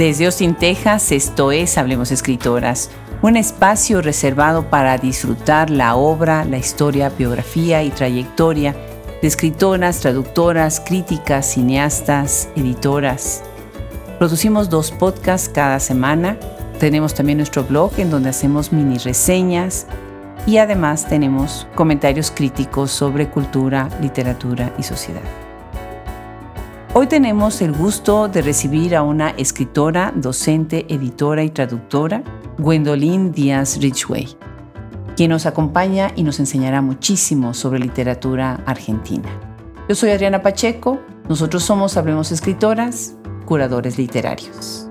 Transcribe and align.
Desde 0.00 0.24
Austin, 0.24 0.54
Texas, 0.54 1.12
esto 1.12 1.52
es 1.52 1.76
Hablemos 1.76 2.10
Escritoras, 2.10 2.88
un 3.20 3.36
espacio 3.36 4.00
reservado 4.00 4.70
para 4.70 4.96
disfrutar 4.96 5.68
la 5.68 5.94
obra, 5.94 6.46
la 6.46 6.56
historia, 6.56 7.10
biografía 7.10 7.82
y 7.82 7.90
trayectoria 7.90 8.74
de 9.20 9.28
escritoras, 9.28 10.00
traductoras, 10.00 10.80
críticas, 10.80 11.52
cineastas, 11.52 12.48
editoras. 12.56 13.42
Producimos 14.16 14.70
dos 14.70 14.90
podcasts 14.90 15.50
cada 15.50 15.78
semana. 15.78 16.38
Tenemos 16.78 17.12
también 17.12 17.36
nuestro 17.36 17.64
blog 17.64 17.92
en 17.98 18.10
donde 18.10 18.30
hacemos 18.30 18.72
mini 18.72 18.96
reseñas 18.96 19.86
y 20.46 20.56
además 20.56 21.10
tenemos 21.10 21.66
comentarios 21.74 22.30
críticos 22.30 22.90
sobre 22.90 23.28
cultura, 23.28 23.90
literatura 24.00 24.74
y 24.78 24.82
sociedad. 24.82 25.49
Hoy 26.92 27.06
tenemos 27.06 27.62
el 27.62 27.70
gusto 27.70 28.26
de 28.26 28.42
recibir 28.42 28.96
a 28.96 29.02
una 29.02 29.30
escritora, 29.30 30.12
docente, 30.16 30.86
editora 30.92 31.44
y 31.44 31.50
traductora, 31.50 32.24
Gwendolyn 32.58 33.30
Díaz 33.30 33.78
Ridgway, 33.80 34.26
quien 35.16 35.30
nos 35.30 35.46
acompaña 35.46 36.10
y 36.16 36.24
nos 36.24 36.40
enseñará 36.40 36.82
muchísimo 36.82 37.54
sobre 37.54 37.78
literatura 37.78 38.64
argentina. 38.66 39.28
Yo 39.88 39.94
soy 39.94 40.10
Adriana 40.10 40.42
Pacheco, 40.42 40.98
nosotros 41.28 41.62
somos 41.62 41.96
Hablemos 41.96 42.32
Escritoras, 42.32 43.14
curadores 43.46 43.96
literarios. 43.96 44.89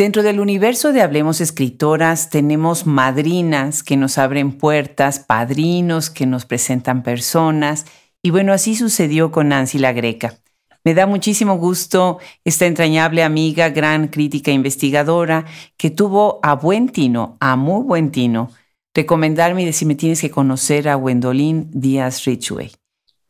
Dentro 0.00 0.22
del 0.22 0.40
universo 0.40 0.94
de 0.94 1.02
Hablemos 1.02 1.42
Escritoras 1.42 2.30
tenemos 2.30 2.86
madrinas 2.86 3.82
que 3.82 3.98
nos 3.98 4.16
abren 4.16 4.52
puertas, 4.52 5.18
padrinos 5.18 6.08
que 6.08 6.24
nos 6.24 6.46
presentan 6.46 7.02
personas 7.02 7.84
y 8.22 8.30
bueno, 8.30 8.54
así 8.54 8.76
sucedió 8.76 9.30
con 9.30 9.48
Nancy 9.48 9.76
la 9.76 9.92
Greca. 9.92 10.38
Me 10.84 10.94
da 10.94 11.04
muchísimo 11.04 11.58
gusto 11.58 12.18
esta 12.46 12.64
entrañable 12.64 13.22
amiga, 13.22 13.68
gran 13.68 14.08
crítica 14.08 14.50
e 14.50 14.54
investigadora 14.54 15.44
que 15.76 15.90
tuvo 15.90 16.40
a 16.42 16.54
buen 16.54 16.88
tino, 16.88 17.36
a 17.38 17.56
muy 17.56 17.84
buen 17.84 18.10
tino, 18.10 18.50
recomendarme 18.94 19.64
y 19.64 19.66
decirme 19.66 19.96
tienes 19.96 20.22
que 20.22 20.30
conocer 20.30 20.88
a 20.88 20.94
Gwendolyn 20.94 21.68
Díaz 21.74 22.24
Ridgway. 22.24 22.72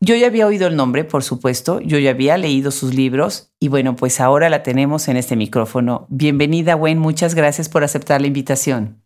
Yo 0.03 0.17
ya 0.17 0.29
había 0.29 0.47
oído 0.47 0.67
el 0.67 0.77
nombre, 0.77 1.05
por 1.05 1.23
supuesto, 1.23 1.79
yo 1.81 1.98
ya 1.98 2.11
había 2.12 2.39
leído 2.39 2.70
sus 2.70 2.95
libros 2.95 3.53
y 3.61 3.69
bueno, 3.69 3.97
pues 3.97 4.19
ahora 4.19 4.48
la 4.48 4.62
tenemos 4.62 5.09
en 5.09 5.19
este 5.19 5.37
micrófono. 5.37 6.07
Bienvenida, 6.09 6.73
Gwen, 6.73 6.98
muchas 6.98 7.34
gracias 7.34 7.69
por 7.69 7.84
aceptar 7.84 8.23
la 8.23 8.27
invitación. 8.27 9.03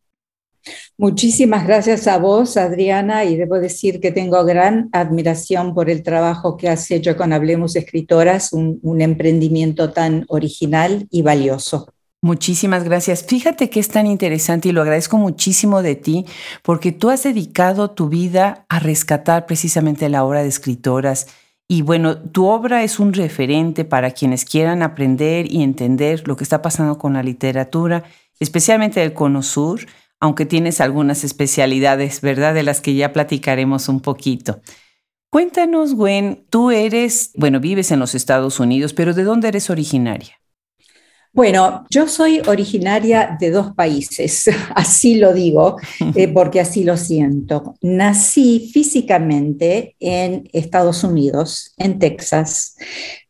Muchísimas 0.96 1.66
gracias 1.66 2.06
a 2.06 2.18
vos, 2.18 2.56
Adriana, 2.56 3.24
y 3.24 3.36
debo 3.36 3.58
decir 3.58 3.98
que 3.98 4.12
tengo 4.12 4.44
gran 4.44 4.88
admiración 4.92 5.74
por 5.74 5.90
el 5.90 6.04
trabajo 6.04 6.56
que 6.56 6.68
has 6.68 6.88
hecho 6.92 7.16
con 7.16 7.32
Hablemos 7.32 7.74
Escritoras, 7.74 8.52
un, 8.52 8.78
un 8.82 9.00
emprendimiento 9.00 9.90
tan 9.90 10.24
original 10.28 11.08
y 11.10 11.22
valioso. 11.22 11.93
Muchísimas 12.24 12.84
gracias. 12.84 13.22
Fíjate 13.22 13.68
que 13.68 13.78
es 13.78 13.88
tan 13.88 14.06
interesante 14.06 14.70
y 14.70 14.72
lo 14.72 14.80
agradezco 14.80 15.18
muchísimo 15.18 15.82
de 15.82 15.94
ti 15.94 16.24
porque 16.62 16.90
tú 16.90 17.10
has 17.10 17.22
dedicado 17.22 17.90
tu 17.90 18.08
vida 18.08 18.64
a 18.70 18.78
rescatar 18.78 19.44
precisamente 19.44 20.08
la 20.08 20.24
obra 20.24 20.40
de 20.40 20.48
escritoras. 20.48 21.26
Y 21.68 21.82
bueno, 21.82 22.16
tu 22.16 22.46
obra 22.46 22.82
es 22.82 22.98
un 22.98 23.12
referente 23.12 23.84
para 23.84 24.12
quienes 24.12 24.46
quieran 24.46 24.82
aprender 24.82 25.52
y 25.52 25.62
entender 25.62 26.26
lo 26.26 26.34
que 26.34 26.44
está 26.44 26.62
pasando 26.62 26.96
con 26.96 27.12
la 27.12 27.22
literatura, 27.22 28.04
especialmente 28.40 29.00
del 29.00 29.12
Cono 29.12 29.42
Sur, 29.42 29.80
aunque 30.18 30.46
tienes 30.46 30.80
algunas 30.80 31.24
especialidades, 31.24 32.22
¿verdad? 32.22 32.54
De 32.54 32.62
las 32.62 32.80
que 32.80 32.94
ya 32.94 33.12
platicaremos 33.12 33.90
un 33.90 34.00
poquito. 34.00 34.62
Cuéntanos, 35.28 35.92
Gwen, 35.92 36.46
tú 36.48 36.70
eres, 36.70 37.32
bueno, 37.34 37.60
vives 37.60 37.90
en 37.90 38.00
los 38.00 38.14
Estados 38.14 38.60
Unidos, 38.60 38.94
pero 38.94 39.12
¿de 39.12 39.24
dónde 39.24 39.48
eres 39.48 39.68
originaria? 39.68 40.38
Bueno, 41.34 41.84
yo 41.90 42.06
soy 42.06 42.40
originaria 42.46 43.36
de 43.40 43.50
dos 43.50 43.74
países, 43.74 44.44
así 44.76 45.16
lo 45.16 45.34
digo, 45.34 45.78
eh, 46.14 46.28
porque 46.32 46.60
así 46.60 46.84
lo 46.84 46.96
siento. 46.96 47.74
Nací 47.82 48.70
físicamente 48.72 49.96
en 49.98 50.48
Estados 50.52 51.02
Unidos, 51.02 51.74
en 51.76 51.98
Texas. 51.98 52.76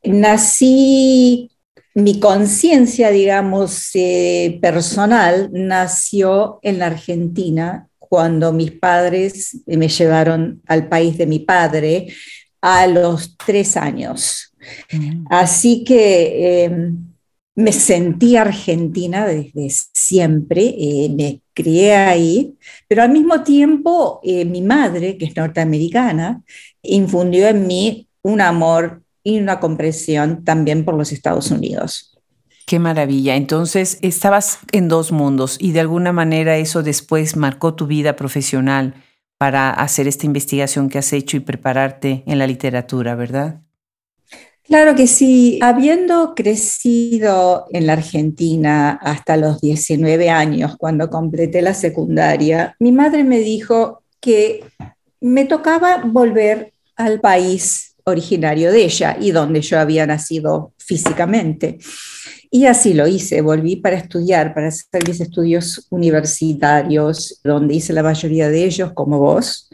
Nací, 0.03 1.51
mi 1.95 2.21
conciencia, 2.21 3.11
digamos, 3.11 3.89
eh, 3.95 4.59
personal, 4.61 5.49
nació 5.51 6.59
en 6.61 6.81
la 6.81 6.89
Argentina 6.89 7.89
cuando 7.99 8.53
mis 8.53 8.73
padres 8.73 9.63
me 9.65 9.89
llevaron 9.89 10.61
al 10.67 10.89
país 10.91 11.17
de 11.17 11.27
mi 11.27 11.39
padre 11.39 12.09
a 12.61 12.87
los 12.87 13.35
tres 13.39 13.79
años. 13.79 14.53
Mm. 14.93 15.25
Así 15.31 15.85
que... 15.85 16.65
Em, 16.65 17.14
me 17.57 17.73
sentí 17.73 18.37
argentina 18.37 19.27
desde 19.27 19.71
siempre, 19.93 20.75
eh, 20.77 21.09
me 21.15 21.41
crié 21.53 21.95
ahí, 21.95 22.55
pero 22.89 23.03
al 23.03 23.11
mismo 23.11 23.43
tiempo 23.43 24.21
eh, 24.25 24.45
mi 24.45 24.61
madre, 24.61 25.17
que 25.17 25.27
es 25.27 25.37
norteamericana, 25.37 26.43
infundió 26.83 27.49
en 27.49 27.67
mí 27.67 28.09
un 28.23 28.41
amor 28.41 29.03
y 29.23 29.39
una 29.39 29.61
comprensión 29.61 30.45
también 30.45 30.85
por 30.85 30.95
los 30.95 31.13
Estados 31.13 31.51
Unidos. 31.51 32.19
Qué 32.67 32.79
maravilla. 32.79 33.37
Entonces, 33.37 33.99
estabas 34.01 34.59
en 34.73 34.89
dos 34.89 35.13
mundos 35.13 35.57
y 35.61 35.73
de 35.73 35.81
alguna 35.81 36.13
manera 36.13 36.57
eso 36.57 36.83
después 36.83 37.37
marcó 37.37 37.75
tu 37.75 37.87
vida 37.87 38.17
profesional 38.17 38.95
para 39.39 39.71
hacer 39.71 40.09
esta 40.09 40.27
investigación 40.27 40.89
que 40.89 40.99
has 40.99 41.13
hecho 41.13 41.37
y 41.37 41.41
prepararte 41.41 42.25
en 42.27 42.39
la 42.39 42.47
literatura, 42.47 43.15
¿verdad? 43.15 43.64
Claro 44.65 44.95
que 44.95 45.07
sí. 45.07 45.59
Habiendo 45.63 46.35
crecido 46.35 47.67
en 47.71 47.87
la 47.87 47.95
Argentina 47.95 48.99
hasta 49.03 49.37
los 49.37 49.61
19 49.61 50.31
años, 50.31 50.77
cuando 50.79 51.11
completé 51.11 51.61
la 51.61 51.75
secundaria, 51.75 52.75
mi 52.79 52.91
madre 52.91 53.25
me 53.25 53.41
dijo 53.41 54.03
que 54.21 54.65
me 55.21 55.45
tocaba 55.45 56.03
volver 56.05 56.73
al 56.97 57.21
país 57.21 57.95
originario 58.05 58.71
de 58.71 58.85
ella 58.85 59.17
y 59.19 59.31
donde 59.31 59.61
yo 59.63 59.81
había 59.81 60.07
nacido 60.07 60.73
físicamente. 60.87 61.79
Y 62.51 62.67
así 62.67 62.95
lo 62.95 63.09
hice, 63.09 63.41
volví 63.41 63.77
para 63.77 63.97
estudiar, 63.97 64.55
para 64.55 64.69
hacer 64.69 65.07
mis 65.09 65.21
estudios 65.21 65.87
universitarios, 65.91 67.41
donde 67.43 67.75
hice 67.75 67.93
la 67.93 68.03
mayoría 68.03 68.49
de 68.49 68.65
ellos, 68.65 68.93
como 68.93 69.19
vos, 69.19 69.69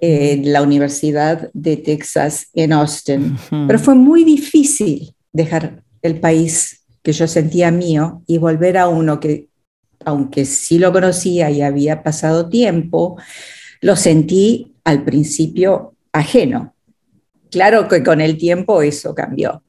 en 0.00 0.52
la 0.52 0.60
Universidad 0.60 1.48
de 1.54 1.78
Texas 1.78 2.48
en 2.52 2.74
Austin. 2.74 3.38
Pero 3.66 3.78
fue 3.78 3.94
muy 3.94 4.24
difícil 4.24 5.14
dejar 5.32 5.82
el 6.02 6.20
país 6.20 6.82
que 7.02 7.12
yo 7.12 7.26
sentía 7.26 7.70
mío 7.70 8.22
y 8.26 8.36
volver 8.36 8.76
a 8.76 8.88
uno 8.88 9.18
que, 9.18 9.48
aunque 10.04 10.44
sí 10.44 10.78
lo 10.78 10.92
conocía 10.92 11.50
y 11.50 11.62
había 11.62 12.02
pasado 12.02 12.48
tiempo, 12.48 13.16
lo 13.80 13.96
sentí 13.96 14.74
al 14.84 15.04
principio 15.04 15.94
ajeno. 16.12 16.74
Claro 17.50 17.88
que 17.88 18.02
con 18.02 18.20
el 18.20 18.36
tiempo 18.36 18.82
eso 18.82 19.14
cambió. 19.14 19.62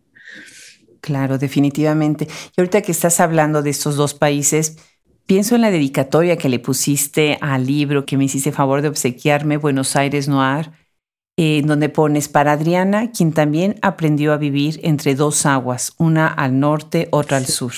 Claro, 1.02 1.38
definitivamente. 1.38 2.28
Y 2.28 2.62
ahorita 2.62 2.82
que 2.82 2.92
estás 2.92 3.20
hablando 3.20 3.62
de 3.62 3.70
estos 3.70 3.96
dos 3.96 4.14
países, 4.14 4.78
pienso 5.26 5.56
en 5.56 5.62
la 5.62 5.72
dedicatoria 5.72 6.38
que 6.38 6.50
le 6.50 6.60
pusiste 6.60 7.38
al 7.42 7.66
libro 7.66 8.06
que 8.06 8.18
me 8.18 8.26
hiciste 8.26 8.52
favor 8.52 8.82
de 8.82 8.88
obsequiarme, 8.90 9.58
Buenos 9.58 9.96
Aires 9.96 10.28
Noir, 10.28 10.72
en 11.38 11.68
donde 11.68 11.90
pones 11.90 12.30
para 12.30 12.54
Adriana, 12.54 13.12
quien 13.12 13.32
también 13.32 13.76
aprendió 13.82 14.34
a 14.34 14.38
vivir 14.38 14.80
entre 14.84 15.14
dos 15.14 15.46
aguas, 15.46 15.94
una 15.98 16.28
al 16.28 16.60
norte, 16.60 17.08
otra 17.12 17.38
al 17.38 17.46
sur. 17.46 17.74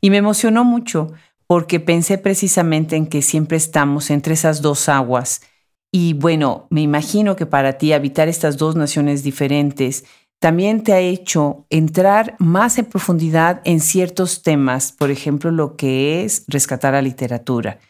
Y 0.00 0.10
me 0.10 0.16
emocionó 0.16 0.64
mucho 0.64 1.12
porque 1.46 1.78
pensé 1.78 2.18
precisamente 2.18 2.96
en 2.96 3.06
que 3.06 3.22
siempre 3.22 3.56
estamos 3.56 4.10
entre 4.10 4.34
esas 4.34 4.60
dos 4.60 4.88
aguas. 4.88 5.42
Y 5.92 6.14
bueno, 6.14 6.66
me 6.70 6.80
imagino 6.80 7.36
que 7.36 7.46
para 7.46 7.78
ti 7.78 7.92
habitar 7.92 8.28
estas 8.28 8.56
dos 8.56 8.74
naciones 8.74 9.22
diferentes 9.22 10.04
también 10.46 10.84
te 10.84 10.92
ha 10.92 11.00
hecho 11.00 11.66
entrar 11.70 12.36
más 12.38 12.78
en 12.78 12.84
profundidad 12.84 13.60
en 13.64 13.80
ciertos 13.80 14.44
temas, 14.44 14.92
por 14.92 15.10
ejemplo, 15.10 15.50
lo 15.50 15.74
que 15.74 16.22
es 16.22 16.44
rescatar 16.46 16.92
la 16.92 17.02
literatura. 17.02 17.80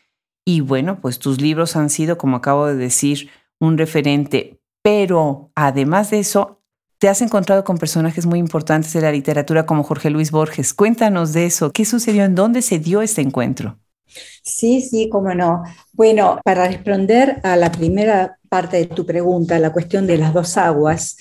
Y 0.42 0.62
bueno, 0.62 0.98
pues 1.02 1.18
tus 1.18 1.38
libros 1.38 1.76
han 1.76 1.90
sido, 1.90 2.16
como 2.16 2.38
acabo 2.38 2.64
de 2.64 2.76
decir, 2.76 3.28
un 3.60 3.76
referente, 3.76 4.58
pero 4.82 5.50
además 5.54 6.08
de 6.08 6.20
eso, 6.20 6.62
te 6.96 7.10
has 7.10 7.20
encontrado 7.20 7.62
con 7.62 7.76
personajes 7.76 8.24
muy 8.24 8.38
importantes 8.38 8.90
de 8.94 9.02
la 9.02 9.12
literatura 9.12 9.66
como 9.66 9.82
Jorge 9.82 10.08
Luis 10.08 10.30
Borges. 10.30 10.72
Cuéntanos 10.72 11.34
de 11.34 11.44
eso. 11.44 11.74
¿Qué 11.74 11.84
sucedió? 11.84 12.24
¿En 12.24 12.34
dónde 12.34 12.62
se 12.62 12.78
dio 12.78 13.02
este 13.02 13.20
encuentro? 13.20 13.78
Sí, 14.42 14.80
sí, 14.80 15.10
cómo 15.10 15.34
no. 15.34 15.62
Bueno, 15.92 16.38
para 16.42 16.68
responder 16.68 17.38
a 17.42 17.54
la 17.56 17.70
primera 17.70 18.38
parte 18.48 18.78
de 18.78 18.86
tu 18.86 19.04
pregunta, 19.04 19.58
la 19.58 19.74
cuestión 19.74 20.06
de 20.06 20.16
las 20.16 20.32
dos 20.32 20.56
aguas, 20.56 21.18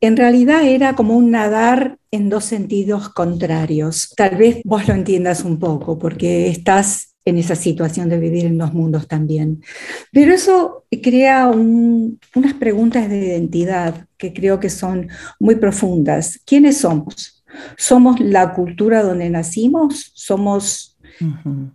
en 0.00 0.16
realidad 0.16 0.64
era 0.64 0.94
como 0.94 1.16
un 1.16 1.30
nadar 1.30 1.98
en 2.10 2.28
dos 2.28 2.44
sentidos 2.44 3.08
contrarios. 3.08 4.12
Tal 4.16 4.36
vez 4.36 4.60
vos 4.64 4.86
lo 4.88 4.94
entiendas 4.94 5.44
un 5.44 5.58
poco, 5.58 5.98
porque 5.98 6.48
estás 6.48 7.16
en 7.24 7.38
esa 7.38 7.56
situación 7.56 8.08
de 8.08 8.18
vivir 8.18 8.44
en 8.46 8.56
dos 8.56 8.72
mundos 8.72 9.08
también. 9.08 9.62
Pero 10.12 10.32
eso 10.32 10.84
crea 11.02 11.48
unas 11.48 12.54
preguntas 12.58 13.10
de 13.10 13.18
identidad 13.18 14.06
que 14.16 14.32
creo 14.32 14.60
que 14.60 14.70
son 14.70 15.08
muy 15.40 15.56
profundas. 15.56 16.40
¿Quiénes 16.46 16.78
somos? 16.78 17.44
¿Somos 17.76 18.20
la 18.20 18.54
cultura 18.54 19.02
donde 19.02 19.28
nacimos? 19.28 20.12
¿Somos 20.14 20.96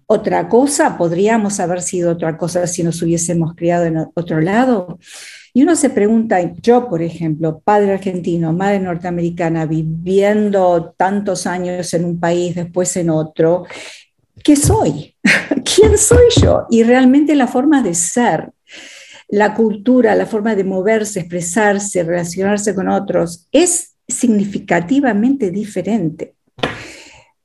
otra 0.06 0.48
cosa? 0.48 0.98
¿Podríamos 0.98 1.60
haber 1.60 1.82
sido 1.82 2.12
otra 2.12 2.38
cosa 2.38 2.66
si 2.66 2.84
nos 2.84 3.02
hubiésemos 3.02 3.54
criado 3.56 3.86
en 3.86 3.98
otro 4.14 4.40
lado? 4.40 5.00
Y 5.54 5.64
uno 5.64 5.76
se 5.76 5.90
pregunta, 5.90 6.40
yo 6.62 6.88
por 6.88 7.02
ejemplo, 7.02 7.60
padre 7.60 7.94
argentino, 7.94 8.54
madre 8.54 8.80
norteamericana, 8.80 9.66
viviendo 9.66 10.94
tantos 10.98 11.46
años 11.46 11.94
en 11.94 12.06
un 12.06 12.20
país, 12.20 12.56
después 12.56 12.96
en 12.96 13.10
otro, 13.10 13.66
¿qué 14.44 14.56
soy? 14.56 15.16
¿Quién 15.76 15.98
soy 15.98 16.26
yo? 16.42 16.66
Y 16.70 16.84
realmente 16.84 17.36
la 17.36 17.48
forma 17.48 17.82
de 17.82 17.94
ser, 17.94 18.52
la 19.28 19.54
cultura, 19.54 20.16
la 20.16 20.26
forma 20.26 20.56
de 20.56 20.64
moverse, 20.64 21.20
expresarse, 21.20 22.04
relacionarse 22.04 22.74
con 22.74 22.88
otros, 22.88 23.48
es 23.52 23.96
significativamente 24.08 25.52
diferente. 25.52 26.36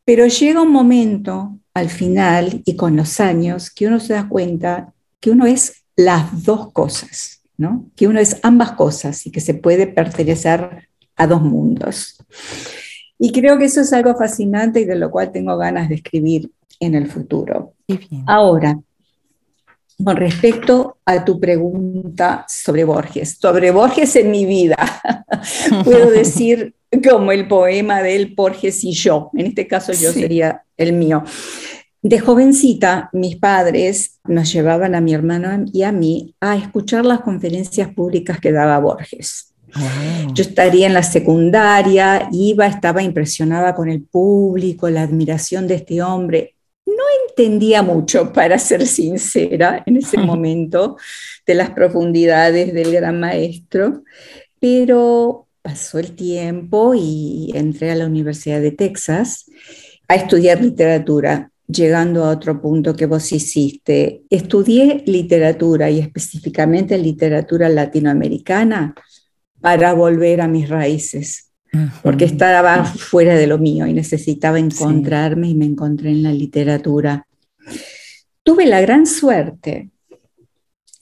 Pero 0.05 0.27
llega 0.27 0.63
un 0.63 0.71
momento 0.71 1.59
al 1.75 1.89
final 1.91 2.63
y 2.65 2.77
con 2.77 2.97
los 2.97 3.21
años 3.21 3.71
que 3.71 3.87
uno 3.87 4.01
se 4.01 4.15
da 4.15 4.29
cuenta 4.29 4.95
que 5.21 5.31
uno 5.31 5.47
es 5.47 5.85
las 5.97 6.45
dos 6.45 6.73
cosas, 6.73 7.36
¿no? 7.59 7.87
Que 7.97 8.07
uno 8.07 8.21
es 8.21 8.39
ambas 8.43 8.73
cosas 8.73 9.27
y 9.27 9.31
que 9.31 9.41
se 9.41 9.55
puede 9.55 9.87
pertenecer 9.87 10.89
a 11.17 11.27
dos 11.27 11.43
mundos. 11.43 12.17
Y 13.19 13.33
creo 13.33 13.59
que 13.59 13.65
eso 13.65 13.81
es 13.81 13.93
algo 13.93 14.15
fascinante 14.17 14.81
y 14.81 14.85
de 14.85 14.97
lo 14.97 15.11
cual 15.11 15.33
tengo 15.33 15.57
ganas 15.57 15.89
de 15.89 15.97
escribir 15.97 16.51
en 16.81 16.95
el 16.95 17.07
futuro. 17.07 17.73
Ahora, 18.27 18.79
con 20.03 20.17
respecto 20.17 20.99
a 21.07 21.25
tu 21.25 21.41
pregunta 21.41 22.45
sobre 22.49 22.85
Borges, 22.85 23.39
sobre 23.41 23.71
Borges 23.71 24.17
en 24.17 24.31
mi 24.31 24.45
vida, 24.45 24.77
puedo 25.85 26.11
decir 26.11 26.75
como 27.09 27.33
el 27.33 27.49
poema 27.49 28.03
de 28.03 28.17
él, 28.17 28.35
Borges 28.37 28.85
y 28.85 28.93
yo, 28.93 29.31
en 29.35 29.47
este 29.47 29.67
caso 29.67 29.93
yo 29.93 30.13
sería 30.13 30.63
el 30.77 30.93
mío. 30.93 31.25
De 32.03 32.21
jovencita, 32.21 33.11
mis 33.13 33.37
padres 33.37 34.21
nos 34.25 34.53
llevaban 34.53 34.95
a 34.95 35.01
mi 35.01 35.15
hermano 35.15 35.65
y 35.73 35.83
a 35.83 35.93
mí 35.93 36.35
a 36.41 36.57
escuchar 36.57 37.05
las 37.05 37.21
conferencias 37.21 37.93
públicas 37.93 38.39
que 38.39 38.53
daba 38.53 38.79
Borges. 38.79 39.55
Yo 40.33 40.43
estaría 40.43 40.87
en 40.87 40.95
la 40.95 41.03
secundaria, 41.03 42.29
iba, 42.33 42.67
estaba 42.67 43.03
impresionada 43.03 43.75
con 43.75 43.89
el 43.89 44.03
público, 44.03 44.89
la 44.89 45.03
admiración 45.03 45.67
de 45.67 45.75
este 45.75 46.03
hombre. 46.03 46.55
No 46.87 47.03
entendía 47.29 47.83
mucho, 47.83 48.33
para 48.33 48.59
ser 48.59 48.87
sincera, 48.87 49.83
en 49.85 49.97
ese 49.97 50.19
momento, 50.19 50.97
de 51.47 51.55
las 51.55 51.71
profundidades 51.71 52.73
del 52.73 52.93
gran 52.93 53.21
maestro, 53.21 54.05
pero 54.61 55.47
pasó 55.63 55.99
el 55.99 56.15
tiempo 56.15 56.95
y 56.95 57.51
entré 57.55 57.91
a 57.91 57.97
la 57.97 58.07
Universidad 58.07 58.61
de 58.61 58.71
Texas 58.71 59.47
a 60.09 60.15
estudiar 60.15 60.63
literatura 60.63 61.51
llegando 61.69 62.25
a 62.25 62.31
otro 62.31 62.61
punto 62.61 62.95
que 62.95 63.07
vos 63.07 63.33
hiciste. 63.33 64.23
Estudié 64.31 65.03
literatura 65.07 65.91
y 65.91 65.99
específicamente 65.99 66.99
literatura 66.99 67.69
latinoamericana 67.69 68.95
para 69.61 69.93
volver 69.95 70.41
a 70.41 70.49
mis 70.49 70.69
raíces, 70.69 71.51
porque 72.03 72.25
estaba 72.25 72.85
fuera 72.85 73.35
de 73.35 73.47
lo 73.47 73.59
mío 73.59 73.87
y 73.87 73.93
necesitaba 73.93 74.59
encontrarme 74.59 75.49
y 75.49 75.55
me 75.55 75.65
encontré 75.65 76.11
en 76.11 76.23
la 76.23 76.33
literatura. 76.33 77.27
Tuve 78.43 78.67
la 78.67 78.81
gran 78.81 79.07
suerte 79.07 79.91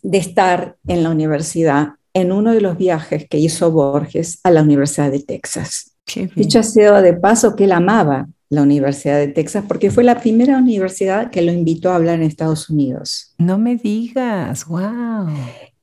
de 0.02 0.18
estar 0.18 0.76
en 0.86 1.02
la 1.02 1.10
universidad 1.10 1.94
en 2.14 2.30
uno 2.30 2.52
de 2.52 2.60
los 2.60 2.78
viajes 2.78 3.26
que 3.28 3.38
hizo 3.38 3.70
Borges 3.72 4.38
a 4.44 4.50
la 4.50 4.62
Universidad 4.62 5.10
de 5.10 5.20
Texas. 5.20 5.96
Dicho 6.36 6.62
sea 6.62 7.02
de 7.02 7.14
paso 7.14 7.56
que 7.56 7.64
él 7.64 7.72
amaba 7.72 8.28
la 8.54 8.62
Universidad 8.62 9.18
de 9.18 9.28
Texas 9.28 9.64
porque 9.66 9.90
fue 9.90 10.04
la 10.04 10.20
primera 10.20 10.58
universidad 10.58 11.30
que 11.30 11.42
lo 11.42 11.52
invitó 11.52 11.90
a 11.90 11.96
hablar 11.96 12.16
en 12.16 12.22
Estados 12.22 12.70
Unidos. 12.70 13.34
No 13.38 13.58
me 13.58 13.76
digas, 13.76 14.66
wow. 14.66 15.28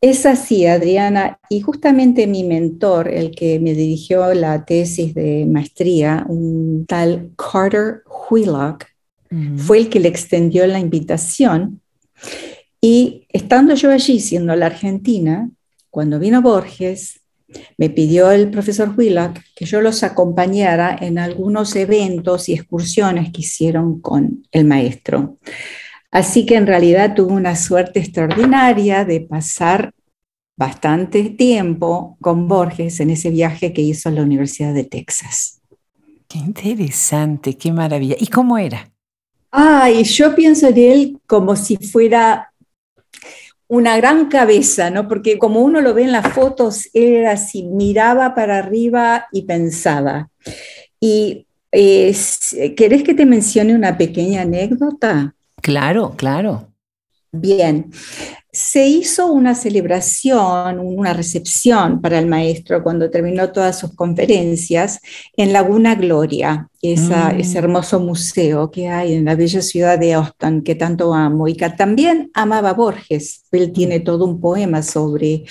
Es 0.01 0.25
así, 0.25 0.65
Adriana, 0.65 1.39
y 1.47 1.61
justamente 1.61 2.25
mi 2.25 2.43
mentor, 2.43 3.07
el 3.07 3.31
que 3.31 3.59
me 3.59 3.75
dirigió 3.75 4.33
la 4.33 4.65
tesis 4.65 5.13
de 5.13 5.45
maestría, 5.45 6.25
un 6.27 6.85
tal 6.87 7.31
Carter 7.37 8.01
Wheelock, 8.29 8.85
fue 9.55 9.77
el 9.77 9.89
que 9.89 9.99
le 9.99 10.09
extendió 10.09 10.67
la 10.67 10.79
invitación. 10.79 11.81
Y 12.81 13.27
estando 13.29 13.75
yo 13.75 13.91
allí, 13.91 14.19
siendo 14.19 14.55
la 14.55 14.65
Argentina, 14.65 15.49
cuando 15.89 16.19
vino 16.19 16.41
Borges, 16.41 17.20
me 17.77 17.89
pidió 17.89 18.31
el 18.31 18.49
profesor 18.49 18.93
Wheelock 18.97 19.39
que 19.55 19.65
yo 19.65 19.81
los 19.81 20.03
acompañara 20.03 20.97
en 20.99 21.19
algunos 21.19 21.75
eventos 21.75 22.49
y 22.49 22.53
excursiones 22.53 23.31
que 23.31 23.41
hicieron 23.41 24.01
con 24.01 24.43
el 24.51 24.65
maestro. 24.65 25.37
Así 26.11 26.45
que 26.45 26.55
en 26.55 26.67
realidad 26.67 27.15
tuve 27.15 27.33
una 27.33 27.55
suerte 27.55 27.99
extraordinaria 27.99 29.05
de 29.05 29.21
pasar 29.21 29.93
bastante 30.57 31.29
tiempo 31.29 32.17
con 32.21 32.47
Borges 32.47 32.99
en 32.99 33.09
ese 33.09 33.29
viaje 33.29 33.73
que 33.73 33.81
hizo 33.81 34.09
a 34.09 34.11
la 34.11 34.21
Universidad 34.21 34.73
de 34.73 34.83
Texas. 34.83 35.61
Qué 36.27 36.37
interesante, 36.37 37.57
qué 37.57 37.71
maravilla. 37.71 38.15
¿Y 38.19 38.27
cómo 38.27 38.57
era? 38.57 38.91
Ay, 39.49 40.03
yo 40.03 40.33
pienso 40.35 40.67
en 40.67 40.77
él 40.77 41.19
como 41.27 41.55
si 41.55 41.77
fuera 41.77 42.50
una 43.71 43.95
gran 43.95 44.27
cabeza, 44.27 44.89
¿no? 44.89 45.07
Porque 45.07 45.39
como 45.39 45.61
uno 45.61 45.79
lo 45.79 45.93
ve 45.93 46.03
en 46.03 46.11
las 46.11 46.27
fotos, 46.33 46.89
él 46.93 47.13
era 47.13 47.31
así, 47.31 47.63
miraba 47.63 48.35
para 48.35 48.57
arriba 48.57 49.27
y 49.31 49.43
pensaba. 49.43 50.29
Y 50.99 51.47
eh, 51.71 52.13
¿querés 52.75 53.03
que 53.03 53.13
te 53.13 53.25
mencione 53.25 53.73
una 53.73 53.97
pequeña 53.97 54.41
anécdota? 54.41 55.35
Claro, 55.61 56.15
claro. 56.17 56.67
Bien, 57.31 57.89
se 58.53 58.85
hizo 58.85 59.31
una 59.31 59.55
celebración, 59.55 60.79
una 60.79 61.13
recepción 61.13 62.01
para 62.01 62.19
el 62.19 62.27
maestro 62.27 62.83
cuando 62.83 63.09
terminó 63.09 63.51
todas 63.51 63.79
sus 63.79 63.95
conferencias 63.95 64.99
en 65.37 65.53
Laguna 65.53 65.95
Gloria, 65.95 66.67
esa, 66.81 67.31
mm. 67.31 67.39
ese 67.39 67.57
hermoso 67.59 68.01
museo 68.01 68.69
que 68.69 68.89
hay 68.89 69.13
en 69.13 69.25
la 69.25 69.35
bella 69.35 69.61
ciudad 69.61 69.97
de 69.97 70.13
Austin 70.13 70.63
que 70.63 70.75
tanto 70.75 71.13
amo 71.13 71.47
y 71.47 71.55
que 71.55 71.69
también 71.69 72.29
amaba 72.33 72.73
Borges. 72.73 73.43
Él 73.53 73.71
tiene 73.71 73.99
mm. 73.99 74.03
todo 74.03 74.25
un 74.25 74.41
poema 74.41 74.83
sobre, 74.83 75.45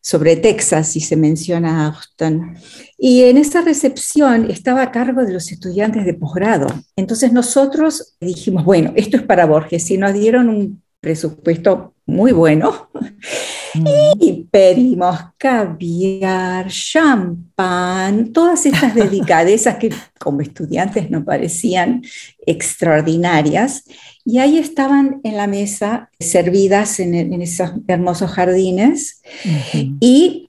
sobre 0.00 0.36
Texas 0.36 0.94
y 0.94 1.00
se 1.00 1.16
menciona 1.16 1.88
Austin. 1.88 2.54
Y 2.96 3.24
en 3.24 3.38
esa 3.38 3.62
recepción 3.62 4.48
estaba 4.48 4.82
a 4.82 4.92
cargo 4.92 5.24
de 5.24 5.32
los 5.32 5.50
estudiantes 5.50 6.04
de 6.04 6.14
posgrado. 6.14 6.68
Entonces 6.94 7.32
nosotros 7.32 8.16
dijimos, 8.20 8.64
bueno, 8.64 8.92
esto 8.94 9.16
es 9.16 9.24
para 9.24 9.46
Borges 9.46 9.90
y 9.90 9.98
nos 9.98 10.14
dieron 10.14 10.48
un 10.48 10.80
presupuesto 11.00 11.95
muy 12.06 12.32
bueno. 12.32 12.88
Y 14.18 14.46
pedimos 14.50 15.18
caviar, 15.36 16.68
champán, 16.68 18.32
todas 18.32 18.64
estas 18.64 18.94
delicadezas 18.94 19.76
que 19.76 19.92
como 20.18 20.40
estudiantes 20.40 21.10
nos 21.10 21.24
parecían 21.24 22.02
extraordinarias. 22.46 23.84
Y 24.24 24.38
ahí 24.38 24.56
estaban 24.58 25.20
en 25.24 25.36
la 25.36 25.46
mesa 25.46 26.10
servidas 26.18 27.00
en, 27.00 27.42
esos 27.42 27.72
hermosos 27.86 28.30
jardines. 28.30 29.20
Y 30.00 30.48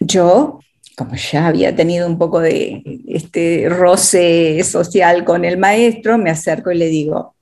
yo, 0.00 0.58
como 0.96 1.14
ya 1.14 1.46
había 1.46 1.76
tenido 1.76 2.08
un 2.08 2.18
poco 2.18 2.40
de 2.40 2.82
este 3.06 3.68
roce 3.68 4.64
social 4.64 5.24
con 5.24 5.44
el 5.44 5.58
maestro, 5.58 6.18
me 6.18 6.30
acerco 6.30 6.72
y 6.72 6.78
le 6.78 6.88
digo, 6.88 7.34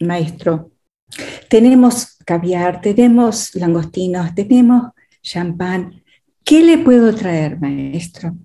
maestro, 0.00 0.70
tenemos 1.48 2.15
caviar, 2.26 2.80
tenemos 2.82 3.54
langostinos, 3.54 4.34
tenemos 4.34 4.92
champán. 5.22 6.02
¿Qué 6.44 6.62
le 6.62 6.78
puedo 6.78 7.14
traer, 7.14 7.58
maestro? 7.58 8.36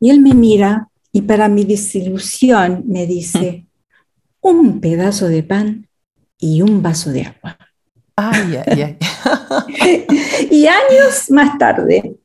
Y 0.00 0.10
él 0.10 0.20
me 0.20 0.34
mira 0.34 0.88
y 1.12 1.22
para 1.22 1.48
mi 1.48 1.64
desilusión 1.64 2.82
me 2.86 3.06
dice, 3.06 3.66
un 4.40 4.80
pedazo 4.80 5.28
de 5.28 5.42
pan 5.42 5.88
y 6.38 6.62
un 6.62 6.82
vaso 6.82 7.10
de 7.10 7.22
agua. 7.22 7.58
Ay, 8.16 8.56
ay, 8.66 8.82
ay. 8.82 8.96
y 10.50 10.66
años 10.66 11.30
más 11.30 11.58
tarde 11.58 12.16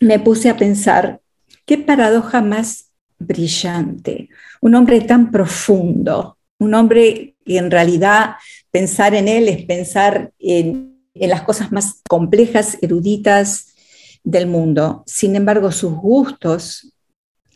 me 0.00 0.18
puse 0.18 0.50
a 0.50 0.56
pensar, 0.56 1.20
qué 1.64 1.78
paradoja 1.78 2.42
más 2.42 2.90
brillante, 3.18 4.28
un 4.60 4.74
hombre 4.74 5.00
tan 5.02 5.30
profundo, 5.30 6.38
un 6.58 6.74
hombre 6.74 7.36
que 7.44 7.58
en 7.58 7.70
realidad 7.70 8.36
pensar 8.70 9.14
en 9.14 9.28
él 9.28 9.48
es 9.48 9.64
pensar 9.64 10.32
en, 10.38 10.96
las 11.14 11.42
cosas 11.42 11.72
más 11.72 12.00
complejas, 12.08 12.78
eruditas 12.80 13.74
del 14.22 14.46
mundo. 14.46 15.02
Sin 15.06 15.34
embargo, 15.34 15.72
sus 15.72 15.94
gustos 15.94 16.92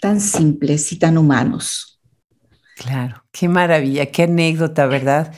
tan 0.00 0.21
simples 0.21 0.90
y 0.92 0.99
tan 0.99 1.16
humanos. 1.16 2.00
Claro, 2.76 3.25
qué 3.31 3.49
maravilla, 3.49 4.07
qué 4.07 4.25
anécdota, 4.25 4.87
¿verdad? 4.87 5.33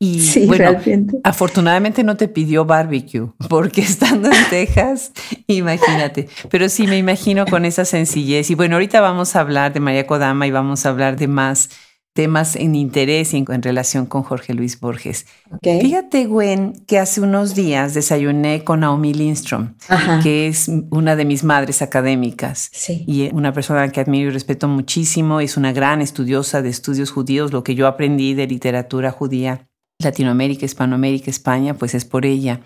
Y 0.00 0.20
sí, 0.26 0.46
bueno, 0.46 0.76
afortunadamente 1.22 2.02
no 2.02 2.16
te 2.16 2.26
pidió 2.26 2.64
barbecue, 2.64 3.30
porque 3.48 3.80
estando 3.82 4.28
en 4.28 4.44
Texas, 4.50 5.12
imagínate. 5.46 6.28
Pero 6.50 6.68
sí 6.68 6.86
me 6.86 6.98
imagino 6.98 7.46
con 7.46 7.64
esa 7.64 7.84
sencillez. 7.84 8.50
Y 8.50 8.54
bueno, 8.54 8.76
ahorita 8.76 9.00
vamos 9.00 9.36
a 9.36 9.40
hablar 9.40 9.72
de 9.72 9.80
María 9.80 10.06
Kodama 10.06 10.46
y 10.46 10.50
vamos 10.50 10.84
a 10.84 10.88
hablar 10.88 11.16
de 11.16 11.28
más 11.28 11.70
temas 12.18 12.56
en 12.56 12.74
interés 12.74 13.32
y 13.32 13.36
en, 13.36 13.62
relación 13.62 14.04
con 14.04 14.24
Jorge 14.24 14.52
Luis 14.52 14.80
Borges. 14.80 15.26
Fíjate, 15.62 16.26
Gwen, 16.26 16.72
que 16.88 16.98
hace 16.98 17.20
unos 17.20 17.54
días 17.54 17.94
desayuné 17.94 18.64
con 18.64 18.80
Naomi 18.80 19.14
Lindstrom, 19.14 19.74
que 20.24 20.48
es 20.48 20.68
una 20.90 21.14
de 21.14 21.24
mis 21.24 21.44
madres 21.44 21.80
académicas 21.80 22.72
y 22.88 23.32
una 23.32 23.52
persona 23.52 23.88
que 23.92 24.00
admiro 24.00 24.30
y 24.30 24.32
respeto 24.32 24.66
muchísimo. 24.66 25.38
Es 25.38 25.56
una 25.56 25.72
gran 25.72 26.00
estudiosa 26.00 26.60
de 26.60 26.70
estudios 26.70 27.12
judíos, 27.12 27.52
lo 27.52 27.62
que 27.62 27.76
yo 27.76 27.86
aprendí 27.86 28.34
de 28.34 28.48
literatura 28.48 29.12
judía, 29.12 29.68
Latinoamérica, 30.02 30.66
Hispanoamérica, 30.66 31.30
España, 31.30 31.74
pues 31.74 31.94
es 31.94 32.04
por 32.04 32.26
ella. 32.26 32.62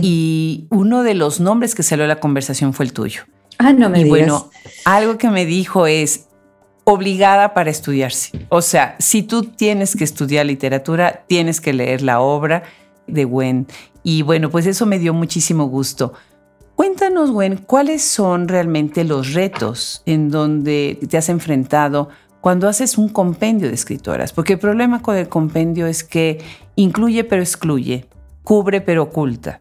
Y 0.00 0.68
uno 0.70 1.02
de 1.02 1.12
los 1.12 1.38
nombres 1.38 1.74
que 1.74 1.82
salió 1.82 2.06
a 2.06 2.08
la 2.08 2.18
conversación 2.18 2.72
fue 2.72 2.86
el 2.86 2.94
tuyo. 2.94 3.24
Ah, 3.58 3.74
no 3.74 3.90
me 3.90 4.00
y 4.00 4.08
bueno, 4.08 4.50
algo 4.86 5.18
que 5.18 5.28
me 5.28 5.44
dijo 5.44 5.86
es, 5.86 6.28
obligada 6.88 7.52
para 7.52 7.68
estudiarse. 7.68 8.46
O 8.48 8.62
sea, 8.62 8.94
si 9.00 9.24
tú 9.24 9.42
tienes 9.42 9.96
que 9.96 10.04
estudiar 10.04 10.46
literatura, 10.46 11.24
tienes 11.26 11.60
que 11.60 11.72
leer 11.72 12.00
la 12.00 12.20
obra 12.20 12.62
de 13.08 13.24
Gwen. 13.24 13.66
Y 14.04 14.22
bueno, 14.22 14.50
pues 14.50 14.66
eso 14.66 14.86
me 14.86 15.00
dio 15.00 15.12
muchísimo 15.12 15.64
gusto. 15.66 16.12
Cuéntanos, 16.76 17.32
Gwen, 17.32 17.56
¿cuáles 17.56 18.02
son 18.02 18.46
realmente 18.46 19.02
los 19.02 19.32
retos 19.32 20.02
en 20.06 20.30
donde 20.30 20.96
te 21.08 21.18
has 21.18 21.28
enfrentado 21.28 22.08
cuando 22.40 22.68
haces 22.68 22.98
un 22.98 23.08
compendio 23.08 23.66
de 23.66 23.74
escritoras? 23.74 24.32
Porque 24.32 24.52
el 24.52 24.60
problema 24.60 25.02
con 25.02 25.16
el 25.16 25.28
compendio 25.28 25.88
es 25.88 26.04
que 26.04 26.40
incluye 26.76 27.24
pero 27.24 27.42
excluye, 27.42 28.06
cubre 28.44 28.80
pero 28.80 29.02
oculta. 29.02 29.58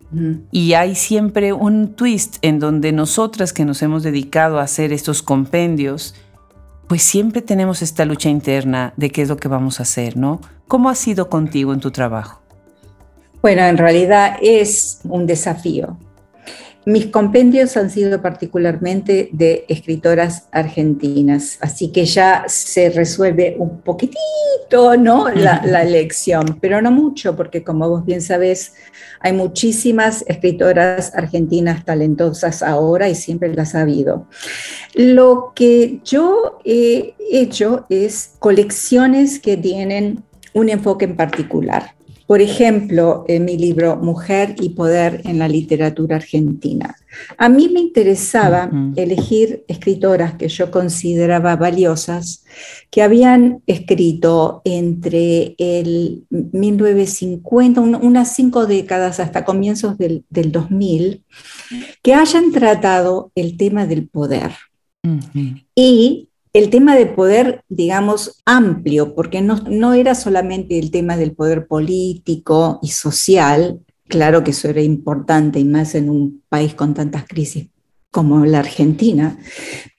Y 0.52 0.74
hay 0.74 0.94
siempre 0.94 1.54
un 1.54 1.96
twist 1.96 2.38
en 2.44 2.60
donde 2.60 2.92
nosotras 2.92 3.52
que 3.52 3.66
nos 3.66 3.82
hemos 3.82 4.04
dedicado 4.04 4.60
a 4.60 4.64
hacer 4.64 4.94
estos 4.94 5.24
compendios, 5.24 6.14
pues 6.88 7.02
siempre 7.02 7.42
tenemos 7.42 7.82
esta 7.82 8.06
lucha 8.06 8.30
interna 8.30 8.94
de 8.98 9.10
qué 9.10 9.22
es 9.22 9.30
lo 9.30 9.38
que 9.38 9.48
vamos 9.48 9.80
a 9.80 9.84
hacer, 9.84 10.18
¿no? 10.18 10.42
¿Cómo 10.68 10.90
ha 10.90 10.96
sido 10.96 11.30
contigo 11.30 11.74
en 11.74 11.80
tu 11.80 11.92
trabajo? 11.92 12.42
Bueno, 13.42 13.64
en 13.64 13.78
realidad 13.78 14.38
es 14.42 15.00
un 15.04 15.28
desafío. 15.28 15.98
Mis 16.86 17.08
compendios 17.08 17.78
han 17.78 17.90
sido 17.90 18.22
particularmente 18.22 19.30
de 19.32 19.66
escritoras 19.68 20.48
argentinas, 20.52 21.58
así 21.62 21.92
que 21.92 22.06
ya 22.06 22.44
se 22.48 22.92
resuelve 22.92 23.56
un 23.58 23.82
poquitito, 23.82 24.96
¿no? 24.96 25.30
La, 25.30 25.64
la 25.66 25.82
elección, 25.82 26.60
pero 26.62 26.84
no 26.84 26.92
mucho, 26.92 27.36
porque 27.36 27.64
como 27.64 27.90
vos 27.90 28.06
bien 28.06 28.22
sabés, 28.22 28.74
hay 29.20 29.34
muchísimas 29.34 30.24
escritoras 30.28 31.12
argentinas 31.16 31.84
talentosas 31.84 32.62
ahora 32.62 33.10
y 33.10 33.16
siempre 33.16 33.52
las 33.56 33.74
ha 33.74 33.82
habido. 33.82 34.28
Lo 34.94 35.54
que 35.56 36.02
yo 36.04 36.60
he 36.66 37.16
hecho 37.32 37.88
es 37.90 38.36
colecciones 38.38 39.40
que 39.40 39.58
tienen 39.58 40.24
un 40.54 40.70
enfoque 40.70 41.06
en 41.06 41.16
particular. 41.16 41.95
Por 42.28 42.42
ejemplo, 42.42 43.24
en 43.28 43.46
mi 43.46 43.58
libro 43.58 43.98
Mujer 43.98 44.56
y 44.60 44.70
Poder 44.70 45.22
en 45.26 45.38
la 45.38 45.48
Literatura 45.48 46.16
Argentina. 46.16 46.96
A 47.38 47.50
mí 47.50 47.70
me 47.70 47.80
interesaba 47.80 48.72
elegir 48.96 49.64
escritoras 49.68 50.34
que 50.34 50.48
yo 50.48 50.72
consideraba 50.72 51.56
valiosas, 51.56 52.44
que 52.90 53.04
habían 53.04 53.62
escrito 53.68 54.62
entre 54.66 55.56
el 55.60 56.26
1950, 56.30 57.80
unas 57.82 58.36
cinco 58.36 58.66
décadas 58.66 59.20
hasta 59.20 59.46
comienzos 59.46 59.98
del, 59.98 60.26
2000, 60.30 61.24
que 62.02 62.14
hayan 62.16 62.52
tratado 62.52 63.32
el 63.36 63.56
tema 63.56 63.86
del 63.86 64.08
poder. 64.08 64.52
Y 65.76 66.30
el 66.56 66.70
tema 66.70 66.96
de 66.96 67.06
poder, 67.06 67.66
digamos, 67.68 68.42
amplio, 68.46 69.14
porque 69.14 69.42
no, 69.42 69.94
era 69.94 70.16
solamente 70.16 70.80
el 70.80 70.90
tema 70.90 71.18
del 71.18 71.34
poder 71.34 71.68
político 71.68 72.80
y 72.82 72.92
social, 72.92 73.82
claro 74.08 74.42
que 74.42 74.52
eso 74.52 74.70
era 74.70 74.82
importante 74.82 75.60
y 75.60 75.66
más 75.66 75.96
en 75.96 76.10
un 76.10 76.44
país 76.48 76.74
con 76.74 76.94
tantas 76.94 77.26
crisis 77.28 77.68
como 78.10 78.46
la 78.46 78.60
Argentina, 78.60 79.38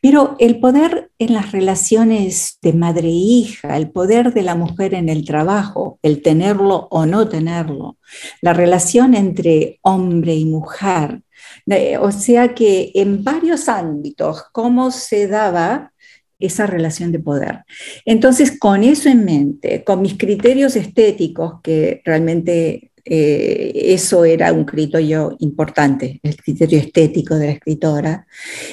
pero 0.00 0.34
el 0.38 0.58
poder 0.58 1.10
en 1.18 1.34
las 1.34 1.52
relaciones 1.52 2.56
de 2.62 2.72
madre 2.72 3.08
e 3.08 3.10
hija, 3.10 3.76
el 3.76 3.90
poder 3.90 4.32
de 4.32 4.40
la 4.40 4.54
mujer 4.54 4.94
en 4.94 5.10
el 5.10 5.26
trabajo, 5.26 5.98
el 6.00 6.22
tenerlo 6.22 6.88
o 6.90 7.04
no 7.04 7.28
tenerlo, 7.28 7.98
la 8.40 8.54
relación 8.54 9.12
entre 9.12 9.78
hombre 9.82 10.34
y 10.34 10.46
mujer, 10.46 11.20
eh, 11.66 11.98
o 11.98 12.10
sea 12.12 12.54
que 12.54 12.92
en 12.94 13.22
varios 13.22 13.68
ámbitos, 13.68 14.44
cómo 14.52 14.90
se 14.90 15.28
daba 15.28 15.92
esa 16.38 16.66
relación 16.66 17.12
de 17.12 17.18
poder. 17.18 17.64
Entonces, 18.04 18.58
con 18.58 18.84
eso 18.84 19.08
en 19.08 19.24
mente, 19.24 19.84
con 19.84 20.02
mis 20.02 20.16
criterios 20.18 20.76
estéticos, 20.76 21.60
que 21.62 22.02
realmente 22.04 22.92
eh, 23.04 23.72
eso 23.74 24.24
era 24.24 24.52
un 24.52 24.64
criterio 24.64 25.36
importante, 25.38 26.20
el 26.22 26.36
criterio 26.36 26.78
estético 26.78 27.36
de 27.36 27.46
la 27.46 27.52
escritora, 27.52 28.26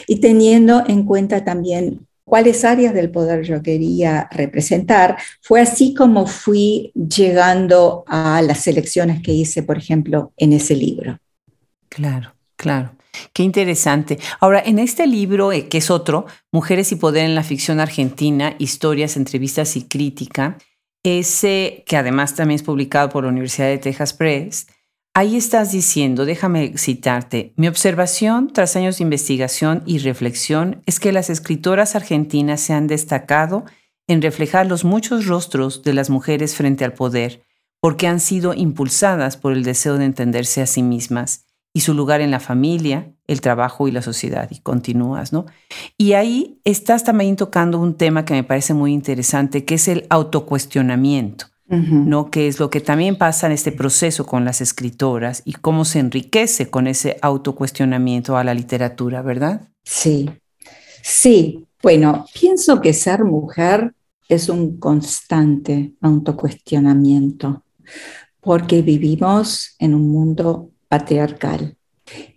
y 0.08 0.20
teniendo 0.20 0.84
en 0.88 1.06
cuenta 1.06 1.44
también 1.44 2.08
cuáles 2.26 2.66
áreas 2.66 2.94
del 2.94 3.12
poder 3.12 3.44
yo 3.44 3.62
quería 3.62 4.28
representar, 4.32 5.18
fue 5.42 5.62
así 5.62 5.94
como 5.94 6.26
fui 6.26 6.92
llegando 6.96 8.04
a 8.08 8.42
las 8.42 8.62
selecciones 8.62 9.22
que 9.22 9.34
hice, 9.34 9.62
por 9.62 9.78
ejemplo, 9.78 10.34
en 10.38 10.54
ese 10.54 10.76
libro. 10.76 11.20
Claro, 11.90 12.34
claro. 12.56 12.96
Qué 13.34 13.44
interesante. 13.44 14.20
Ahora, 14.40 14.62
en 14.64 14.80
este 14.80 15.08
libro, 15.08 15.52
eh, 15.52 15.68
que 15.68 15.80
es 15.80 15.90
otro, 15.90 16.26
Mujeres 16.52 16.92
y 16.92 16.96
Poder 16.96 17.26
en 17.26 17.36
la 17.36 17.44
Ficción 17.44 17.80
Argentina, 17.80 18.56
Historias, 18.60 19.18
Entrevistas 19.18 19.76
y 19.76 19.84
Crítica, 19.84 20.58
ese 21.04 21.84
que 21.86 21.98
además 21.98 22.36
también 22.36 22.56
es 22.56 22.64
publicado 22.64 23.10
por 23.10 23.24
la 23.24 23.30
Universidad 23.30 23.68
de 23.68 23.78
Texas 23.78 24.14
Press, 24.14 24.68
ahí 25.14 25.36
estás 25.36 25.72
diciendo, 25.72 26.26
déjame 26.26 26.78
citarte, 26.78 27.54
mi 27.58 27.68
observación 27.68 28.52
tras 28.54 28.76
años 28.76 28.98
de 28.98 29.04
investigación 29.04 29.84
y 29.86 29.98
reflexión 29.98 30.82
es 30.86 31.00
que 31.00 31.12
las 31.12 31.30
escritoras 31.30 31.96
argentinas 31.96 32.62
se 32.62 32.74
han 32.74 32.88
destacado 32.88 33.66
en 34.08 34.22
reflejar 34.22 34.68
los 34.68 34.84
muchos 34.84 35.26
rostros 35.26 35.84
de 35.84 35.94
las 35.94 36.10
mujeres 36.10 36.56
frente 36.56 36.86
al 36.86 36.94
poder, 36.94 37.44
porque 37.82 38.08
han 38.08 38.20
sido 38.20 38.54
impulsadas 38.54 39.38
por 39.38 39.54
el 39.54 39.64
deseo 39.64 39.98
de 39.98 40.06
entenderse 40.06 40.62
a 40.62 40.68
sí 40.68 40.84
mismas 40.84 41.46
y 41.74 41.82
su 41.82 41.96
lugar 41.96 42.22
en 42.22 42.32
la 42.32 42.40
familia, 42.40 43.12
el 43.26 43.42
trabajo 43.42 43.88
y 43.88 43.92
la 43.92 44.04
sociedad. 44.04 44.48
Y 44.52 44.60
continúas, 44.60 45.34
¿no? 45.34 45.48
Y 45.98 46.14
ahí 46.14 46.60
estás 46.64 47.04
también 47.04 47.36
tocando 47.36 47.80
un 47.80 47.96
tema 47.96 48.26
que 48.26 48.36
me 48.36 48.44
parece 48.44 48.76
muy 48.76 48.94
interesante, 48.94 49.66
que 49.66 49.76
es 49.76 49.88
el 49.88 50.06
autocuestionamiento. 50.10 51.48
¿no? 51.66 52.30
Que 52.30 52.48
es 52.48 52.60
lo 52.60 52.70
que 52.70 52.82
también 52.82 53.18
pasa 53.18 53.48
en 53.48 53.54
este 53.54 53.72
proceso 53.72 54.28
con 54.28 54.46
las 54.46 54.62
escritoras 54.62 55.42
y 55.44 55.54
cómo 55.54 55.86
se 55.86 55.98
enriquece 55.98 56.70
con 56.70 56.86
ese 56.86 57.18
autocuestionamiento 57.22 58.38
a 58.38 58.44
la 58.44 58.54
literatura, 58.54 59.24
¿verdad? 59.24 59.70
Sí, 59.84 60.30
sí. 61.02 61.66
Bueno, 61.82 62.26
pienso 62.40 62.80
que 62.80 62.94
ser 62.94 63.24
mujer 63.24 63.92
es 64.30 64.50
un 64.50 64.78
constante 64.78 65.94
autocuestionamiento, 66.02 67.64
porque 68.40 68.84
vivimos 68.84 69.76
en 69.80 69.96
un 69.96 70.10
mundo 70.10 70.73
patriarcal 70.94 71.76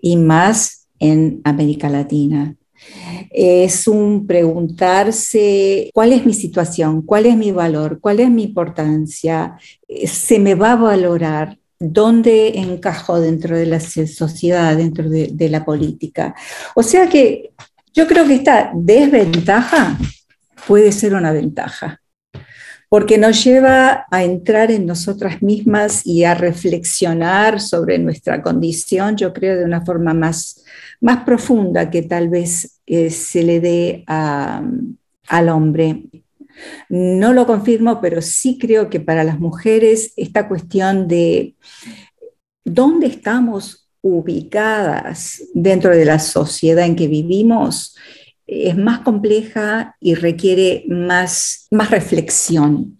y 0.00 0.16
más 0.16 0.86
en 0.98 1.42
América 1.44 1.90
Latina. 1.90 2.56
Es 3.30 3.86
un 3.86 4.26
preguntarse 4.26 5.90
cuál 5.92 6.14
es 6.14 6.25
mi 6.25 6.32
situación, 6.32 7.02
cuál 7.02 7.26
es 7.26 7.36
mi 7.36 7.52
valor, 7.52 8.00
cuál 8.00 8.20
es 8.20 8.30
mi 8.30 8.44
importancia, 8.44 9.58
se 10.06 10.38
me 10.38 10.54
va 10.54 10.72
a 10.72 10.76
valorar, 10.76 11.58
dónde 11.78 12.58
encajo 12.58 13.20
dentro 13.20 13.58
de 13.58 13.66
la 13.66 13.80
sociedad, 13.80 14.75
dentro 14.75 15.10
de, 15.10 15.28
de 15.30 15.48
la 15.50 15.62
política. 15.62 16.34
O 16.75 16.82
sea 16.82 17.10
que 17.10 17.50
yo 17.92 18.06
creo 18.06 18.26
que 18.26 18.36
esta 18.36 18.70
desventaja 18.75 19.98
puede 20.66 20.92
ser 20.92 21.12
una 21.12 21.32
ventaja 21.32 22.00
porque 22.88 23.19
nos 23.19 23.43
lleva 23.45 24.07
a 24.11 24.23
entrar 24.23 24.71
en 24.71 24.87
nosotras 24.87 25.43
mismas 25.43 26.07
y 26.07 26.25
a 26.25 26.35
reflexionar 26.35 27.61
sobre 27.61 27.99
nuestra 27.99 28.43
condición, 28.43 29.16
yo 29.16 29.33
creo, 29.33 29.57
de 29.57 29.64
una 29.64 29.85
forma 29.85 30.14
más, 30.14 30.64
más 31.00 31.25
profunda 31.25 31.90
que 31.90 32.02
tal 32.02 32.28
vez 32.28 32.81
eh, 32.87 33.11
se 33.11 33.43
le 33.43 33.61
dé 33.61 34.05
al 34.07 35.49
hombre. 35.49 36.05
No 36.88 37.33
lo 37.33 37.47
confirmo, 37.47 38.00
pero 38.00 38.23
sí 38.23 38.57
creo 38.59 38.88
que 38.88 39.00
para 39.00 39.25
las 39.25 39.40
mujeres 39.40 40.12
esta 40.16 40.49
cuestión 40.49 41.09
de 41.09 41.55
dónde 42.64 43.09
estamos 43.09 43.88
ubicadas 44.00 45.43
dentro 45.52 45.90
de 45.90 46.05
la 46.05 46.21
sociedad 46.21 46.87
en 46.87 46.95
que 46.95 47.09
vivimos 47.09 47.97
es 48.47 48.76
más 48.76 49.00
compleja 49.00 49.97
y 50.00 50.15
requiere 50.15 50.85
más, 50.88 51.67
más 51.71 51.91
reflexión. 51.91 52.99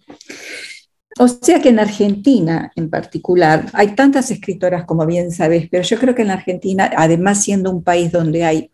O 1.19 1.27
sea 1.27 1.61
que 1.61 1.69
en 1.69 1.79
Argentina 1.79 2.71
en 2.75 2.89
particular, 2.89 3.65
hay 3.73 3.95
tantas 3.95 4.29
escritoras 4.29 4.85
como 4.85 5.05
bien 5.05 5.31
sabes, 5.31 5.67
pero 5.71 5.83
yo 5.83 5.97
creo 5.97 6.13
que 6.13 6.21
en 6.21 6.31
Argentina, 6.31 6.91
además 6.95 7.43
siendo 7.43 7.71
un 7.71 7.83
país 7.83 8.11
donde 8.11 8.43
hay 8.43 8.71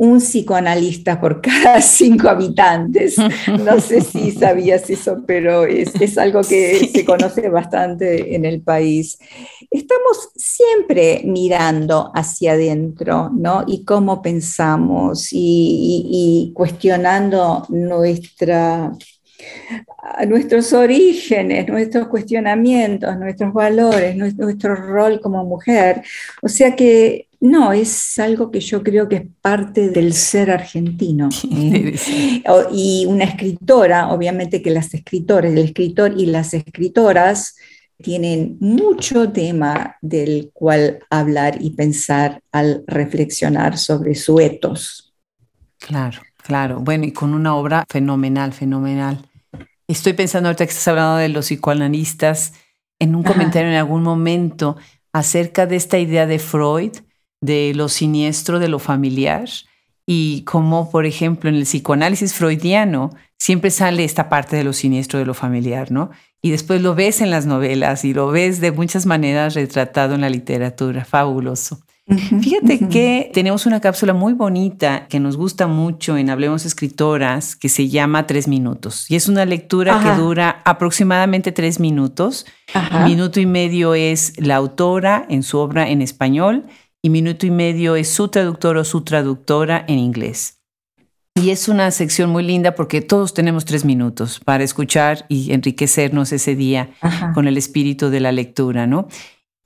un 0.00 0.18
psicoanalista 0.18 1.20
por 1.20 1.42
cada 1.42 1.78
cinco 1.82 2.30
habitantes. 2.30 3.16
No 3.18 3.78
sé 3.80 4.00
si 4.00 4.30
sabías 4.44 4.88
eso, 4.88 5.18
pero 5.26 5.64
es, 5.64 6.16
algo 6.16 6.40
que 6.40 6.88
se 6.90 7.04
conoce 7.04 7.50
bastante 7.50 8.34
en 8.34 8.46
el 8.46 8.62
país. 8.62 9.18
Estamos 9.70 10.30
siempre 10.34 11.20
mirando 11.26 12.10
hacia 12.14 12.52
adentro, 12.52 13.28
¿no? 13.30 13.64
Y 13.66 13.84
cómo 13.84 14.22
pensamos 14.22 15.28
y 15.32 16.50
cuestionando 16.54 17.66
nuestra 17.68 18.92
nuestros 20.26 20.72
orígenes, 20.72 21.68
nuestros 21.68 22.08
cuestionamientos, 22.08 23.16
nuestros 23.18 23.52
valores, 23.52 24.16
nuestro 24.16 24.74
rol 24.74 25.20
como 25.20 25.44
mujer. 25.44 26.02
O 26.42 26.48
sea 26.48 26.74
que 26.74 27.28
no, 27.40 27.72
es 27.72 28.18
algo 28.18 28.50
que 28.50 28.60
yo 28.60 28.82
creo 28.82 29.08
que 29.08 29.16
es 29.16 29.22
parte 29.40 29.88
del 29.88 30.12
ser 30.12 30.50
argentino. 30.50 31.30
¿eh? 31.50 31.94
Y 32.72 33.06
una 33.08 33.24
escritora, 33.24 34.12
obviamente 34.12 34.60
que 34.60 34.70
las 34.70 34.92
escritoras, 34.92 35.50
el 35.50 35.58
escritor 35.58 36.12
y 36.16 36.26
las 36.26 36.52
escritoras 36.52 37.56
tienen 38.02 38.56
mucho 38.60 39.30
tema 39.30 39.96
del 40.00 40.50
cual 40.52 41.00
hablar 41.10 41.58
y 41.60 41.70
pensar 41.70 42.42
al 42.52 42.84
reflexionar 42.86 43.78
sobre 43.78 44.14
su 44.14 44.38
etos. 44.40 45.14
Claro, 45.78 46.20
claro. 46.42 46.80
Bueno, 46.80 47.04
y 47.04 47.12
con 47.12 47.34
una 47.34 47.54
obra 47.56 47.84
fenomenal, 47.88 48.52
fenomenal. 48.52 49.29
Estoy 49.90 50.12
pensando 50.12 50.48
ahorita 50.48 50.66
que 50.66 50.70
estás 50.70 50.86
hablando 50.86 51.16
de 51.16 51.28
los 51.28 51.46
psicoanalistas, 51.46 52.52
en 53.00 53.16
un 53.16 53.24
comentario 53.24 53.70
en 53.70 53.76
algún 53.76 54.04
momento 54.04 54.76
acerca 55.12 55.66
de 55.66 55.74
esta 55.74 55.98
idea 55.98 56.26
de 56.26 56.38
Freud, 56.38 56.92
de 57.40 57.72
lo 57.74 57.88
siniestro 57.88 58.60
de 58.60 58.68
lo 58.68 58.78
familiar, 58.78 59.48
y 60.06 60.42
cómo, 60.44 60.92
por 60.92 61.06
ejemplo, 61.06 61.50
en 61.50 61.56
el 61.56 61.64
psicoanálisis 61.64 62.34
freudiano 62.34 63.10
siempre 63.36 63.72
sale 63.72 64.04
esta 64.04 64.28
parte 64.28 64.54
de 64.54 64.62
lo 64.62 64.72
siniestro 64.72 65.18
de 65.18 65.26
lo 65.26 65.34
familiar, 65.34 65.90
¿no? 65.90 66.10
Y 66.40 66.52
después 66.52 66.80
lo 66.82 66.94
ves 66.94 67.20
en 67.20 67.30
las 67.30 67.46
novelas 67.46 68.04
y 68.04 68.14
lo 68.14 68.28
ves 68.28 68.60
de 68.60 68.70
muchas 68.70 69.06
maneras 69.06 69.54
retratado 69.54 70.14
en 70.14 70.20
la 70.20 70.30
literatura. 70.30 71.04
Fabuloso. 71.04 71.80
Fíjate 72.40 72.88
que 72.88 73.30
tenemos 73.32 73.66
una 73.66 73.80
cápsula 73.80 74.12
muy 74.12 74.32
bonita 74.32 75.06
que 75.08 75.20
nos 75.20 75.36
gusta 75.36 75.68
mucho 75.68 76.16
en 76.16 76.28
Hablemos 76.28 76.66
Escritoras 76.66 77.54
que 77.54 77.68
se 77.68 77.88
llama 77.88 78.26
Tres 78.26 78.48
Minutos. 78.48 79.08
Y 79.08 79.14
es 79.14 79.28
una 79.28 79.44
lectura 79.44 80.00
que 80.02 80.20
dura 80.20 80.60
aproximadamente 80.64 81.52
tres 81.52 81.78
minutos. 81.78 82.46
Minuto 83.04 83.38
y 83.38 83.46
medio 83.46 83.94
es 83.94 84.32
la 84.38 84.56
autora 84.56 85.24
en 85.28 85.44
su 85.44 85.58
obra 85.58 85.88
en 85.88 86.02
español 86.02 86.66
y 87.00 87.10
minuto 87.10 87.46
y 87.46 87.50
medio 87.50 87.94
es 87.94 88.08
su 88.08 88.28
traductor 88.28 88.76
o 88.76 88.84
su 88.84 89.02
traductora 89.02 89.84
en 89.86 89.98
inglés. 89.98 90.58
Y 91.36 91.50
es 91.50 91.68
una 91.68 91.90
sección 91.92 92.30
muy 92.30 92.42
linda 92.42 92.74
porque 92.74 93.00
todos 93.00 93.34
tenemos 93.34 93.64
tres 93.64 93.84
minutos 93.84 94.40
para 94.44 94.64
escuchar 94.64 95.26
y 95.28 95.52
enriquecernos 95.52 96.32
ese 96.32 96.56
día 96.56 96.90
con 97.34 97.46
el 97.46 97.56
espíritu 97.56 98.10
de 98.10 98.20
la 98.20 98.32
lectura, 98.32 98.86
¿no? 98.86 99.06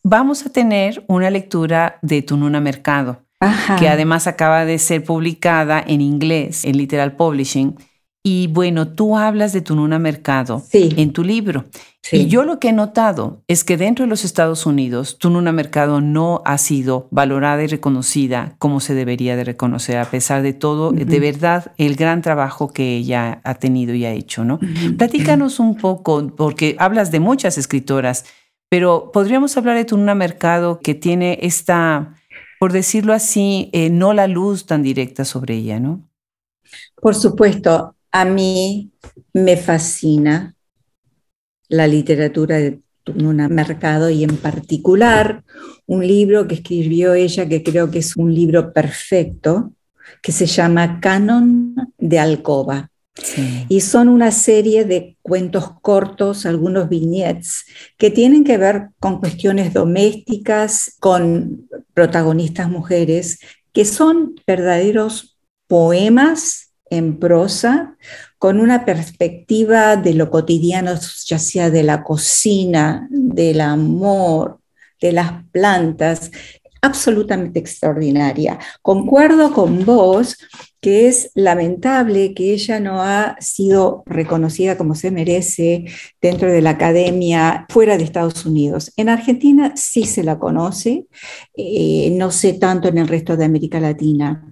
Vamos 0.05 0.47
a 0.47 0.51
tener 0.51 1.03
una 1.09 1.31
lectura 1.31 1.99
de 2.03 2.23
Tununa 2.23 2.61
Mercado, 2.61 3.23
que 3.79 3.89
además 3.89 4.27
acaba 4.27 4.65
de 4.65 4.79
ser 4.79 5.03
publicada 5.03 5.83
en 5.85 6.01
inglés, 6.01 6.65
en 6.65 6.77
Literal 6.77 7.17
Publishing. 7.17 7.75
Y 8.27 8.47
bueno, 8.47 8.88
tú 8.88 9.19
hablas 9.19 9.53
de 9.53 9.61
Tununa 9.61 9.99
Mercado 9.99 10.62
en 10.73 11.12
tu 11.12 11.25
libro. 11.25 11.64
Y 12.12 12.27
yo 12.27 12.45
lo 12.45 12.59
que 12.59 12.69
he 12.69 12.73
notado 12.73 13.43
es 13.49 13.64
que 13.64 13.79
dentro 13.79 14.05
de 14.05 14.11
los 14.11 14.25
Estados 14.25 14.67
Unidos, 14.67 15.19
Tununa 15.19 15.53
Mercado 15.53 16.03
no 16.03 16.43
ha 16.45 16.59
sido 16.59 17.09
valorada 17.11 17.62
y 17.62 17.67
reconocida 17.67 18.57
como 18.59 18.81
se 18.81 18.95
debería 18.95 19.37
de 19.37 19.45
reconocer, 19.45 19.99
a 19.99 20.05
pesar 20.05 20.43
de 20.43 20.53
todo, 20.53 20.93
de 20.93 21.21
verdad, 21.21 21.73
el 21.79 21.97
gran 21.97 22.21
trabajo 22.21 22.69
que 22.73 22.97
ella 22.97 23.40
ha 23.43 23.55
tenido 23.55 23.95
y 23.95 24.05
ha 24.05 24.12
hecho, 24.12 24.45
¿no? 24.45 24.59
Platícanos 24.99 25.61
un 25.61 25.77
poco, 25.77 26.27
porque 26.37 26.77
hablas 26.79 27.11
de 27.11 27.21
muchas 27.21 27.57
escritoras 27.57 28.27
pero 28.68 29.11
podríamos 29.12 29.57
hablar 29.57 29.77
de 29.77 29.85
Tununa 29.85 30.14
Mercado 30.14 30.81
que 30.81 30.94
tiene 30.94 31.38
esta, 31.42 32.14
por 32.59 32.72
decirlo 32.72 33.12
así, 33.12 33.70
eh, 33.72 33.90
no 33.90 34.12
la 34.12 34.27
luz 34.27 34.66
tan 34.66 34.83
directa 34.83 35.24
sobre 35.24 35.55
ella, 35.55 35.81
¿no? 35.81 36.09
Por 37.00 37.14
supuesto, 37.14 37.94
a 38.11 38.24
mí 38.24 38.92
me 39.33 39.57
fascina 39.57 40.55
la 41.68 41.87
literatura 41.87 42.57
de 42.57 42.81
Tununa 43.03 43.48
Mercado 43.48 44.09
y 44.09 44.24
en 44.24 44.37
particular 44.37 45.44
un 45.87 46.07
libro 46.07 46.48
que 46.48 46.57
escribió 46.57 47.14
ella 47.14 47.48
que 47.48 47.62
creo 47.62 47.90
que 47.90 47.98
es 47.98 48.16
un 48.16 48.35
libro 48.35 48.72
perfecto, 48.72 49.72
que 50.22 50.33
se 50.33 50.46
llama 50.46 51.00
Canon 51.00 51.74
de 51.98 52.18
Alcoba. 52.18 52.90
Y 53.68 53.81
son 53.81 54.09
una 54.09 54.33
serie 54.33 54.85
de 54.85 55.16
cuentos 55.22 55.70
cortos, 55.83 56.46
algunos 56.46 56.88
vignettes, 56.88 57.64
que 57.96 58.11
tienen 58.11 58.42
que 58.42 58.59
ver 58.59 58.88
con 58.98 59.20
cuestiones 59.20 59.72
domésticas, 59.72 60.96
con 60.98 61.68
protagonistas 61.94 62.68
mujeres, 62.68 63.38
que 63.72 63.85
son 63.85 64.35
verdaderos 64.46 65.38
poemas 65.68 66.72
en 66.90 67.18
prosa, 67.18 67.96
con 68.38 68.61
una 68.61 68.85
perspectiva 68.85 69.96
de 69.96 70.14
lo 70.14 70.31
cotidiano, 70.31 70.94
ya 71.27 71.38
sea 71.38 71.70
de 71.70 71.83
la 71.83 72.03
cocina, 72.03 73.07
del 73.11 73.61
amor, 73.61 74.59
de 75.00 75.12
las 75.12 75.44
plantas, 75.50 76.31
absolutamente 76.85 77.59
extraordinaria. 77.59 78.59
Concuerdo 78.83 79.53
con 79.53 79.85
vos 79.87 80.37
que 80.83 81.09
es 81.09 81.31
lamentable 81.35 82.35
que 82.35 82.53
ella 82.53 82.79
no 82.79 83.01
ha 83.01 83.37
sido 83.40 84.03
reconocida 84.05 84.77
como 84.77 84.94
se 84.94 85.11
merece 85.11 85.87
dentro 86.20 86.53
de 86.53 86.61
la 86.61 86.70
academia 86.70 87.64
fuera 87.70 87.97
de 87.97 88.05
Estados 88.05 88.44
Unidos. 88.44 88.92
En 88.99 89.09
Argentina 89.09 89.73
sí 89.77 90.05
se 90.05 90.23
la 90.23 90.38
conoce, 90.38 91.07
eh, 91.57 92.11
no 92.12 92.31
sé 92.31 92.53
tanto 92.53 92.88
en 92.88 92.99
el 92.99 93.09
resto 93.09 93.35
de 93.35 93.47
América 93.47 93.81
Latina. 93.81 94.44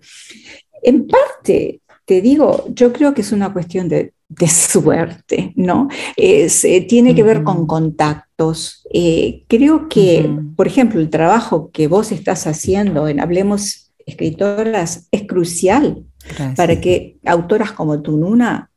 En 0.83 1.07
parte, 1.07 1.82
te 2.05 2.21
digo, 2.21 2.67
yo 2.75 2.93
creo 2.93 3.15
que 3.15 3.21
es 3.21 3.33
una 3.33 3.53
cuestión 3.53 3.89
de, 3.89 4.13
suerte, 4.49 5.53
¿no? 5.57 5.89
Eh, 6.17 6.49
tiene 6.89 7.15
que 7.15 7.23
ver 7.23 7.43
con 7.43 7.67
contactos. 7.67 8.87
Eh, 8.93 9.45
creo 9.47 9.89
que, 9.89 10.29
por 10.57 10.67
ejemplo, 10.67 11.01
el 11.01 11.11
trabajo 11.11 11.71
que 11.71 11.87
vos 11.87 12.13
estás 12.13 12.47
haciendo 12.47 13.09
en 13.09 13.21
Hablemos 13.21 13.93
Escritoras 14.07 15.09
es 15.13 15.27
crucial 15.27 16.05
para 16.57 16.81
que 16.81 17.19
autoras 17.25 17.73
como 17.73 18.01
Tununa 18.01 18.71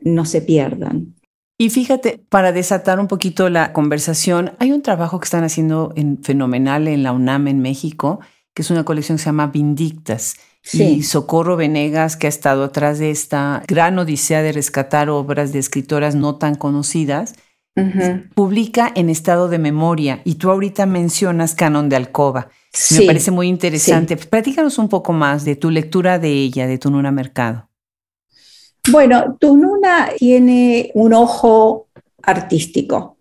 no 0.00 0.24
se 0.24 0.42
pierdan. 0.42 1.14
Y 1.60 1.70
fíjate, 1.70 2.22
para 2.28 2.52
desatar 2.52 3.00
un 3.00 3.08
poquito 3.08 3.48
la 3.48 3.72
conversación, 3.72 4.52
hay 4.60 4.70
un 4.70 4.82
trabajo 4.82 5.18
que 5.18 5.24
están 5.24 5.42
haciendo 5.42 5.92
en, 5.96 6.22
fenomenal 6.22 6.86
en 6.86 7.02
la 7.02 7.12
UNAM 7.12 7.48
en 7.48 7.60
México, 7.60 8.20
que 8.54 8.62
es 8.62 8.70
una 8.70 8.84
colección 8.84 9.18
que 9.18 9.22
se 9.24 9.26
llama 9.26 9.48
Vindictas. 9.48 10.36
Y 10.72 11.02
Socorro 11.02 11.56
Venegas, 11.56 12.16
que 12.16 12.26
ha 12.26 12.28
estado 12.28 12.64
atrás 12.64 12.98
de 12.98 13.10
esta 13.10 13.62
gran 13.66 13.98
odisea 13.98 14.42
de 14.42 14.52
rescatar 14.52 15.08
obras 15.08 15.52
de 15.52 15.58
escritoras 15.58 16.14
no 16.14 16.36
tan 16.36 16.54
conocidas, 16.54 17.34
publica 18.34 18.90
en 18.94 19.08
estado 19.08 19.48
de 19.48 19.58
memoria. 19.58 20.20
Y 20.24 20.34
tú 20.34 20.50
ahorita 20.50 20.86
mencionas 20.86 21.54
Canon 21.54 21.88
de 21.88 21.96
Alcoba. 21.96 22.48
Me 22.90 23.06
parece 23.06 23.30
muy 23.30 23.48
interesante. 23.48 24.16
Platícanos 24.16 24.78
un 24.78 24.88
poco 24.88 25.12
más 25.12 25.44
de 25.44 25.56
tu 25.56 25.70
lectura 25.70 26.18
de 26.18 26.30
ella, 26.30 26.66
de 26.66 26.78
Tununa 26.78 27.12
Mercado. 27.12 27.68
Bueno, 28.90 29.36
Tununa 29.38 30.10
tiene 30.18 30.90
un 30.94 31.12
ojo 31.12 31.88
artístico. 32.22 33.16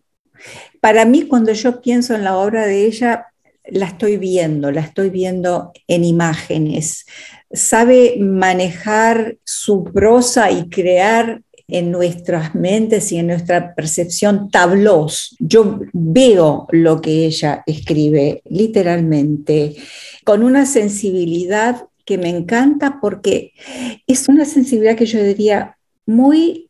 Para 0.80 1.06
mí, 1.06 1.24
cuando 1.24 1.52
yo 1.54 1.82
pienso 1.82 2.16
en 2.16 2.24
la 2.24 2.38
obra 2.38 2.66
de 2.66 2.86
ella, 2.86 3.28
la 3.70 3.88
estoy 3.88 4.18
viendo, 4.18 4.72
la 4.72 4.82
estoy 4.82 5.10
viendo 5.10 5.72
en 5.88 6.04
imágenes. 6.04 7.06
Sabe 7.52 8.18
manejar 8.20 9.38
su 9.44 9.84
prosa 9.86 10.52
y 10.52 10.70
crear 10.70 11.42
en 11.68 11.92
nuestras 11.92 12.56
mentes 12.56 13.12
y 13.12 13.18
en 13.18 13.28
nuestra 13.28 13.76
percepción 13.76 14.50
tablos. 14.50 15.36
Yo 15.40 15.80
veo 15.94 16.68
lo 16.72 17.02
que 17.02 17.26
ella 17.26 17.64
escribe 17.66 18.42
literalmente 18.46 19.76
con 20.24 20.44
una 20.44 20.66
sensibilidad 20.66 21.88
que 22.06 22.18
me 22.18 22.30
encanta 22.30 23.00
porque 23.02 23.54
es 24.08 24.30
una 24.30 24.46
sensibilidad 24.46 24.96
que 24.96 25.06
yo 25.06 25.22
diría 25.22 25.78
muy 26.06 26.70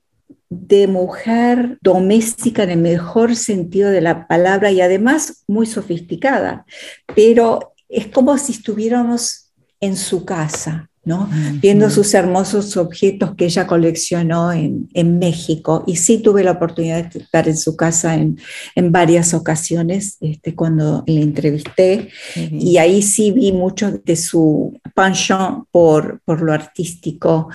de 0.50 0.88
mujer 0.88 1.78
doméstica 1.82 2.64
en 2.64 2.72
el 2.72 2.80
mejor 2.80 3.36
sentido 3.36 3.92
de 3.92 4.02
la 4.02 4.28
palabra 4.28 4.72
y 4.72 4.82
además 4.82 5.44
muy 5.48 5.68
sofisticada, 5.68 6.66
pero 7.14 7.74
es 7.90 8.08
como 8.08 8.38
si 8.38 8.54
estuviéramos 8.54 9.47
en 9.80 9.96
su 9.96 10.26
casa, 10.26 10.90
¿no? 11.06 11.30
Viendo 11.62 11.90
sus 11.90 12.14
hermosos 12.14 12.76
objetos 12.76 13.34
que 13.36 13.46
ella 13.46 13.66
coleccionó 13.66 14.52
en, 14.52 15.20
México. 15.20 15.86
Y 15.88 15.96
sí 15.96 16.18
tuve 16.18 16.44
la 16.44 16.52
oportunidad 16.52 17.06
de 17.06 17.20
estar 17.20 17.48
en 17.48 17.56
su 17.56 17.78
casa 17.78 18.16
en, 18.16 18.38
en 18.76 18.92
varias 18.92 19.34
ocasiones 19.34 20.18
este, 20.20 20.54
cuando 20.54 21.06
le 21.08 21.22
entrevisté. 21.22 22.10
Y 22.36 22.78
ahí 22.78 23.02
sí 23.02 23.32
vi 23.32 23.54
mucho 23.54 24.02
de 24.04 24.16
su 24.18 24.78
penchant 24.94 25.64
por, 25.72 26.20
por 26.26 26.42
lo 26.42 26.52
artístico. 26.52 27.50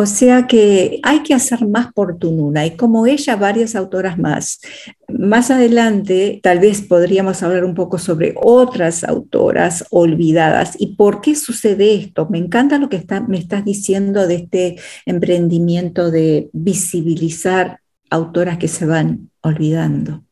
O 0.00 0.06
sea 0.06 0.46
que 0.46 0.98
hay 1.02 1.22
que 1.22 1.34
hacer 1.34 1.68
más 1.68 1.92
por 1.92 2.16
Tununa 2.16 2.64
y 2.64 2.74
como 2.74 3.06
ella, 3.06 3.36
varias 3.36 3.76
autoras 3.76 4.16
más. 4.16 4.58
Más 5.08 5.50
adelante, 5.50 6.40
tal 6.42 6.58
vez 6.58 6.80
podríamos 6.80 7.42
hablar 7.42 7.66
un 7.66 7.74
poco 7.74 7.98
sobre 7.98 8.32
otras 8.42 9.04
autoras 9.04 9.84
olvidadas 9.90 10.74
y 10.78 10.94
por 10.96 11.20
qué 11.20 11.34
sucede 11.34 11.96
esto. 11.96 12.26
Me 12.30 12.38
encanta 12.38 12.78
lo 12.78 12.88
que 12.88 12.96
está, 12.96 13.20
me 13.20 13.36
estás 13.36 13.62
diciendo 13.62 14.26
de 14.26 14.36
este 14.36 14.76
emprendimiento 15.04 16.10
de 16.10 16.48
visibilizar 16.54 17.80
autoras 18.08 18.56
que 18.56 18.68
se 18.68 18.86
van 18.86 19.28
olvidando. 19.42 20.24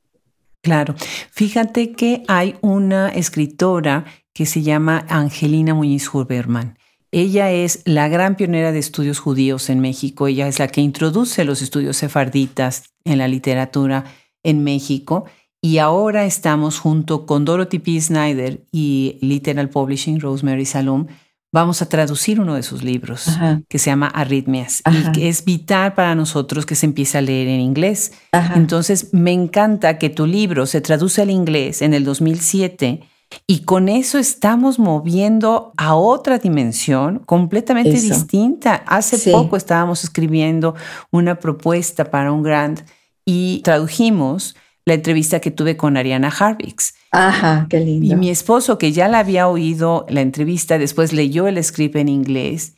Claro, 0.63 0.95
fíjate 1.31 1.93
que 1.93 2.23
hay 2.27 2.55
una 2.63 3.11
escritora 3.11 4.07
que 4.33 4.47
se 4.47 4.63
llama 4.63 5.05
Angelina 5.11 5.75
Muñiz 5.75 6.09
Huberman 6.15 6.78
ella 7.11 7.51
es 7.51 7.83
la 7.85 8.09
gran 8.09 8.37
pionera 8.37 8.73
de 8.73 8.79
estudios 8.79 9.19
judíos 9.19 9.71
en 9.71 9.81
México. 9.81 10.27
Ella 10.27 10.49
es 10.49 10.59
la 10.59 10.69
que 10.69 10.81
introduce 10.81 11.45
los 11.45 11.63
estudios 11.63 11.97
sefarditas 11.97 12.85
en 13.05 13.19
la 13.19 13.29
literatura 13.29 14.05
en 14.43 14.63
México. 14.63 15.25
Y 15.61 15.79
ahora 15.79 16.25
estamos 16.25 16.79
junto 16.79 17.27
con 17.27 17.45
Dorothy 17.45 17.79
P. 17.79 18.01
Snyder 18.01 18.65
y 18.71 19.19
Literal 19.21 19.69
Publishing, 19.71 20.21
Rosemary 20.21 20.65
Salom, 20.65 21.07
vamos 21.53 21.81
a 21.83 21.89
traducir 21.89 22.41
uno 22.41 22.55
de 22.55 22.63
sus 22.63 22.83
libros 22.83 23.27
que 23.69 23.79
se 23.79 23.91
llama 23.91 24.09
Arritmias 24.09 24.83
y 24.91 25.13
que 25.13 25.29
es 25.29 25.45
vital 25.45 25.95
para 25.95 26.15
nosotros 26.15 26.67
que 26.67 26.75
se 26.75 26.87
empiece 26.87 27.19
a 27.19 27.23
leer 27.23 27.49
en 27.49 27.61
inglés. 27.61 28.13
Entonces, 28.55 29.13
me 29.13 29.33
encanta 29.33 29.99
que 29.99 30.11
tu 30.11 30.27
libro 30.27 30.67
se 30.67 30.81
traduce 30.81 31.23
al 31.23 31.31
inglés 31.31 31.83
en 31.83 31.95
el 31.95 32.05
2007 32.05 33.01
y 33.47 33.61
con 33.61 33.89
eso 33.89 34.19
estamos 34.19 34.79
moviendo 34.79 35.73
a 35.77 35.95
otra 35.95 36.39
dimensión 36.39 37.21
completamente 37.21 37.91
distinta. 37.91 38.75
Hace 38.87 39.31
poco 39.31 39.57
estábamos 39.57 40.05
escribiendo 40.05 40.75
una 41.11 41.39
propuesta 41.39 42.11
para 42.11 42.33
un 42.33 42.43
grant 42.43 42.81
y 43.25 43.61
tradujimos 43.65 44.57
la 44.85 44.95
entrevista 44.95 45.41
que 45.41 45.51
tuve 45.51 45.77
con 45.77 45.97
Ariana 45.97 46.29
Harvix. 46.29 46.95
Ajá, 47.11 47.67
qué 47.69 47.81
lindo. 47.81 48.15
Y 48.15 48.17
mi 48.17 48.31
esposo, 48.31 48.79
que 48.79 48.93
ya 48.93 49.09
la 49.09 49.19
había 49.19 49.49
oído 49.49 50.07
la 50.09 50.23
entrevista, 50.23 50.79
después 50.79 51.13
leyó 51.13 51.47
el 51.47 51.63
script 51.63 51.97
en 51.97 52.09
inglés 52.09 52.75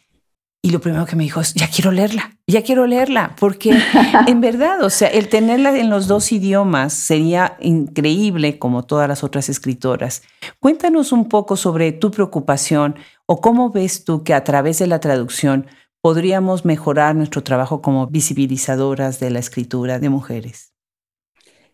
y 0.62 0.70
lo 0.70 0.80
primero 0.80 1.06
que 1.06 1.16
me 1.16 1.24
dijo 1.24 1.40
es, 1.40 1.54
ya 1.54 1.68
quiero 1.68 1.90
leerla, 1.90 2.36
ya 2.50 2.62
quiero 2.62 2.86
leerla, 2.86 3.34
porque 3.38 3.76
en 4.26 4.40
verdad, 4.40 4.82
o 4.82 4.90
sea, 4.90 5.08
el 5.08 5.28
tenerla 5.28 5.76
en 5.78 5.90
los 5.90 6.06
dos 6.06 6.32
idiomas 6.32 6.92
sería 6.92 7.56
increíble 7.60 8.58
como 8.58 8.84
todas 8.84 9.08
las 9.08 9.24
otras 9.24 9.48
escritoras. 9.48 10.22
Cuéntanos 10.58 11.12
un 11.12 11.28
poco 11.28 11.56
sobre 11.56 11.92
tu 11.92 12.10
preocupación 12.10 12.96
o 13.26 13.40
cómo 13.40 13.70
ves 13.70 14.04
tú 14.04 14.24
que 14.24 14.34
a 14.34 14.44
través 14.44 14.78
de 14.78 14.86
la 14.86 15.00
traducción 15.00 15.66
podríamos 16.00 16.64
mejorar 16.64 17.14
nuestro 17.14 17.42
trabajo 17.42 17.82
como 17.82 18.06
visibilizadoras 18.06 19.20
de 19.20 19.30
la 19.30 19.38
escritura 19.38 19.98
de 19.98 20.08
mujeres. 20.08 20.72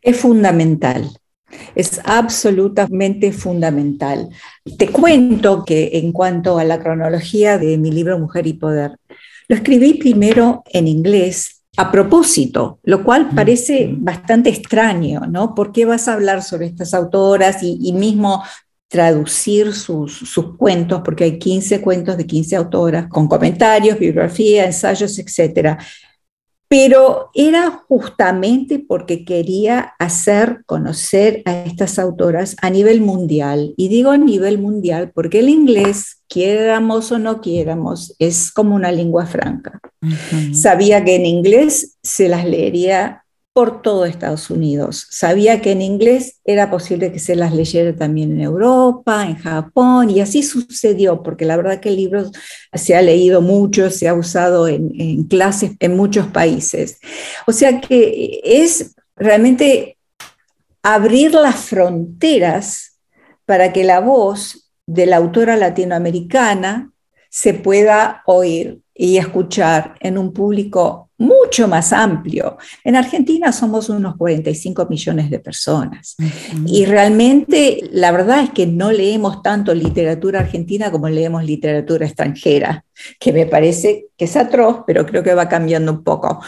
Es 0.02 0.18
fundamental. 0.18 1.10
Es 1.74 2.00
absolutamente 2.04 3.32
fundamental. 3.32 4.28
Te 4.78 4.88
cuento 4.88 5.64
que 5.64 5.90
en 5.94 6.12
cuanto 6.12 6.58
a 6.58 6.64
la 6.64 6.80
cronología 6.80 7.56
de 7.58 7.78
mi 7.78 7.92
libro 7.92 8.18
Mujer 8.18 8.46
y 8.46 8.54
Poder, 8.54 8.98
lo 9.48 9.56
escribí 9.56 9.94
primero 9.94 10.62
en 10.72 10.88
inglés 10.88 11.62
a 11.76 11.90
propósito, 11.90 12.80
lo 12.85 13.04
cual 13.04 13.30
parece 13.35 13.90
bastante 13.92 14.48
extraño, 14.48 15.20
¿no? 15.28 15.54
¿Por 15.54 15.72
qué 15.72 15.85
vas 15.85 16.09
a 16.09 16.14
hablar 16.14 16.42
sobre 16.42 16.66
estas 16.66 16.94
autoras 16.94 17.62
y, 17.62 17.92
mismo 17.92 18.42
traducir 18.88 19.74
sus, 19.74 20.12
sus, 20.16 20.56
cuentos, 20.56 21.02
porque 21.04 21.24
hay 21.24 21.38
15 21.38 21.82
cuentos 21.82 22.16
de 22.16 22.24
15 22.24 22.56
autoras, 22.56 23.09
con 23.09 23.28
comentarios, 23.28 23.98
biografía, 23.98 24.64
ensayos, 24.64 25.18
etc 25.18 25.76
pero 26.68 27.31
era 27.35 27.70
justamente 27.70 28.79
porque 28.79 29.24
quería 29.24 29.94
hacer 29.98 30.62
conocer 30.66 31.42
a 31.44 31.64
estas 31.64 31.98
autoras 31.98 32.57
a 32.61 32.70
nivel 32.70 33.00
mundial. 33.00 33.74
Y 33.76 33.88
digo 33.88 34.11
a 34.11 34.18
nivel 34.18 34.59
mundial 34.59 35.12
porque 35.14 35.40
el 35.40 35.48
inglés, 35.48 36.22
quieramos 36.26 37.12
o 37.12 37.18
no 37.18 37.40
quieramos, 37.40 38.16
es 38.18 38.50
como 38.50 38.74
una 38.74 38.90
lengua 38.90 39.26
franca. 39.26 39.81
Sabía 40.52 41.05
que 41.05 41.16
en 41.16 41.26
inglés 41.26 41.98
se 42.02 42.29
las 42.29 42.44
leería 42.44 43.25
por 43.57 43.81
todo 43.81 44.05
Estados 44.05 44.51
Unidos. 44.51 45.07
Sabía 45.09 45.62
que 45.62 45.73
en 45.73 45.81
inglés 45.81 46.40
era 46.45 46.71
posible 46.71 47.11
que 47.11 47.19
se 47.19 47.35
las 47.35 47.55
leyera 47.55 47.97
también 47.97 48.33
en 48.33 48.42
Europa, 48.42 49.25
en 49.27 49.37
Japón, 49.37 50.11
y 50.11 50.21
así 50.21 50.42
sucedió, 50.42 51.23
porque 51.23 51.47
la 51.47 51.57
verdad 51.57 51.81
que 51.81 51.88
el 51.88 51.97
libro 51.97 52.31
se 52.75 52.95
ha 52.95 53.01
leído 53.01 53.40
mucho, 53.40 53.88
se 53.88 54.09
ha 54.09 54.14
usado 54.14 54.69
en, 54.69 55.25
clases 55.25 55.73
en 55.81 55.97
muchos 55.97 56.27
países. 56.27 56.99
O 57.47 57.53
sea 57.53 57.81
que 57.81 58.42
es 58.45 58.95
realmente 59.16 59.97
abrir 60.83 61.33
las 61.33 61.57
fronteras 61.57 62.99
para 63.47 63.73
que 63.73 63.85
la 63.85 64.01
voz 64.01 64.71
de 64.85 65.07
la 65.07 65.16
autora 65.16 65.57
latinoamericana 65.57 66.90
se 67.31 67.55
pueda 67.55 68.23
oír 68.27 68.83
y 68.96 69.18
escuchar 69.18 69.94
en 70.00 70.16
un 70.16 70.32
público 70.32 71.11
mucho 71.18 71.66
más 71.66 71.92
amplio. 71.92 72.59
En 72.85 72.96
Argentina 72.96 73.52
somos 73.52 73.88
unos 73.88 74.16
45 74.16 74.87
millones 74.87 75.30
de 75.30 75.38
personas 75.38 76.16
y 76.66 76.85
realmente 76.85 77.80
la 77.92 78.12
verdad 78.12 78.44
es 78.44 78.50
que 78.50 78.66
no 78.66 78.92
leemos 78.92 79.42
tanto 79.42 79.74
literatura 79.74 80.40
argentina 80.40 80.90
como 80.90 81.09
leemos 81.09 81.44
literatura 81.44 82.06
extranjera, 82.06 82.85
que 83.18 83.32
me 83.32 83.46
parece 83.46 84.09
que 84.16 84.26
es 84.26 84.37
atroz, 84.37 84.80
pero 84.87 85.06
creo 85.06 85.22
que 85.22 85.35
va 85.35 85.48
cambiando 85.48 85.92
un 85.92 86.04
poco. 86.04 86.40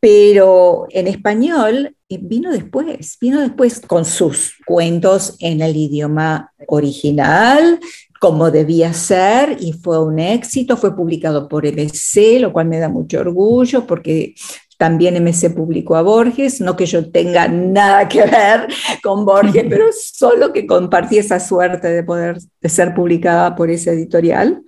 Pero 0.00 0.86
en 0.90 1.08
español 1.08 1.96
eh, 2.08 2.18
vino 2.22 2.52
después, 2.52 3.18
vino 3.20 3.40
después 3.40 3.80
con 3.80 4.04
sus 4.04 4.54
cuentos 4.64 5.36
en 5.40 5.60
el 5.60 5.76
idioma 5.76 6.52
original, 6.68 7.80
como 8.20 8.50
debía 8.50 8.92
ser 8.92 9.56
y 9.60 9.72
fue 9.72 10.02
un 10.02 10.18
éxito. 10.18 10.76
Fue 10.76 10.94
publicado 10.94 11.48
por 11.48 11.64
MC, 11.66 12.40
lo 12.40 12.52
cual 12.52 12.66
me 12.66 12.78
da 12.78 12.88
mucho 12.88 13.20
orgullo 13.20 13.86
porque 13.86 14.34
también 14.76 15.22
MC 15.22 15.50
publicó 15.50 15.96
a 15.96 16.02
Borges, 16.02 16.60
no 16.60 16.76
que 16.76 16.86
yo 16.86 17.10
tenga 17.10 17.48
nada 17.48 18.08
que 18.08 18.22
ver 18.22 18.68
con 19.02 19.24
Borges, 19.24 19.64
pero 19.68 19.86
solo 19.92 20.52
que 20.52 20.66
compartí 20.66 21.18
esa 21.18 21.40
suerte 21.40 21.88
de 21.88 22.04
poder 22.04 22.38
ser 22.62 22.94
publicada 22.94 23.56
por 23.56 23.70
esa 23.70 23.90
editorial. 23.90 24.62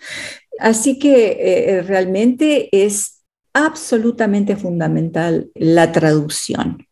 Así 0.58 0.98
que 0.98 1.38
eh, 1.40 1.82
realmente 1.82 2.68
es 2.72 3.22
absolutamente 3.52 4.56
fundamental 4.56 5.50
la 5.54 5.92
traducción. 5.92 6.86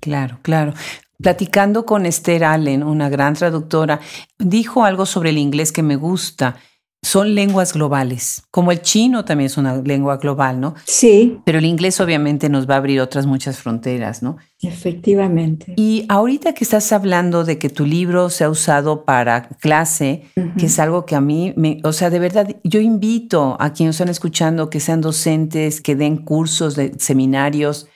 Claro, 0.00 0.38
claro 0.42 0.74
platicando 1.22 1.86
con 1.86 2.04
Esther 2.04 2.44
Allen, 2.44 2.82
una 2.82 3.08
gran 3.08 3.34
traductora, 3.34 4.00
dijo 4.38 4.84
algo 4.84 5.06
sobre 5.06 5.30
el 5.30 5.38
inglés 5.38 5.72
que 5.72 5.82
me 5.82 5.96
gusta. 5.96 6.56
Son 7.04 7.34
lenguas 7.34 7.72
globales, 7.72 8.44
como 8.52 8.70
el 8.70 8.80
chino 8.80 9.24
también 9.24 9.46
es 9.46 9.56
una 9.56 9.74
lengua 9.74 10.18
global, 10.18 10.60
¿no? 10.60 10.76
Sí. 10.84 11.40
Pero 11.44 11.58
el 11.58 11.64
inglés 11.64 12.00
obviamente 12.00 12.48
nos 12.48 12.70
va 12.70 12.74
a 12.74 12.76
abrir 12.76 13.00
otras 13.00 13.26
muchas 13.26 13.58
fronteras, 13.58 14.22
¿no? 14.22 14.36
Efectivamente. 14.60 15.74
Y 15.76 16.04
ahorita 16.08 16.52
que 16.52 16.62
estás 16.62 16.92
hablando 16.92 17.44
de 17.44 17.58
que 17.58 17.70
tu 17.70 17.86
libro 17.86 18.30
se 18.30 18.44
ha 18.44 18.50
usado 18.50 19.04
para 19.04 19.48
clase, 19.48 20.26
que 20.56 20.66
es 20.66 20.78
algo 20.78 21.04
que 21.04 21.16
a 21.16 21.20
mí, 21.20 21.52
me, 21.56 21.80
o 21.82 21.92
sea, 21.92 22.08
de 22.08 22.20
verdad, 22.20 22.54
yo 22.62 22.78
invito 22.78 23.56
a 23.58 23.72
quienes 23.72 23.96
están 23.96 24.08
escuchando 24.08 24.70
que 24.70 24.78
sean 24.78 25.00
docentes, 25.00 25.80
que 25.80 25.96
den 25.96 26.18
cursos 26.18 26.76
de 26.76 26.92
seminarios, 27.00 27.88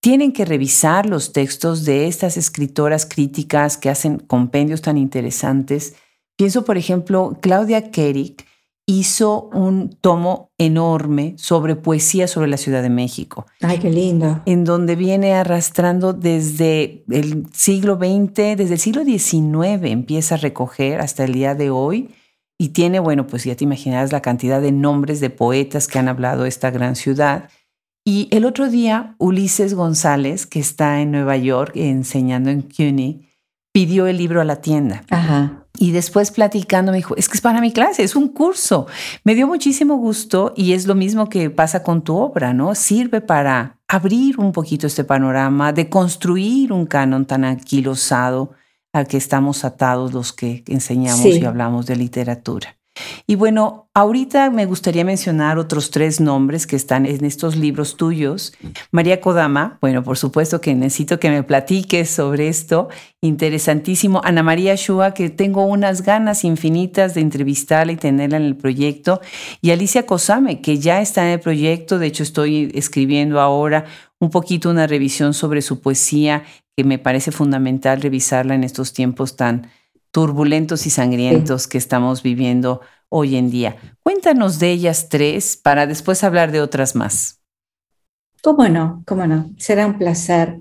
tienen 0.00 0.32
que 0.32 0.44
revisar 0.44 1.06
los 1.06 1.32
textos 1.32 1.84
de 1.84 2.06
estas 2.06 2.36
escritoras 2.36 3.06
críticas 3.06 3.76
que 3.76 3.90
hacen 3.90 4.18
compendios 4.18 4.82
tan 4.82 4.96
interesantes. 4.96 5.94
Pienso, 6.36 6.64
por 6.64 6.78
ejemplo, 6.78 7.38
Claudia 7.40 7.90
Kerik 7.90 8.46
hizo 8.86 9.50
un 9.52 9.90
tomo 10.00 10.50
enorme 10.56 11.34
sobre 11.36 11.76
poesía 11.76 12.26
sobre 12.26 12.48
la 12.48 12.56
Ciudad 12.56 12.80
de 12.80 12.88
México. 12.88 13.44
Ay, 13.60 13.78
qué 13.80 13.90
lindo. 13.90 14.40
En 14.46 14.64
donde 14.64 14.96
viene 14.96 15.34
arrastrando 15.34 16.14
desde 16.14 17.04
el 17.10 17.46
siglo 17.52 17.96
XX, 17.96 18.56
desde 18.56 18.72
el 18.72 18.78
siglo 18.78 19.04
XIX 19.04 19.84
empieza 19.90 20.36
a 20.36 20.38
recoger 20.38 21.02
hasta 21.02 21.24
el 21.24 21.34
día 21.34 21.54
de 21.54 21.68
hoy. 21.68 22.14
Y 22.56 22.70
tiene, 22.70 22.98
bueno, 22.98 23.26
pues 23.26 23.44
ya 23.44 23.54
te 23.54 23.64
imaginarás 23.64 24.10
la 24.10 24.22
cantidad 24.22 24.60
de 24.60 24.72
nombres 24.72 25.20
de 25.20 25.30
poetas 25.30 25.86
que 25.86 25.98
han 25.98 26.08
hablado 26.08 26.44
de 26.44 26.48
esta 26.48 26.70
gran 26.70 26.96
ciudad. 26.96 27.50
Y 28.10 28.26
el 28.30 28.46
otro 28.46 28.70
día, 28.70 29.14
Ulises 29.18 29.74
González, 29.74 30.46
que 30.46 30.60
está 30.60 31.02
en 31.02 31.10
Nueva 31.10 31.36
York 31.36 31.72
enseñando 31.74 32.48
en 32.48 32.62
CUNY, 32.62 33.28
pidió 33.70 34.06
el 34.06 34.16
libro 34.16 34.40
a 34.40 34.46
la 34.46 34.62
tienda. 34.62 35.02
Ajá. 35.10 35.66
Y 35.78 35.90
después 35.90 36.30
platicando 36.30 36.90
me 36.90 36.96
dijo, 36.96 37.14
es 37.16 37.28
que 37.28 37.34
es 37.34 37.42
para 37.42 37.60
mi 37.60 37.70
clase, 37.70 38.02
es 38.02 38.16
un 38.16 38.28
curso. 38.28 38.86
Me 39.24 39.34
dio 39.34 39.46
muchísimo 39.46 39.98
gusto 39.98 40.54
y 40.56 40.72
es 40.72 40.86
lo 40.86 40.94
mismo 40.94 41.28
que 41.28 41.50
pasa 41.50 41.82
con 41.82 42.00
tu 42.00 42.16
obra, 42.16 42.54
¿no? 42.54 42.74
Sirve 42.74 43.20
para 43.20 43.78
abrir 43.88 44.40
un 44.40 44.52
poquito 44.52 44.86
este 44.86 45.04
panorama, 45.04 45.74
de 45.74 45.90
construir 45.90 46.72
un 46.72 46.86
canon 46.86 47.26
tan 47.26 47.44
anquilosado 47.44 48.52
al 48.94 49.06
que 49.06 49.18
estamos 49.18 49.66
atados 49.66 50.14
los 50.14 50.32
que 50.32 50.64
enseñamos 50.66 51.26
y 51.26 51.44
hablamos 51.44 51.84
de 51.84 51.96
literatura. 51.96 52.77
Y 53.26 53.34
bueno, 53.34 53.88
ahorita 53.94 54.50
me 54.50 54.66
gustaría 54.66 55.04
mencionar 55.04 55.58
otros 55.58 55.90
tres 55.90 56.20
nombres 56.20 56.66
que 56.66 56.76
están 56.76 57.06
en 57.06 57.24
estos 57.24 57.56
libros 57.56 57.96
tuyos. 57.96 58.52
María 58.90 59.20
Kodama, 59.20 59.78
bueno, 59.80 60.02
por 60.02 60.16
supuesto 60.16 60.60
que 60.60 60.74
necesito 60.74 61.20
que 61.20 61.30
me 61.30 61.42
platiques 61.42 62.10
sobre 62.10 62.48
esto. 62.48 62.88
Interesantísimo. 63.20 64.20
Ana 64.24 64.42
María 64.42 64.74
Shua, 64.76 65.14
que 65.14 65.30
tengo 65.30 65.64
unas 65.64 66.02
ganas 66.02 66.44
infinitas 66.44 67.14
de 67.14 67.20
entrevistarla 67.20 67.92
y 67.92 67.96
tenerla 67.96 68.36
en 68.36 68.44
el 68.44 68.56
proyecto. 68.56 69.20
Y 69.60 69.70
Alicia 69.70 70.06
Cosame, 70.06 70.60
que 70.60 70.78
ya 70.78 71.00
está 71.00 71.26
en 71.26 71.32
el 71.32 71.40
proyecto. 71.40 71.98
De 71.98 72.06
hecho, 72.06 72.22
estoy 72.22 72.70
escribiendo 72.74 73.40
ahora 73.40 73.84
un 74.20 74.30
poquito 74.30 74.70
una 74.70 74.86
revisión 74.86 75.34
sobre 75.34 75.62
su 75.62 75.80
poesía, 75.80 76.44
que 76.76 76.84
me 76.84 76.98
parece 76.98 77.32
fundamental 77.32 78.00
revisarla 78.00 78.54
en 78.54 78.64
estos 78.64 78.92
tiempos 78.92 79.36
tan 79.36 79.68
turbulentos 80.10 80.86
y 80.86 80.90
sangrientos 80.90 81.66
que 81.66 81.78
estamos 81.78 82.22
viviendo 82.22 82.80
hoy 83.08 83.36
en 83.36 83.50
día. 83.50 83.76
Cuéntanos 84.02 84.58
de 84.58 84.70
ellas 84.70 85.08
tres 85.08 85.56
para 85.56 85.86
después 85.86 86.24
hablar 86.24 86.52
de 86.52 86.60
otras 86.60 86.94
más. 86.94 87.40
¿Cómo 88.42 88.68
no? 88.68 89.02
¿Cómo 89.06 89.26
no? 89.26 89.50
Será 89.58 89.86
un 89.86 89.98
placer. 89.98 90.60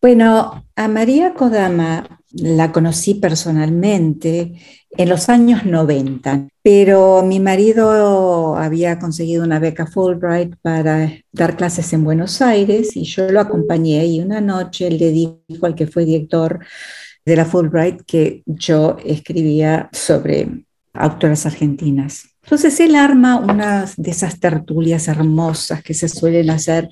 Bueno, 0.00 0.64
a 0.76 0.88
María 0.88 1.34
Kodama 1.34 2.20
la 2.32 2.72
conocí 2.72 3.14
personalmente 3.14 4.54
en 4.96 5.08
los 5.08 5.28
años 5.28 5.64
90, 5.64 6.48
pero 6.62 7.22
mi 7.22 7.40
marido 7.40 8.56
había 8.56 8.98
conseguido 8.98 9.44
una 9.44 9.58
beca 9.58 9.86
Fulbright 9.86 10.56
para 10.62 11.12
dar 11.32 11.56
clases 11.56 11.92
en 11.92 12.04
Buenos 12.04 12.42
Aires 12.42 12.96
y 12.96 13.04
yo 13.04 13.30
lo 13.30 13.40
acompañé 13.40 14.06
y 14.06 14.20
una 14.20 14.40
noche 14.40 14.90
le 14.90 15.10
dijo 15.10 15.66
al 15.66 15.74
que 15.74 15.86
fue 15.86 16.04
director 16.04 16.60
de 17.24 17.36
la 17.36 17.44
Fulbright 17.44 18.02
que 18.06 18.42
yo 18.46 18.96
escribía 19.04 19.88
sobre 19.92 20.64
autoras 20.92 21.46
argentinas. 21.46 22.30
Entonces 22.42 22.80
él 22.80 22.96
arma 22.96 23.36
una 23.36 23.86
de 23.96 24.10
esas 24.10 24.40
tertulias 24.40 25.08
hermosas 25.08 25.82
que 25.82 25.94
se 25.94 26.08
suelen 26.08 26.50
hacer 26.50 26.88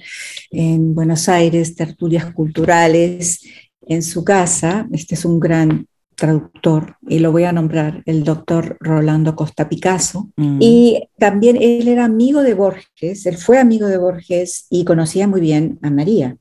en 0.51 0.95
Buenos 0.95 1.29
Aires, 1.29 1.75
tertulias 1.75 2.33
culturales, 2.33 3.41
en 3.83 4.03
su 4.03 4.25
casa. 4.25 4.87
Este 4.93 5.15
es 5.15 5.25
un 5.25 5.41
gran 5.41 5.87
traductor 6.15 6.97
y 7.09 7.21
lo 7.21 7.31
voy 7.33 7.45
a 7.45 7.53
nombrar, 7.53 8.03
el 8.05 8.25
doctor 8.25 8.77
Rolando 8.81 9.35
Costa 9.35 9.69
Picasso. 9.69 10.31
Mm. 10.37 10.59
Y 10.61 11.09
también 11.19 11.57
él 11.57 11.89
era 11.89 12.05
amigo 12.05 12.43
de 12.43 12.55
Borges, 12.55 13.25
él 13.25 13.37
fue 13.37 13.59
amigo 13.59 13.87
de 13.87 13.99
Borges 13.99 14.67
y 14.69 14.85
conocía 14.85 15.27
muy 15.27 15.41
bien 15.41 15.79
a 15.83 15.91
María. 15.91 16.37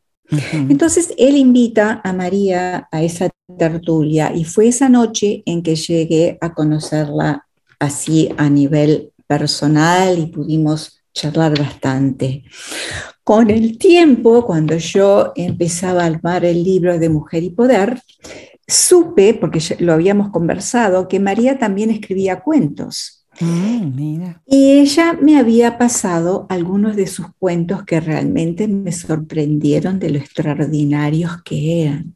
Entonces 0.52 1.14
él 1.18 1.38
invita 1.38 2.02
a 2.04 2.14
María 2.14 2.88
a 2.92 3.02
esa 3.02 3.30
tertulia 3.58 4.34
y 4.36 4.44
fue 4.44 4.68
esa 4.68 4.90
noche 4.90 5.44
en 5.46 5.64
que 5.64 5.76
llegué 5.76 6.38
a 6.42 6.54
conocerla 6.54 7.48
así 7.80 8.30
a 8.38 8.50
nivel 8.50 9.14
personal 9.26 10.20
y 10.20 10.28
pudimos 10.28 11.02
charlar 11.14 11.58
bastante. 11.58 12.44
Con 13.24 13.50
el 13.50 13.78
tiempo, 13.78 14.46
cuando 14.46 14.78
yo 14.78 15.34
empezaba 15.36 16.04
a 16.04 16.08
armar 16.08 16.46
el 16.46 16.64
libro 16.64 16.98
de 16.98 17.10
Mujer 17.10 17.44
y 17.44 17.50
Poder, 17.50 18.02
supe, 18.68 19.34
porque 19.34 19.60
lo 19.80 19.94
habíamos 19.94 20.30
conversado, 20.30 21.08
que 21.08 21.20
María 21.20 21.58
también 21.58 21.90
escribía 21.90 22.42
cuentos. 22.42 23.17
Mm, 23.40 24.24
y 24.48 24.80
ella 24.80 25.14
me 25.14 25.38
había 25.38 25.78
pasado 25.78 26.48
algunos 26.50 26.96
de 26.96 27.06
sus 27.06 27.28
cuentos 27.38 27.84
que 27.84 28.00
realmente 28.00 28.68
me 28.68 28.92
sorprendieron 28.92 30.00
de 30.00 30.10
lo 30.10 30.18
extraordinarios 30.18 31.44
que 31.44 31.84
eran. 31.84 32.16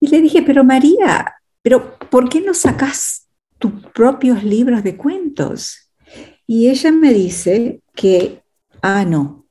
Y 0.00 0.08
le 0.08 0.22
dije, 0.22 0.42
pero 0.42 0.64
María, 0.64 1.34
pero 1.60 1.98
¿por 2.10 2.28
qué 2.28 2.40
no 2.40 2.54
sacas 2.54 3.26
tus 3.58 3.72
propios 3.94 4.42
libros 4.42 4.82
de 4.82 4.96
cuentos? 4.96 5.90
Y 6.46 6.68
ella 6.68 6.90
me 6.90 7.12
dice 7.12 7.82
que, 7.94 8.42
ah, 8.80 9.04
no, 9.04 9.46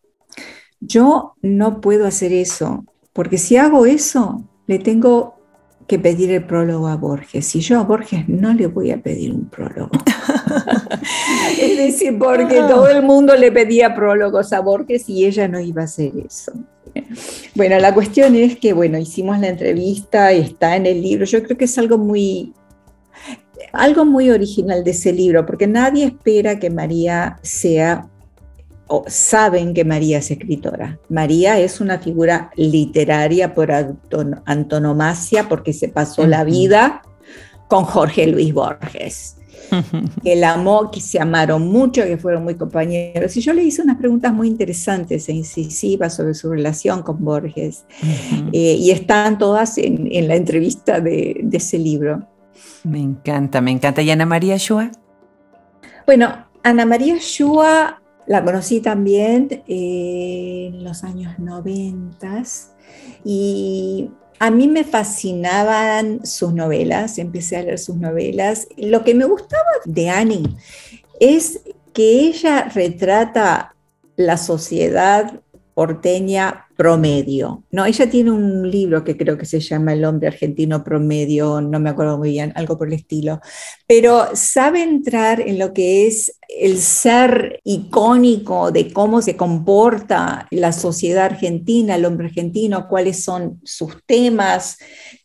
yo 0.80 1.36
no 1.42 1.80
puedo 1.82 2.06
hacer 2.06 2.34
eso, 2.34 2.86
porque 3.14 3.38
si 3.38 3.58
hago 3.58 3.86
eso, 3.86 4.50
le 4.68 4.80
tengo 4.80 5.41
que 5.92 6.00
pedir 6.00 6.32
el 6.32 6.46
prólogo 6.46 6.88
a 6.88 6.96
Borges. 6.96 7.54
Y 7.54 7.60
yo 7.60 7.78
a 7.78 7.84
Borges 7.84 8.30
no 8.30 8.54
le 8.54 8.68
voy 8.68 8.92
a 8.92 9.02
pedir 9.04 9.34
un 9.34 9.50
prólogo. 9.50 9.92
es 11.62 11.78
decir, 11.78 12.18
porque 12.18 12.60
ah. 12.60 12.68
todo 12.70 12.88
el 12.88 13.04
mundo 13.04 13.36
le 13.36 13.52
pedía 13.52 13.94
prólogos 13.94 14.54
a 14.54 14.62
Borges 14.62 15.10
y 15.10 15.26
ella 15.26 15.50
no 15.50 15.60
iba 15.60 15.82
a 15.82 15.86
hacer 15.86 16.14
eso. 16.26 16.54
Bueno, 17.56 17.78
la 17.78 17.94
cuestión 17.94 18.36
es 18.36 18.58
que, 18.58 18.72
bueno, 18.72 18.98
hicimos 18.98 19.38
la 19.40 19.50
entrevista, 19.50 20.32
está 20.32 20.78
en 20.78 20.86
el 20.86 21.02
libro. 21.02 21.26
Yo 21.26 21.44
creo 21.44 21.58
que 21.58 21.66
es 21.66 21.78
algo 21.78 21.98
muy, 21.98 22.54
algo 23.74 24.06
muy 24.06 24.30
original 24.30 24.86
de 24.86 24.92
ese 24.92 25.12
libro, 25.12 25.46
porque 25.46 25.68
nadie 25.68 26.06
espera 26.06 26.58
que 26.58 26.70
María 26.70 27.38
sea 27.42 28.08
saben 29.08 29.74
que 29.74 29.86
María 29.86 30.20
es 30.20 30.32
escritora. 30.32 31.00
María 31.10 31.60
es 31.60 31.82
una 31.82 32.00
figura 32.00 32.52
literaria 32.56 33.54
por 33.54 33.72
antonomasia 34.46 35.48
porque 35.50 35.74
se 35.74 35.90
pasó 35.90 36.28
la 36.28 36.44
vida 36.44 37.02
con 37.68 37.86
Jorge 37.86 38.28
Luis 38.28 38.54
Borges. 38.54 39.38
que 40.24 40.36
la 40.36 40.54
amó, 40.54 40.92
que 40.92 41.00
se 41.00 41.20
amaron 41.20 41.68
mucho, 41.68 42.04
que 42.04 42.18
fueron 42.18 42.44
muy 42.44 42.56
compañeros. 42.56 43.36
Y 43.38 43.42
yo 43.42 43.54
le 43.54 43.64
hice 43.64 43.82
unas 43.82 43.98
preguntas 43.98 44.34
muy 44.34 44.48
interesantes 44.48 45.30
e 45.30 45.34
incisivas 45.34 46.16
sobre 46.16 46.34
su 46.34 46.50
relación 46.50 47.04
con 47.04 47.24
Borges. 47.24 47.86
Eh, 48.52 48.76
y 48.80 48.92
están 48.92 49.38
todas 49.38 49.78
en, 49.78 50.10
la 50.28 50.36
entrevista 50.36 51.00
de, 51.00 51.40
de, 51.44 51.58
ese 51.58 51.78
libro. 51.78 52.28
Me 52.84 53.00
encanta, 53.00 53.62
me 53.62 53.72
encanta. 53.72 54.02
¿Y 54.02 54.12
Ana 54.12 54.26
María 54.26 54.58
Shua? 54.58 54.92
Bueno, 56.06 56.46
Ana 56.64 56.86
María 56.86 57.16
Shua 57.20 58.01
la 58.28 58.44
conocí 58.44 58.80
también 58.82 59.64
en 59.68 60.84
los 60.84 61.04
años 61.04 61.40
90 61.40 62.44
y 63.24 64.10
a 64.40 64.50
mí 64.50 64.68
me 64.68 64.84
fascinaban 64.84 66.26
sus 66.26 66.54
novelas, 66.54 67.18
empecé 67.20 67.58
a 67.58 67.62
leer 67.62 67.78
sus 67.78 67.98
novelas. 67.98 68.68
Lo 68.76 69.04
que 69.04 69.14
me 69.14 69.26
gustaba 69.26 69.70
de 69.86 70.10
Annie 70.10 70.56
es 71.20 71.62
que 71.94 72.22
ella 72.22 72.64
retrata 72.74 73.76
la 74.16 74.38
sociedad 74.38 75.42
porteña 75.74 76.68
promedio. 76.82 77.64
No, 77.70 77.86
ella 77.86 78.10
tiene 78.10 78.32
un 78.32 78.72
libro 78.72 79.04
que 79.04 79.16
creo 79.16 79.38
que 79.38 79.46
se 79.46 79.60
llama 79.60 79.94
El 79.94 80.04
hombre 80.04 80.30
argentino 80.30 80.84
promedio, 80.84 81.62
no 81.62 81.80
me 81.80 81.92
acuerdo 81.92 82.18
muy 82.18 82.32
bien, 82.32 82.52
algo 82.56 82.76
por 82.76 82.88
el 82.88 82.96
estilo, 82.96 83.40
pero 83.86 84.30
sabe 84.34 84.82
entrar 84.82 85.42
en 85.42 85.60
lo 85.60 85.74
que 85.74 86.08
es 86.08 86.36
el 86.50 86.80
ser 86.80 87.60
icónico 87.64 88.72
de 88.72 88.92
cómo 88.92 89.22
se 89.22 89.38
comporta 89.38 90.48
la 90.50 90.72
sociedad 90.72 91.26
argentina, 91.26 91.94
el 91.94 92.06
hombre 92.06 92.30
argentino, 92.30 92.88
cuáles 92.88 93.24
son 93.24 93.62
sus 93.64 94.04
temas, 94.08 94.80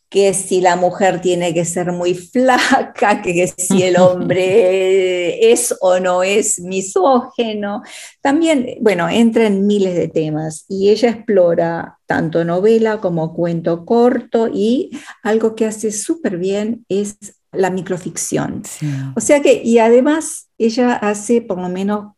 que 0.09 0.33
si 0.33 0.61
la 0.61 0.75
mujer 0.75 1.21
tiene 1.21 1.53
que 1.53 1.65
ser 1.65 1.91
muy 1.91 2.13
flaca, 2.13 3.21
que 3.21 3.47
si 3.47 3.83
el 3.83 3.97
hombre 3.99 5.51
es 5.51 5.75
o 5.81 5.99
no 5.99 6.23
es 6.23 6.59
misógeno. 6.59 7.81
También, 8.21 8.77
bueno, 8.81 9.09
entra 9.09 9.47
en 9.47 9.67
miles 9.67 9.95
de 9.95 10.07
temas 10.07 10.65
y 10.69 10.89
ella 10.89 11.09
explora 11.09 11.99
tanto 12.05 12.45
novela 12.45 12.99
como 13.01 13.33
cuento 13.33 13.85
corto 13.85 14.47
y 14.47 14.91
algo 15.23 15.55
que 15.55 15.65
hace 15.65 15.91
súper 15.91 16.37
bien 16.37 16.85
es 16.87 17.17
la 17.51 17.69
microficción. 17.69 18.63
O 19.15 19.19
sea 19.19 19.41
que, 19.41 19.61
y 19.63 19.79
además 19.79 20.49
ella 20.57 20.93
hace 20.93 21.41
por 21.41 21.59
lo 21.59 21.69
menos 21.69 22.13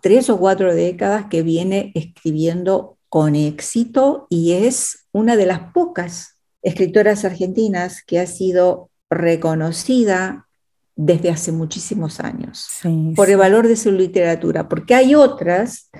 tres 0.00 0.28
o 0.28 0.38
cuatro 0.38 0.74
décadas 0.74 1.26
que 1.30 1.42
viene 1.42 1.92
escribiendo 1.94 2.98
con 3.08 3.34
éxito 3.34 4.26
y 4.28 4.52
es 4.52 5.06
una 5.12 5.36
de 5.36 5.46
las 5.46 5.72
pocas 5.72 6.35
escritoras 6.66 7.24
argentinas 7.24 8.02
que 8.02 8.18
ha 8.18 8.26
sido 8.26 8.90
reconocida 9.08 10.48
desde 10.96 11.30
hace 11.30 11.52
muchísimos 11.52 12.18
años 12.18 12.68
por 13.14 13.30
el 13.30 13.36
valor 13.36 13.68
de 13.68 13.76
su 13.76 13.92
literatura, 13.92 14.68
porque 14.68 14.94
hay 14.94 15.14
otras 15.14 15.90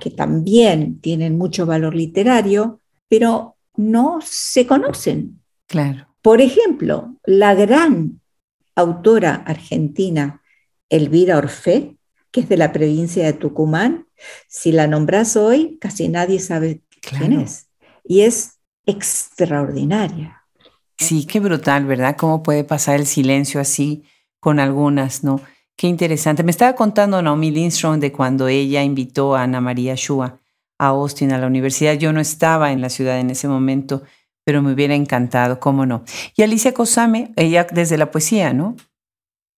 que 0.00 0.10
también 0.10 1.00
tienen 1.00 1.38
mucho 1.38 1.64
valor 1.64 1.94
literario, 1.94 2.80
pero 3.08 3.56
no 3.76 4.18
se 4.20 4.66
conocen. 4.66 5.40
Claro. 5.68 6.08
Por 6.22 6.40
ejemplo, 6.40 7.14
la 7.24 7.54
gran 7.54 8.20
autora 8.74 9.34
argentina 9.34 10.42
Elvira 10.88 11.38
Orfé, 11.38 11.96
que 12.32 12.40
es 12.40 12.48
de 12.48 12.56
la 12.56 12.72
provincia 12.72 13.24
de 13.24 13.32
Tucumán, 13.32 14.06
si 14.48 14.72
la 14.72 14.88
nombras 14.88 15.36
hoy, 15.36 15.78
casi 15.80 16.08
nadie 16.08 16.40
sabe 16.40 16.82
quién 17.00 17.32
es. 17.32 17.68
Y 18.04 18.22
es 18.22 18.55
extraordinaria. 18.86 20.42
Sí, 20.98 21.26
qué 21.26 21.40
brutal, 21.40 21.84
¿verdad? 21.84 22.16
¿Cómo 22.16 22.42
puede 22.42 22.64
pasar 22.64 22.96
el 22.96 23.06
silencio 23.06 23.60
así 23.60 24.04
con 24.40 24.58
algunas, 24.60 25.24
no? 25.24 25.40
Qué 25.76 25.88
interesante. 25.88 26.42
Me 26.42 26.50
estaba 26.50 26.74
contando 26.74 27.20
Naomi 27.20 27.50
Lindstrom 27.50 28.00
de 28.00 28.12
cuando 28.12 28.48
ella 28.48 28.82
invitó 28.82 29.36
a 29.36 29.42
Ana 29.42 29.60
María 29.60 29.94
Shua 29.94 30.40
a 30.78 30.88
Austin, 30.88 31.32
a 31.32 31.38
la 31.38 31.46
universidad. 31.46 31.94
Yo 31.94 32.12
no 32.12 32.20
estaba 32.20 32.72
en 32.72 32.80
la 32.80 32.88
ciudad 32.88 33.18
en 33.18 33.30
ese 33.30 33.48
momento, 33.48 34.02
pero 34.44 34.62
me 34.62 34.72
hubiera 34.72 34.94
encantado, 34.94 35.60
cómo 35.60 35.86
no. 35.86 36.04
Y 36.36 36.42
Alicia 36.42 36.72
Cosame, 36.72 37.32
ella 37.36 37.66
desde 37.70 37.98
la 37.98 38.10
poesía, 38.10 38.52
¿no? 38.52 38.76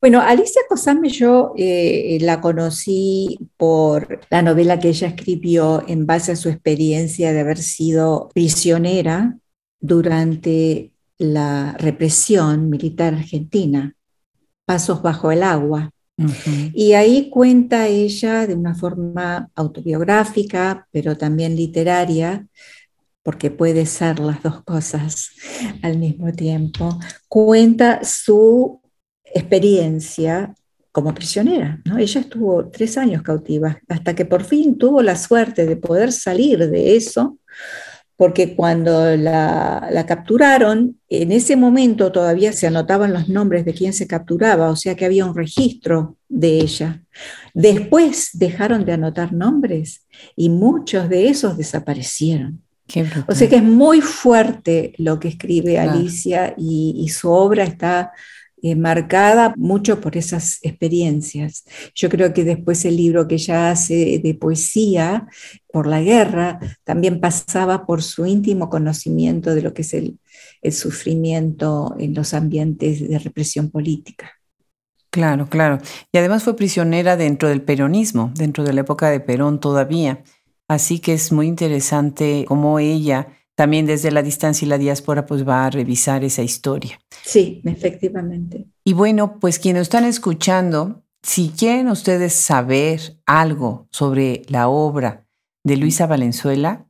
Bueno, 0.00 0.20
Alicia 0.20 0.62
Cosame 0.68 1.08
yo 1.08 1.54
eh, 1.56 2.18
la 2.20 2.40
conocí 2.40 3.38
por 3.56 4.20
la 4.30 4.42
novela 4.42 4.78
que 4.78 4.90
ella 4.90 5.08
escribió 5.08 5.82
en 5.88 6.06
base 6.06 6.32
a 6.32 6.36
su 6.36 6.48
experiencia 6.48 7.32
de 7.32 7.40
haber 7.40 7.58
sido 7.58 8.28
prisionera 8.32 9.36
durante 9.80 10.92
la 11.18 11.74
represión 11.78 12.70
militar 12.70 13.14
argentina, 13.14 13.94
Pasos 14.64 15.02
bajo 15.02 15.32
el 15.32 15.42
agua. 15.42 15.90
Y 16.74 16.92
ahí 16.92 17.30
cuenta 17.30 17.86
ella 17.86 18.46
de 18.46 18.54
una 18.54 18.74
forma 18.74 19.50
autobiográfica, 19.54 20.86
pero 20.92 21.16
también 21.16 21.56
literaria, 21.56 22.46
porque 23.22 23.50
puede 23.50 23.86
ser 23.86 24.18
las 24.18 24.42
dos 24.42 24.62
cosas 24.64 25.30
al 25.82 25.98
mismo 25.98 26.32
tiempo, 26.32 26.98
cuenta 27.28 28.04
su 28.04 28.77
experiencia 29.34 30.54
como 30.92 31.14
prisionera. 31.14 31.80
¿no? 31.84 31.98
Ella 31.98 32.20
estuvo 32.20 32.68
tres 32.68 32.98
años 32.98 33.22
cautiva, 33.22 33.78
hasta 33.88 34.14
que 34.14 34.24
por 34.24 34.44
fin 34.44 34.78
tuvo 34.78 35.02
la 35.02 35.16
suerte 35.16 35.66
de 35.66 35.76
poder 35.76 36.12
salir 36.12 36.68
de 36.68 36.96
eso 36.96 37.38
porque 38.18 38.56
cuando 38.56 39.16
la, 39.16 40.04
capturaron, 40.08 40.96
en 41.08 41.30
ese 41.30 41.54
momento 41.54 42.10
todavía 42.10 42.52
se 42.52 42.66
anotaban 42.66 43.12
los 43.12 43.28
nombres 43.28 43.64
de 43.64 43.72
quien 43.72 43.92
se 43.92 44.08
capturaba, 44.08 44.70
o 44.70 44.74
sea 44.74 44.96
que 44.96 45.04
había 45.04 45.24
un 45.24 45.36
registro 45.36 46.16
de 46.28 46.58
ella. 46.58 47.00
Después 47.54 48.30
dejaron 48.32 48.84
de 48.84 48.94
anotar 48.94 49.32
nombres 49.32 50.04
y 50.34 50.48
muchos 50.48 51.08
de 51.08 51.28
esos 51.28 51.56
desaparecieron. 51.56 52.60
o 53.28 53.34
sea 53.36 53.48
que 53.48 53.56
es 53.56 53.62
muy 53.62 54.00
fuerte 54.00 54.94
lo 54.98 55.20
que 55.20 55.28
escribe 55.28 55.78
Alicia 55.78 56.54
y 56.58 57.08
su 57.10 57.30
obra 57.30 57.62
está 57.62 58.10
eh, 58.62 58.74
marcada 58.74 59.54
mucho 59.56 60.00
por 60.00 60.16
esas 60.16 60.58
experiencias. 60.62 61.64
Yo 61.94 62.08
creo 62.08 62.32
que 62.32 62.44
después 62.44 62.84
el 62.84 62.96
libro 62.96 63.28
que 63.28 63.36
ella 63.36 63.70
hace 63.70 64.20
de 64.22 64.34
poesía 64.34 65.28
por 65.72 65.86
la 65.86 66.00
guerra 66.00 66.58
también 66.84 67.20
pasaba 67.20 67.86
por 67.86 68.02
su 68.02 68.26
íntimo 68.26 68.68
conocimiento 68.68 69.54
de 69.54 69.62
lo 69.62 69.74
que 69.74 69.82
es 69.82 69.94
el, 69.94 70.18
el 70.62 70.72
sufrimiento 70.72 71.94
en 71.98 72.14
los 72.14 72.34
ambientes 72.34 73.08
de 73.08 73.18
represión 73.18 73.70
política. 73.70 74.32
Claro, 75.10 75.48
claro. 75.48 75.78
Y 76.12 76.18
además 76.18 76.44
fue 76.44 76.56
prisionera 76.56 77.16
dentro 77.16 77.48
del 77.48 77.62
peronismo, 77.62 78.30
dentro 78.34 78.64
de 78.64 78.72
la 78.72 78.82
época 78.82 79.10
de 79.10 79.20
Perón 79.20 79.58
todavía. 79.58 80.22
Así 80.68 80.98
que 80.98 81.14
es 81.14 81.32
muy 81.32 81.46
interesante 81.46 82.44
cómo 82.46 82.78
ella 82.78 83.28
también 83.58 83.86
desde 83.86 84.12
la 84.12 84.22
distancia 84.22 84.64
y 84.64 84.68
la 84.68 84.78
diáspora 84.78 85.26
pues 85.26 85.46
va 85.46 85.66
a 85.66 85.70
revisar 85.70 86.22
esa 86.22 86.42
historia. 86.42 87.00
Sí, 87.24 87.60
efectivamente. 87.64 88.68
Y 88.84 88.92
bueno, 88.92 89.40
pues 89.40 89.58
quienes 89.58 89.82
están 89.82 90.04
escuchando, 90.04 91.02
si 91.24 91.48
quieren 91.48 91.88
ustedes 91.88 92.34
saber 92.34 93.18
algo 93.26 93.88
sobre 93.90 94.42
la 94.46 94.68
obra 94.68 95.26
de 95.64 95.76
Luisa 95.76 96.06
Valenzuela, 96.06 96.86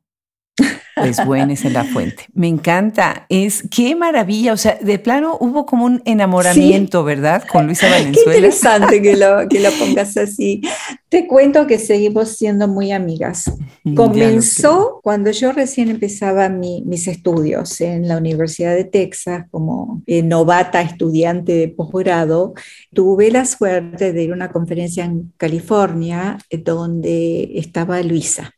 pues 0.98 1.24
buenas 1.24 1.64
en 1.64 1.72
la 1.72 1.84
fuente. 1.84 2.26
Me 2.32 2.48
encanta. 2.48 3.26
Es 3.28 3.64
qué 3.70 3.94
maravilla. 3.94 4.52
O 4.52 4.56
sea, 4.56 4.78
de 4.80 4.98
plano 4.98 5.36
hubo 5.40 5.66
como 5.66 5.84
un 5.84 6.02
enamoramiento, 6.04 7.04
¿verdad? 7.04 7.44
Con 7.50 7.66
Luisa 7.66 7.88
Valenzuela. 7.88 8.32
Qué 8.32 8.36
interesante 8.36 9.02
que 9.02 9.16
lo, 9.16 9.48
que 9.48 9.60
lo 9.60 9.70
pongas 9.72 10.16
así. 10.16 10.62
Te 11.08 11.26
cuento 11.26 11.66
que 11.66 11.78
seguimos 11.78 12.36
siendo 12.36 12.68
muy 12.68 12.92
amigas. 12.92 13.50
Mm, 13.84 13.94
Comenzó 13.94 15.00
cuando 15.02 15.30
yo 15.30 15.52
recién 15.52 15.88
empezaba 15.88 16.48
mis 16.48 17.08
estudios 17.08 17.80
en 17.80 18.08
la 18.08 18.18
Universidad 18.18 18.74
de 18.74 18.84
Texas 18.84 19.46
como 19.50 20.02
eh, 20.06 20.22
novata 20.22 20.82
estudiante 20.82 21.52
de 21.52 21.68
posgrado. 21.68 22.54
Tuve 22.92 23.30
la 23.30 23.44
suerte 23.44 24.12
de 24.12 24.22
ir 24.22 24.32
a 24.32 24.34
una 24.34 24.50
conferencia 24.50 25.04
en 25.04 25.32
California 25.36 26.38
eh, 26.50 26.58
donde 26.58 27.52
estaba 27.54 28.02
Luisa. 28.02 28.52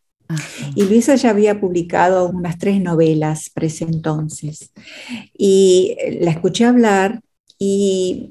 Y 0.74 0.84
Luisa 0.84 1.14
ya 1.14 1.30
había 1.30 1.60
publicado 1.60 2.28
unas 2.28 2.58
tres 2.58 2.80
novelas 2.80 3.50
para 3.50 3.66
entonces. 3.80 4.72
Y 5.36 5.96
la 6.20 6.30
escuché 6.30 6.64
hablar 6.64 7.20
y 7.58 8.30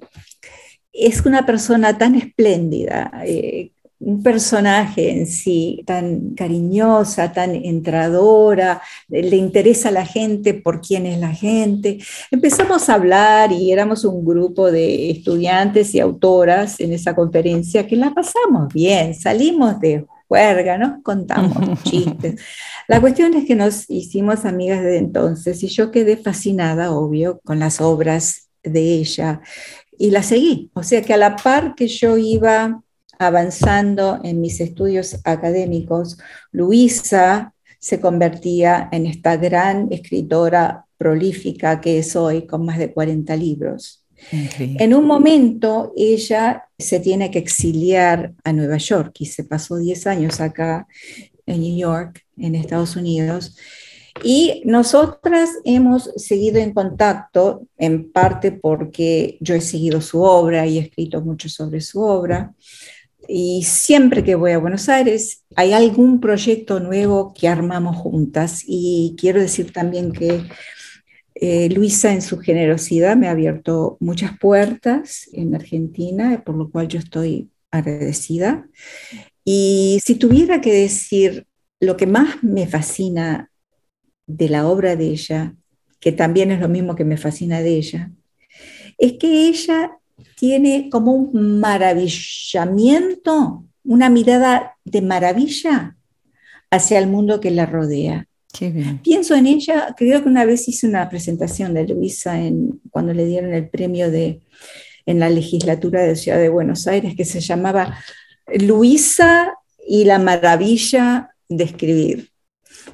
es 0.91 1.25
una 1.25 1.45
persona 1.45 1.97
tan 1.97 2.15
espléndida, 2.15 3.11
eh, 3.25 3.71
un 3.99 4.23
personaje 4.23 5.11
en 5.11 5.27
sí 5.27 5.83
tan 5.85 6.33
cariñosa, 6.33 7.33
tan 7.33 7.53
entradora, 7.53 8.81
le 9.09 9.35
interesa 9.35 9.89
a 9.89 9.91
la 9.91 10.05
gente 10.05 10.53
por 10.53 10.81
quién 10.81 11.05
es 11.05 11.19
la 11.19 11.33
gente. 11.33 11.99
Empezamos 12.31 12.89
a 12.89 12.93
hablar 12.95 13.51
y 13.51 13.71
éramos 13.71 14.05
un 14.05 14.23
grupo 14.23 14.71
de 14.71 15.11
estudiantes 15.11 15.93
y 15.95 15.99
autoras 15.99 16.79
en 16.79 16.93
esa 16.93 17.13
conferencia 17.13 17.85
que 17.87 17.97
la 17.97 18.13
pasamos 18.13 18.73
bien, 18.73 19.13
salimos 19.13 19.79
de 19.81 20.05
juerga, 20.29 20.77
nos 20.77 21.03
contamos 21.03 21.83
chistes. 21.83 22.39
La 22.87 23.01
cuestión 23.01 23.33
es 23.33 23.45
que 23.45 23.55
nos 23.55 23.89
hicimos 23.89 24.45
amigas 24.45 24.81
desde 24.81 24.99
entonces 24.99 25.61
y 25.63 25.67
yo 25.67 25.91
quedé 25.91 26.15
fascinada, 26.15 26.91
obvio, 26.91 27.41
con 27.43 27.59
las 27.59 27.81
obras 27.81 28.47
de 28.63 28.93
ella 28.93 29.41
y 29.97 30.11
la 30.11 30.23
seguí. 30.23 30.69
O 30.75 30.83
sea 30.83 31.01
que 31.01 31.13
a 31.13 31.17
la 31.17 31.35
par 31.35 31.73
que 31.75 31.87
yo 31.87 32.15
iba 32.17 32.81
avanzando 33.17 34.19
en 34.23 34.39
mis 34.39 34.61
estudios 34.61 35.19
académicos, 35.25 36.17
Luisa 36.51 37.53
se 37.79 37.99
convertía 37.99 38.87
en 38.91 39.07
esta 39.07 39.35
gran 39.35 39.87
escritora 39.91 40.85
prolífica 40.97 41.81
que 41.81 41.97
es 41.97 42.15
hoy, 42.15 42.45
con 42.45 42.65
más 42.65 42.77
de 42.77 42.93
40 42.93 43.35
libros. 43.35 43.98
En 44.31 44.93
un 44.93 45.05
momento 45.05 45.93
ella 45.95 46.65
se 46.77 46.99
tiene 46.99 47.31
que 47.31 47.39
exiliar 47.39 48.33
a 48.43 48.53
Nueva 48.53 48.77
York 48.77 49.15
y 49.19 49.25
se 49.25 49.43
pasó 49.43 49.77
10 49.77 50.07
años 50.07 50.39
acá 50.39 50.87
en 51.45 51.61
New 51.61 51.77
York, 51.77 52.25
en 52.37 52.55
Estados 52.55 52.95
Unidos. 52.95 53.55
Y 54.23 54.61
nosotras 54.65 55.49
hemos 55.63 56.11
seguido 56.17 56.57
en 56.59 56.73
contacto, 56.73 57.67
en 57.77 58.11
parte 58.11 58.51
porque 58.51 59.37
yo 59.39 59.55
he 59.55 59.61
seguido 59.61 60.01
su 60.01 60.21
obra 60.21 60.67
y 60.67 60.77
he 60.77 60.81
escrito 60.81 61.21
mucho 61.21 61.47
sobre 61.49 61.81
su 61.81 62.01
obra. 62.01 62.53
Y 63.27 63.63
siempre 63.63 64.23
que 64.23 64.35
voy 64.35 64.51
a 64.51 64.57
Buenos 64.57 64.89
Aires 64.89 65.43
hay 65.55 65.73
algún 65.73 66.19
proyecto 66.19 66.79
nuevo 66.79 67.33
que 67.33 67.47
armamos 67.47 67.95
juntas. 67.95 68.63
Y 68.65 69.15
quiero 69.17 69.39
decir 69.39 69.71
también 69.71 70.11
que 70.11 70.43
eh, 71.41 71.69
Luisa 71.69 72.11
en 72.11 72.21
su 72.21 72.37
generosidad 72.39 73.15
me 73.15 73.29
ha 73.29 73.31
abierto 73.31 73.95
muchas 74.01 74.37
puertas 74.37 75.29
en 75.31 75.55
Argentina, 75.55 76.43
por 76.45 76.55
lo 76.55 76.69
cual 76.69 76.89
yo 76.89 76.99
estoy 76.99 77.49
agradecida. 77.71 78.67
Y 79.45 79.99
si 80.03 80.15
tuviera 80.15 80.59
que 80.59 80.73
decir 80.73 81.47
lo 81.79 81.95
que 81.95 82.07
más 82.07 82.43
me 82.43 82.67
fascina 82.67 83.49
de 84.27 84.49
la 84.49 84.67
obra 84.67 84.97
de 84.97 85.07
ella, 85.07 85.55
que 86.01 86.11
también 86.11 86.51
es 86.51 86.59
lo 86.59 86.67
mismo 86.67 86.95
que 86.95 87.05
me 87.05 87.15
fascina 87.15 87.61
de 87.61 87.77
ella, 87.77 88.11
es 88.97 89.13
que 89.13 89.47
ella 89.47 89.91
tiene 90.35 90.89
como 90.91 91.13
un 91.13 91.61
maravillamiento, 91.61 93.65
una 93.83 94.09
mirada 94.09 94.75
de 94.83 95.01
maravilla 95.01 95.95
hacia 96.69 96.99
el 96.99 97.07
mundo 97.07 97.39
que 97.39 97.51
la 97.51 97.65
rodea. 97.65 98.28
Pienso 99.03 99.35
en 99.35 99.45
ella, 99.45 99.93
creo 99.95 100.23
que 100.23 100.29
una 100.29 100.43
vez 100.43 100.67
hice 100.67 100.87
una 100.87 101.07
presentación 101.07 101.73
de 101.73 101.87
Luisa 101.87 102.39
en, 102.39 102.81
cuando 102.89 103.13
le 103.13 103.25
dieron 103.25 103.53
el 103.53 103.69
premio 103.69 104.09
de, 104.09 104.41
en 105.05 105.19
la 105.19 105.29
legislatura 105.29 106.01
de 106.01 106.15
Ciudad 106.15 106.39
de 106.39 106.49
Buenos 106.49 106.87
Aires, 106.87 107.15
que 107.15 107.25
se 107.25 107.41
llamaba 107.41 107.97
Luisa 108.47 109.53
y 109.87 110.05
la 110.05 110.19
maravilla 110.19 111.29
de 111.47 111.63
escribir. 111.63 112.31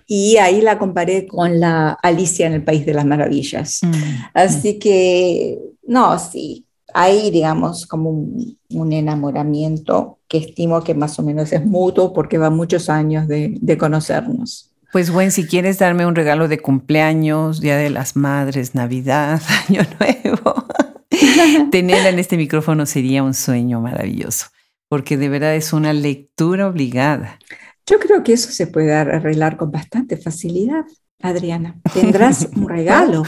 Y 0.07 0.37
ahí 0.37 0.61
la 0.61 0.77
comparé 0.77 1.25
con 1.25 1.59
la 1.59 1.91
Alicia 1.91 2.47
en 2.47 2.53
el 2.53 2.63
País 2.63 2.85
de 2.85 2.93
las 2.93 3.05
Maravillas. 3.05 3.79
Mm, 3.81 3.93
Así 4.33 4.77
que, 4.77 5.57
no, 5.87 6.19
sí, 6.19 6.65
hay, 6.93 7.31
digamos, 7.31 7.85
como 7.87 8.09
un, 8.09 8.57
un, 8.69 8.93
enamoramiento 8.93 10.19
que 10.27 10.37
estimo 10.37 10.83
que 10.83 10.93
más 10.93 11.17
o 11.17 11.23
menos 11.23 11.51
es 11.51 11.65
mutuo 11.65 12.13
porque 12.13 12.37
va 12.37 12.49
muchos 12.49 12.89
años 12.89 13.27
de, 13.27 13.57
de 13.59 13.77
conocernos. 13.77 14.74
Pues 14.91 15.11
bueno, 15.11 15.31
si 15.31 15.45
quieres 15.45 15.79
darme 15.79 16.05
un 16.05 16.15
regalo 16.15 16.47
de 16.47 16.59
cumpleaños, 16.59 17.59
Día 17.61 17.77
de 17.77 17.89
las 17.89 18.15
Madres, 18.15 18.75
Navidad, 18.75 19.41
Año 19.69 19.81
Nuevo, 19.99 20.65
tenerla 21.71 22.09
en 22.09 22.19
este 22.19 22.37
micrófono 22.37 22.85
sería 22.85 23.23
un 23.23 23.33
sueño 23.33 23.81
maravilloso, 23.81 24.47
porque 24.87 25.17
de 25.17 25.29
verdad 25.29 25.55
es 25.55 25.73
una 25.73 25.93
lectura 25.93 26.67
obligada. 26.67 27.39
Yo 27.85 27.99
creo 27.99 28.23
que 28.23 28.33
eso 28.33 28.51
se 28.51 28.67
puede 28.67 28.93
arreglar 28.93 29.57
con 29.57 29.71
bastante 29.71 30.17
facilidad, 30.17 30.85
Adriana. 31.21 31.79
Tendrás 31.93 32.49
un 32.55 32.67
regalo. 32.67 33.23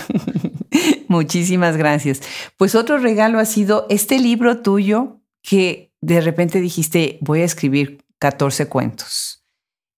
Muchísimas 1.07 1.77
gracias. 1.77 2.21
Pues 2.57 2.75
otro 2.75 2.97
regalo 2.97 3.39
ha 3.39 3.45
sido 3.45 3.85
este 3.89 4.19
libro 4.19 4.61
tuyo 4.61 5.21
que 5.41 5.91
de 6.01 6.21
repente 6.21 6.59
dijiste, 6.59 7.17
voy 7.21 7.41
a 7.41 7.45
escribir 7.45 8.03
14 8.19 8.67
cuentos. 8.67 9.36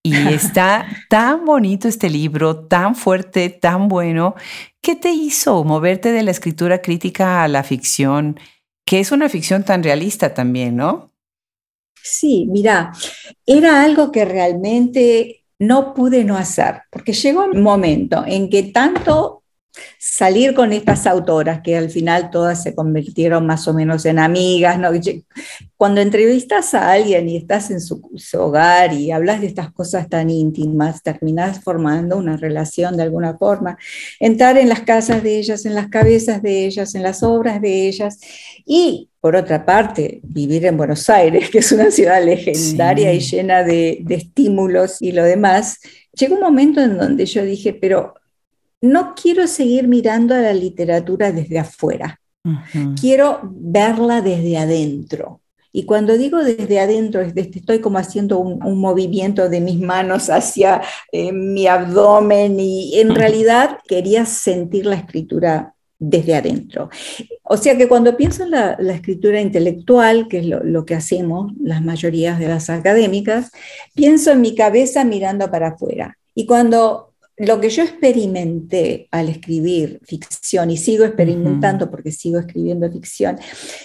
Y 0.01 0.15
está 0.29 0.87
tan 1.09 1.45
bonito 1.45 1.87
este 1.87 2.09
libro, 2.09 2.65
tan 2.67 2.95
fuerte, 2.95 3.49
tan 3.49 3.89
bueno. 3.89 4.35
¿Qué 4.81 4.95
te 4.95 5.11
hizo 5.11 5.63
moverte 5.63 6.11
de 6.11 6.23
la 6.23 6.31
escritura 6.31 6.81
crítica 6.81 7.43
a 7.43 7.47
la 7.47 7.63
ficción, 7.63 8.39
que 8.85 9.01
es 9.01 9.11
una 9.11 9.27
ficción 9.27 9.63
tan 9.63 9.83
realista 9.83 10.33
también, 10.33 10.77
¿no? 10.77 11.11
Sí, 12.01 12.47
mira, 12.49 12.93
era 13.45 13.83
algo 13.83 14.11
que 14.11 14.23
realmente 14.23 15.43
no 15.59 15.93
pude 15.93 16.23
no 16.23 16.37
hacer, 16.37 16.83
porque 16.89 17.11
llegó 17.11 17.43
un 17.43 17.61
momento 17.61 18.23
en 18.25 18.49
que 18.49 18.63
tanto 18.63 19.43
salir 19.97 20.53
con 20.53 20.74
estas 20.74 21.07
autoras, 21.07 21.61
que 21.61 21.78
al 21.78 21.89
final 21.89 22.30
todas 22.30 22.63
se 22.63 22.76
convirtieron 22.76 23.45
más 23.45 23.67
o 23.67 23.74
menos 23.74 24.05
en 24.05 24.20
amigas. 24.20 24.80
¿no? 24.80 24.89
Cuando 25.78 26.01
entrevistas 26.01 26.74
a 26.74 26.91
alguien 26.91 27.30
y 27.30 27.38
estás 27.38 27.72
en 27.72 27.80
su, 27.82 28.01
hogar 28.38 28.93
y 28.93 29.11
hablas 29.11 29.41
de 29.41 29.47
estas 29.47 29.72
cosas 29.72 30.09
tan 30.09 30.30
íntimas, 30.30 31.03
terminas 31.03 31.61
formando 31.63 32.17
una 32.17 32.38
relación 32.38 32.97
de 32.97 33.03
alguna 33.03 33.38
forma. 33.38 33.78
Entrar 34.20 34.57
en 34.57 34.70
las 34.70 34.82
casas 34.82 35.24
de 35.24 35.38
ellas, 35.38 35.65
en 35.65 35.76
las 35.76 35.88
cabezas 35.88 36.41
de 36.41 36.65
ellas, 36.65 36.95
en 36.95 37.03
las 37.03 37.24
obras 37.24 37.61
de 37.61 37.88
ellas. 37.88 38.20
Y 38.65 39.09
por 39.22 39.36
otra 39.36 39.65
parte, 39.65 40.22
vivir 40.24 40.65
en 40.65 40.78
Buenos 40.78 41.09
Aires, 41.09 41.49
que 41.49 41.59
es 41.59 41.72
una 41.72 41.91
ciudad 41.91 42.24
legendaria 42.24 43.13
y 43.13 43.20
llena 43.20 43.63
de, 43.63 43.99
de 44.01 44.15
estímulos 44.15 45.01
y 45.01 45.11
lo 45.11 45.24
demás. 45.24 45.80
Llegó 46.13 46.36
un 46.36 46.41
momento 46.41 46.82
en 46.82 46.97
donde 46.97 47.26
yo 47.26 47.43
dije, 47.43 47.74
pero 47.74 48.15
no 48.82 49.13
quiero 49.15 49.47
seguir 49.47 49.88
mirando 49.88 50.34
a 50.36 50.39
la 50.39 50.53
literatura 50.53 51.32
desde 51.32 51.59
afuera, 51.59 52.19
quiero 52.99 53.41
verla 53.43 54.21
desde 54.21 54.57
adentro. 54.57 55.41
Y 55.71 55.84
cuando 55.84 56.17
digo 56.17 56.43
desde 56.43 56.80
adentro, 56.80 57.21
estoy 57.21 57.80
como 57.80 57.99
haciendo 57.99 58.39
un, 58.39 58.80
movimiento 58.80 59.49
de 59.49 59.61
mis 59.61 59.80
manos 59.80 60.30
hacia 60.30 60.82
eh, 61.11 61.32
mi 61.32 61.67
abdomen 61.67 62.59
y 62.59 62.99
en 62.99 63.13
realidad 63.13 63.77
quería 63.88 64.25
sentir 64.25 64.88
la 64.88 64.95
escritura 64.95 65.75
desde 65.99 66.36
adentro. 66.36 66.89
O 67.43 67.57
sea 67.57 67.77
que 67.77 67.88
cuando 67.88 68.17
pienso 68.17 68.43
en 68.43 68.51
la, 68.51 68.71
escritura 68.93 69.41
intelectual, 69.41 70.27
que 70.27 70.39
es 70.39 70.45
lo, 70.45 70.63
lo, 70.63 70.86
que 70.86 70.95
hacemos 70.95 71.51
las 71.61 71.84
mayorías 71.84 72.39
de 72.39 72.47
las 72.47 72.69
académicas, 72.69 73.51
pienso 73.93 74.32
en 74.32 74.41
mi 74.41 74.55
cabeza 74.55 75.03
mirando 75.03 75.51
para 75.51 75.69
afuera. 75.69 76.17
Y 76.34 76.45
cuando 76.45 77.09
lo 77.39 77.59
que 77.61 77.69
yo 77.69 77.83
experimenté 77.83 79.07
al 79.11 79.29
escribir 79.29 79.99
ficción 80.03 80.69
y 80.69 80.77
sigo 80.77 81.05
experimentando 81.05 81.89
porque 81.89 82.11
sigo 82.11 82.37
escribiendo 82.37 82.91
ficción, 82.91 83.39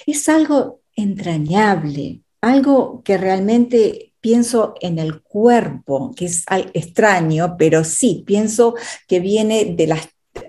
es 0.06 0.28
algo 0.28 0.80
entrañable, 0.96 2.20
algo 2.40 3.02
que 3.04 3.16
realmente 3.16 4.12
pienso 4.20 4.74
en 4.80 4.98
el 4.98 5.22
cuerpo, 5.22 6.12
que 6.16 6.26
es 6.26 6.44
extraño, 6.72 7.56
pero 7.56 7.84
sí, 7.84 8.24
pienso 8.26 8.74
que 9.06 9.20
viene 9.20 9.76
de, 9.76 10.00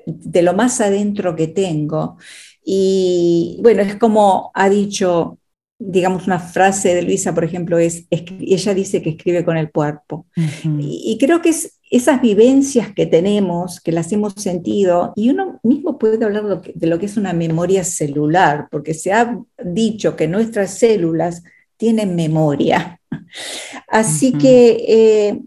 de 0.05 0.41
lo 0.41 0.53
más 0.53 0.81
adentro 0.81 1.35
que 1.35 1.47
tengo. 1.47 2.17
Y 2.63 3.59
bueno, 3.61 3.83
es 3.83 3.97
como 3.97 4.51
ha 4.55 4.67
dicho 4.69 5.37
digamos, 5.77 6.25
una 6.25 6.39
frase 6.39 6.95
de 6.95 7.01
Luisa, 7.01 7.33
por 7.33 7.43
ejemplo, 7.43 7.77
es, 7.77 8.05
ella 8.09 8.73
dice 8.73 9.01
que 9.01 9.11
escribe 9.11 9.43
con 9.43 9.57
el 9.57 9.71
cuerpo. 9.71 10.25
y, 10.63 11.17
creo 11.19 11.41
que 11.41 11.49
es 11.49 11.74
esas 11.89 12.21
vivencias 12.21 12.93
que 12.93 13.05
tenemos, 13.05 13.79
que 13.79 13.91
las 13.91 14.11
hemos 14.11 14.33
sentido, 14.33 15.13
y 15.15 15.29
uno 15.29 15.59
mismo 15.63 15.97
puede 15.97 16.23
hablar 16.23 16.61
de 16.61 16.87
lo 16.87 16.99
que, 16.99 17.05
es 17.05 17.17
una 17.17 17.33
memoria 17.33 17.83
celular, 17.83 18.67
porque 18.71 18.93
se 18.93 19.13
ha 19.13 19.39
dicho 19.63 20.15
que 20.15 20.27
nuestras 20.27 20.77
células 20.77 21.43
tienen 21.77 22.15
memoria. 22.15 22.99
Así 23.87 24.33
que 24.33 24.85
eh, 24.87 25.41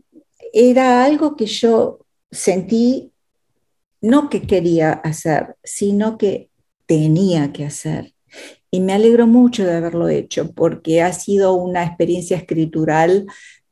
era 0.53 1.05
algo 1.05 1.37
que 1.37 1.47
yo 1.47 2.01
sentí, 2.31 3.11
no 4.01 4.31
que 4.31 4.43
quería 4.43 4.93
hacer, 4.93 5.57
sino 5.65 6.19
que 6.19 6.51
tenía 6.87 7.53
que 7.53 7.65
hacer. 7.65 8.15
Y 8.71 8.81
me 8.81 8.93
alegro 8.93 9.27
mucho 9.27 9.65
de 9.65 9.77
haberlo 9.77 10.09
hecho 10.09 10.53
porque 10.53 11.03
ha 11.03 11.13
sido 11.13 11.55
una 11.55 11.85
experiencia 11.85 12.37
escritural 12.37 13.27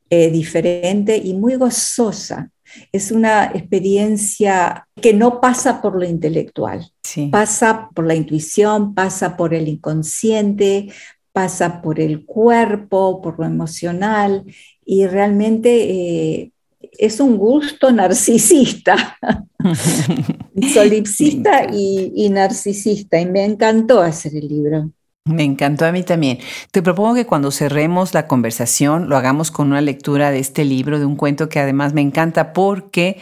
eh, 0.09 0.31
diferente 0.31 1.17
y 1.17 1.33
muy 1.33 1.55
gozosa. 1.55 2.51
Es 2.91 3.11
una 3.11 3.45
experiencia 3.45 4.87
que 5.01 5.13
no 5.13 5.39
pasa 5.41 5.81
por 5.81 5.95
lo 5.95 6.05
intelectual, 6.05 6.91
pasa 7.31 7.89
por 7.93 8.05
la 8.05 8.15
intuición, 8.15 8.93
pasa 8.93 9.37
por 9.37 9.53
el 9.53 9.67
inconsciente, 9.67 10.89
pasa 11.31 11.81
por 11.81 11.99
el 11.99 12.25
cuerpo, 12.25 13.21
por 13.21 13.39
lo 13.39 13.45
emocional 13.45 14.43
y 14.85 15.05
realmente 15.05 15.91
eh, 15.91 16.51
es 16.97 17.19
un 17.19 17.37
gusto 17.37 17.91
narcisista, 17.91 19.17
solipsista 20.73 21.67
y, 21.71 22.29
narcisista, 22.29 23.19
y 23.19 23.25
me 23.25 23.45
encantó 23.45 24.01
hacer 24.01 24.35
el 24.35 24.47
libro. 24.47 24.91
Me 25.27 25.43
encantó 25.43 25.85
a 25.85 25.91
mí 25.91 26.03
también. 26.03 26.39
Te 26.71 26.81
propongo 26.81 27.15
que 27.15 27.25
cuando 27.25 27.51
cerremos 27.51 28.13
la 28.13 28.27
conversación 28.27 29.09
lo 29.09 29.17
hagamos 29.17 29.51
con 29.51 29.67
una 29.67 29.81
lectura 29.81 30.31
de 30.31 30.39
este 30.39 30.65
libro, 30.65 30.99
de 30.99 31.05
un 31.05 31.15
cuento 31.15 31.49
que 31.49 31.59
además 31.59 31.93
me 31.93 32.01
encanta 32.01 32.53
porque 32.53 33.17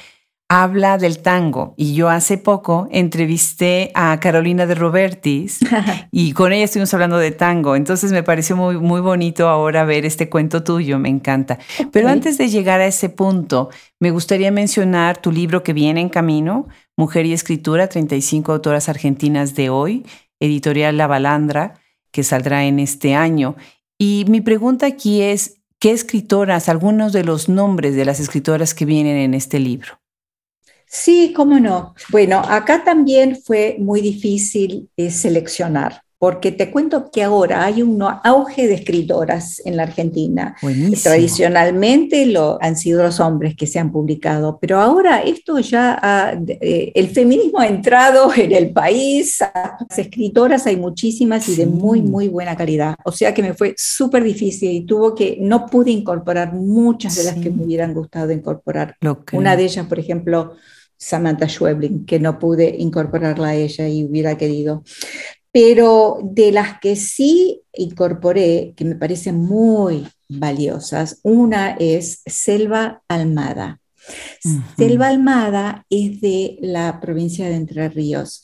habla 0.48 0.98
del 0.98 1.20
tango. 1.20 1.74
Y 1.78 1.96
yo 1.96 2.10
hace 2.10 2.38
poco 2.38 2.88
entrevisté 2.92 3.92
a 3.96 4.20
Carolina 4.20 4.66
de 4.66 4.76
Robertis 4.76 5.60
y 6.12 6.34
con 6.34 6.54
ella 6.54 6.66
estuvimos 6.66 6.94
hablando 6.94 7.18
de 7.18 7.32
tango, 7.32 7.76
entonces 7.76 8.12
me 8.12 8.24
pareció 8.24 8.56
muy, 8.56 8.78
muy 8.78 9.02
bonito 9.02 9.48
ahora 9.50 9.86
ver 9.86 10.06
este 10.06 10.30
cuento 10.30 10.64
tuyo, 10.64 11.00
me 11.00 11.10
encanta. 11.10 11.58
Pero 11.92 12.10
antes 12.10 12.38
de 12.38 12.50
llegar 12.50 12.82
a 12.82 12.88
ese 12.88 13.10
punto, 13.10 13.70
me 14.00 14.12
gustaría 14.12 14.52
mencionar 14.52 15.18
tu 15.18 15.32
libro 15.32 15.64
que 15.64 15.74
viene 15.74 16.02
en 16.02 16.10
camino, 16.10 16.68
Mujer 16.96 17.26
y 17.26 17.34
Escritura, 17.34 17.88
35 17.88 18.54
autoras 18.54 18.88
argentinas 18.88 19.56
de 19.56 19.70
hoy, 19.70 20.06
editorial 20.40 20.98
La 20.98 21.08
Balandra, 21.08 21.74
que 22.16 22.24
saldrá 22.24 22.64
en 22.64 22.80
este 22.80 23.14
año. 23.14 23.58
Y 23.98 24.24
mi 24.30 24.40
pregunta 24.40 24.86
aquí 24.86 25.22
es, 25.22 25.58
¿qué 25.80 25.92
escritoras, 25.92 26.70
algunos 26.70 27.12
de 27.12 27.26
los 27.26 27.50
nombres 27.50 27.94
de 27.94 28.06
las 28.06 28.22
escritoras 28.22 28.74
que 28.74 28.86
vienen 28.86 29.18
en 29.18 29.34
este 29.34 29.60
libro? 29.60 30.00
Sí, 30.86 31.34
cómo 31.36 31.60
no. 31.60 31.94
Bueno, 32.12 32.40
acá 32.40 32.86
también 32.86 33.36
fue 33.36 33.76
muy 33.80 34.00
difícil 34.00 34.90
eh, 34.96 35.12
seleccionar, 35.12 36.04
porque 36.18 36.52
te 36.52 36.72
cuento 36.72 37.10
que 37.12 37.24
ahora 37.24 37.66
hay 37.66 37.82
un 37.82 38.02
auge 38.02 38.68
de 38.68 38.76
escritoras 38.76 39.62
en 39.66 39.76
la 39.76 39.84
Argentina. 39.84 40.56
Tradicionalmente 41.04 42.26
lo, 42.26 42.58
han 42.62 42.78
sido 42.78 43.04
los 43.04 43.20
hombres 43.20 43.56
que 43.56 43.68
se 43.68 43.80
han 43.80 43.92
publicado, 43.92 44.58
pero 44.60 44.80
ahora 44.80 45.20
esto 45.20 45.60
ya, 45.60 46.40
eh, 46.48 46.92
el 46.96 47.10
feminismo 47.10 47.60
ha 47.60 47.68
entrado 47.68 48.32
en 48.36 48.54
el 48.54 48.72
país, 48.72 49.40
las 49.40 50.00
escritoras 50.00 50.66
hay 50.66 50.78
muchísimas 50.78 51.50
y 51.50 51.56
de 51.56 51.66
muy, 51.66 52.02
muy 52.02 52.30
buena 52.30 52.56
calidad. 52.56 52.96
O 53.04 53.12
sea 53.12 53.34
que 53.34 53.44
me 53.44 53.54
fue 53.54 53.74
súper 53.78 54.24
difícil 54.24 54.72
y 54.72 54.82
tuvo 54.86 55.14
que, 55.14 55.38
no 55.42 55.66
pude 55.66 55.92
incorporar 55.92 56.54
muchas 56.54 57.16
de 57.18 57.26
las 57.26 57.36
que 57.36 57.50
me 57.50 57.64
hubieran 57.64 57.94
gustado 57.94 58.32
incorporar. 58.32 58.96
Una 59.34 59.56
de 59.56 59.66
ellas, 59.66 59.86
por 59.88 60.00
ejemplo, 60.00 60.54
Samantha 60.98 61.48
Schweblin, 61.48 62.06
que 62.06 62.20
no 62.20 62.40
pude 62.40 62.76
incorporarla 62.80 63.50
a 63.50 63.56
ella 63.56 63.88
y 63.88 64.06
hubiera 64.06 64.38
querido. 64.38 64.84
Pero 65.56 66.20
de 66.22 66.52
las 66.52 66.82
que 66.82 66.98
sí 66.98 67.62
incorporé, 67.74 68.74
que 68.76 68.84
me 68.84 68.96
parecen 68.96 69.38
muy 69.38 70.06
valiosas, 70.28 71.22
una 71.24 71.78
es 71.80 72.24
Selva 72.26 73.04
Almada. 73.08 73.80
Selva 74.78 75.08
Almada 75.08 75.86
es 75.90 76.20
de 76.20 76.58
la 76.60 77.00
provincia 77.00 77.48
de 77.48 77.56
Entre 77.56 77.88
Ríos 77.88 78.44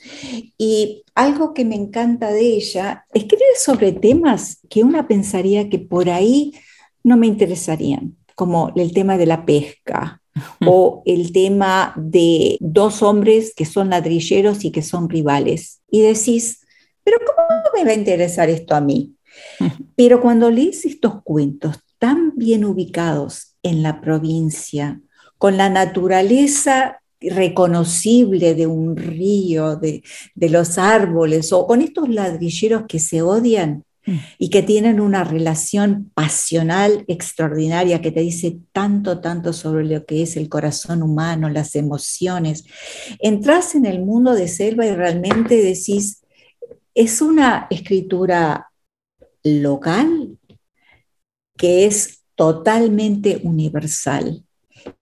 y 0.58 1.04
algo 1.14 1.54
que 1.54 1.66
me 1.66 1.76
encanta 1.76 2.32
de 2.32 2.56
ella, 2.56 3.04
escribe 3.14 3.44
sobre 3.58 3.92
temas 3.92 4.60
que 4.70 4.86
una 4.86 5.06
pensaría 5.10 5.70
que 5.70 5.80
por 5.80 6.10
ahí 6.10 6.54
no 7.04 7.18
me 7.18 7.28
interesarían, 7.28 8.16
como 8.36 8.72
el 8.78 8.94
tema 8.94 9.18
de 9.18 9.26
la 9.26 9.46
pesca, 9.46 10.22
o 10.66 11.04
el 11.06 11.34
tema 11.34 11.94
de 11.98 12.56
dos 12.62 13.04
hombres 13.04 13.54
que 13.54 13.66
son 13.66 13.90
ladrilleros 13.90 14.64
y 14.64 14.72
que 14.72 14.82
son 14.82 15.10
rivales. 15.10 15.82
Y 15.92 16.00
decís, 16.00 16.62
pero 17.04 17.18
¿cómo 17.20 17.62
me 17.76 17.84
va 17.84 17.92
a 17.92 17.96
interesar 17.96 18.50
esto 18.50 18.76
a 18.76 18.82
mí? 18.82 19.16
Pero 19.96 20.22
cuando 20.22 20.50
lees 20.50 20.86
estos 20.86 21.22
cuentos 21.24 21.78
tan 22.00 22.36
bien 22.36 22.66
ubicados 22.66 23.56
en 23.64 23.84
la 23.84 24.02
provincia, 24.02 25.00
con 25.38 25.58
la 25.58 25.70
naturaleza 25.70 27.02
reconocible 27.20 28.56
de 28.56 28.68
un 28.68 28.98
río, 28.98 29.76
de, 29.76 30.04
de 30.34 30.50
los 30.50 30.78
árboles, 30.78 31.54
o 31.54 31.68
con 31.68 31.82
estos 31.82 32.10
ladrilleros 32.10 32.84
que 32.88 33.00
se 33.00 33.22
odian, 33.22 33.86
y 34.38 34.50
que 34.50 34.64
tienen 34.64 35.00
una 35.00 35.24
relación 35.24 36.12
pasional 36.16 37.06
extraordinaria 37.08 38.02
que 38.02 38.12
te 38.12 38.22
dice 38.22 38.58
tanto, 38.72 39.22
tanto 39.22 39.54
sobre 39.54 39.86
lo 39.86 40.06
que 40.06 40.24
es 40.24 40.38
el 40.38 40.50
corazón 40.50 41.04
humano, 41.04 41.50
las 41.50 41.76
emociones. 41.76 42.64
Entras 43.20 43.76
en 43.76 43.86
el 43.86 44.02
mundo 44.02 44.34
de 44.34 44.48
Selva 44.48 44.88
y 44.88 44.96
realmente 44.96 45.56
decís, 45.56 46.22
es 46.94 47.22
una 47.22 47.68
escritura 47.70 48.72
local 49.44 50.38
que 51.58 51.86
es 51.86 52.24
totalmente 52.36 53.40
universal. 53.44 54.44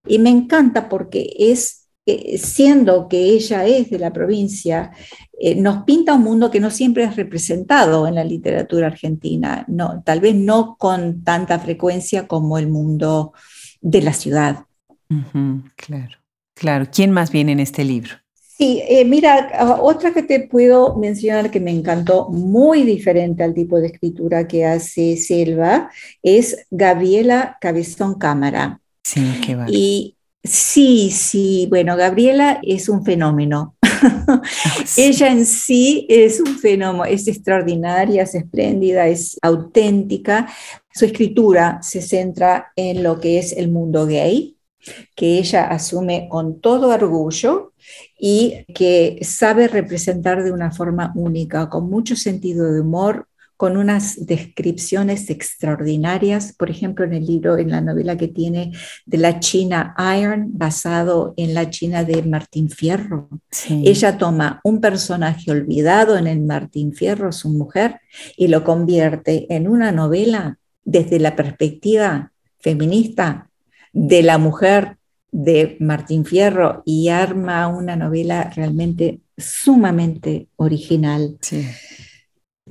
Y 0.05 0.19
me 0.19 0.29
encanta 0.29 0.89
porque 0.89 1.33
es, 1.37 1.87
eh, 2.05 2.37
siendo 2.37 3.07
que 3.07 3.29
ella 3.29 3.65
es 3.65 3.89
de 3.89 3.99
la 3.99 4.11
provincia, 4.11 4.91
eh, 5.39 5.55
nos 5.55 5.83
pinta 5.83 6.15
un 6.15 6.23
mundo 6.23 6.51
que 6.51 6.59
no 6.59 6.69
siempre 6.69 7.05
es 7.05 7.15
representado 7.15 8.07
en 8.07 8.15
la 8.15 8.25
literatura 8.25 8.87
argentina, 8.87 9.63
no, 9.69 10.03
tal 10.05 10.19
vez 10.19 10.35
no 10.35 10.75
con 10.77 11.23
tanta 11.23 11.59
frecuencia 11.59 12.27
como 12.27 12.57
el 12.57 12.67
mundo 12.67 13.33
de 13.79 14.01
la 14.01 14.13
ciudad. 14.13 14.65
claro, 15.77 16.17
claro. 16.53 16.87
¿Quién 16.91 17.11
más 17.11 17.31
viene 17.31 17.53
en 17.53 17.61
este 17.61 17.85
libro? 17.85 18.15
Sí, 18.59 18.83
eh, 18.89 19.05
mira, 19.05 19.77
otra 19.79 20.13
que 20.13 20.21
te 20.21 20.41
puedo 20.41 20.97
mencionar 20.97 21.49
que 21.49 21.61
me 21.61 21.71
encantó, 21.71 22.27
muy 22.27 22.83
diferente 22.83 23.41
al 23.41 23.53
tipo 23.53 23.79
de 23.79 23.87
escritura 23.87 24.49
que 24.49 24.65
hace 24.65 25.15
Selva, 25.15 25.89
es 26.21 26.67
Gabriela 26.69 27.57
Cabezón 27.61 28.15
Cámara. 28.15 28.81
Sí, 29.01 29.39
qué 29.45 29.55
va. 29.55 29.65
Y 29.69 30.17
sí, 30.43 31.09
sí, 31.09 31.67
bueno, 31.69 31.95
Gabriela 31.95 32.59
es 32.61 32.89
un 32.89 33.05
fenómeno. 33.05 33.77
Ella 34.97 35.31
en 35.31 35.45
sí 35.45 36.05
es 36.09 36.41
un 36.41 36.59
fenómeno, 36.59 37.05
es 37.05 37.29
extraordinaria, 37.29 38.23
es 38.23 38.35
espléndida, 38.35 39.07
es 39.07 39.37
auténtica. 39.41 40.49
Su 40.93 41.05
escritura 41.05 41.79
se 41.81 42.01
centra 42.01 42.73
en 42.75 43.03
lo 43.03 43.21
que 43.21 43.39
es 43.39 43.53
el 43.53 43.69
mundo 43.69 44.05
gay, 44.05 44.57
que 45.15 45.37
ella 45.37 45.67
asume 45.67 46.27
con 46.29 46.59
todo 46.59 46.89
orgullo 46.89 47.73
y 48.19 48.65
que 48.73 49.19
sabe 49.21 49.67
representar 49.67 50.43
de 50.43 50.51
una 50.51 50.71
forma 50.71 51.11
única, 51.15 51.69
con 51.69 51.89
mucho 51.89 52.15
sentido 52.15 52.71
de 52.71 52.81
humor, 52.81 53.27
con 53.59 53.75
unas 53.75 54.25
descripciones 54.25 55.29
extraordinarias, 55.29 56.53
por 56.53 56.69
ejemplo, 56.69 57.03
en 57.03 57.13
el 57.13 57.25
libro, 57.25 57.57
en 57.57 57.71
la 57.71 57.81
novela 57.81 58.15
que 58.15 58.29
tiene 58.29 58.71
de 59.05 59.17
la 59.17 59.41
China 59.41 59.93
Iron, 60.17 60.57
basado 60.57 61.33
en 61.35 61.53
la 61.53 61.69
China 61.69 62.05
de 62.05 62.23
Martín 62.23 62.69
Fierro. 62.69 63.27
Ella 63.69 64.17
toma 64.17 64.61
un 64.63 64.79
personaje 64.79 65.51
olvidado 65.51 66.17
en 66.17 66.27
el 66.27 66.39
Martín 66.39 66.93
Fierro, 66.93 67.33
su 67.33 67.49
mujer, 67.49 67.99
y 68.37 68.47
lo 68.47 68.63
convierte 68.63 69.45
en 69.53 69.67
una 69.67 69.91
novela 69.91 70.57
desde 70.85 71.19
la 71.19 71.35
perspectiva 71.35 72.31
feminista 72.59 73.48
de 73.93 74.23
la 74.23 74.37
mujer 74.37 74.97
de 75.31 75.77
Martín 75.79 76.25
Fierro 76.25 76.81
y 76.85 77.09
arma 77.09 77.67
una 77.67 77.95
novela 77.95 78.51
realmente 78.55 79.19
sumamente 79.37 80.47
original. 80.55 81.37
Sí. 81.41 81.67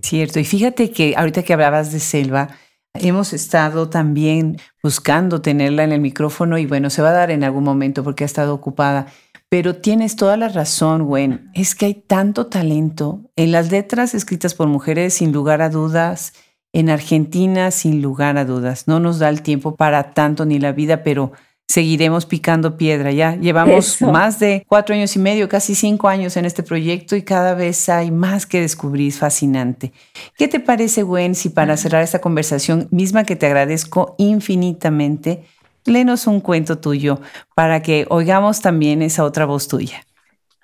Cierto, 0.02 0.38
y 0.38 0.44
fíjate 0.44 0.90
que 0.90 1.14
ahorita 1.16 1.42
que 1.42 1.52
hablabas 1.52 1.92
de 1.92 2.00
Selva, 2.00 2.48
hemos 2.94 3.32
estado 3.32 3.88
también 3.88 4.58
buscando 4.82 5.40
tenerla 5.40 5.84
en 5.84 5.92
el 5.92 6.00
micrófono 6.00 6.58
y 6.58 6.66
bueno, 6.66 6.90
se 6.90 7.02
va 7.02 7.10
a 7.10 7.14
dar 7.14 7.30
en 7.30 7.44
algún 7.44 7.64
momento 7.64 8.04
porque 8.04 8.24
ha 8.24 8.26
estado 8.26 8.54
ocupada. 8.54 9.06
Pero 9.48 9.76
tienes 9.76 10.16
toda 10.16 10.36
la 10.36 10.48
razón, 10.48 11.04
Gwen. 11.04 11.50
Es 11.54 11.74
que 11.74 11.86
hay 11.86 11.94
tanto 11.94 12.46
talento 12.48 13.22
en 13.34 13.50
las 13.50 13.70
letras 13.70 14.14
escritas 14.14 14.54
por 14.54 14.68
mujeres, 14.68 15.14
sin 15.14 15.32
lugar 15.32 15.62
a 15.62 15.70
dudas, 15.70 16.34
en 16.72 16.90
Argentina, 16.90 17.70
sin 17.70 18.02
lugar 18.02 18.36
a 18.38 18.44
dudas. 18.44 18.88
No 18.88 19.00
nos 19.00 19.18
da 19.18 19.28
el 19.28 19.42
tiempo 19.42 19.76
para 19.76 20.12
tanto 20.12 20.44
ni 20.44 20.58
la 20.58 20.72
vida, 20.72 21.02
pero 21.02 21.32
seguiremos 21.68 22.26
picando 22.26 22.76
piedra. 22.76 23.12
Ya 23.12 23.36
llevamos 23.36 24.00
más 24.02 24.38
de 24.40 24.64
cuatro 24.66 24.94
años 24.94 25.14
y 25.16 25.18
medio, 25.18 25.48
casi 25.48 25.74
cinco 25.74 26.08
años 26.08 26.36
en 26.36 26.44
este 26.44 26.62
proyecto 26.62 27.14
y 27.14 27.22
cada 27.22 27.54
vez 27.54 27.88
hay 27.88 28.10
más 28.10 28.46
que 28.46 28.60
descubrir. 28.60 29.12
fascinante. 29.12 29.92
¿Qué 30.36 30.48
te 30.48 30.60
parece, 30.60 31.02
Gwen, 31.02 31.34
si 31.34 31.50
para 31.50 31.76
cerrar 31.76 32.02
esta 32.02 32.20
conversación 32.20 32.88
misma 32.90 33.24
que 33.24 33.36
te 33.36 33.46
agradezco 33.46 34.14
infinitamente, 34.18 35.44
léenos 35.84 36.26
un 36.26 36.40
cuento 36.40 36.78
tuyo 36.78 37.20
para 37.54 37.82
que 37.82 38.06
oigamos 38.10 38.60
también 38.60 39.02
esa 39.02 39.24
otra 39.24 39.46
voz 39.46 39.68
tuya? 39.68 40.07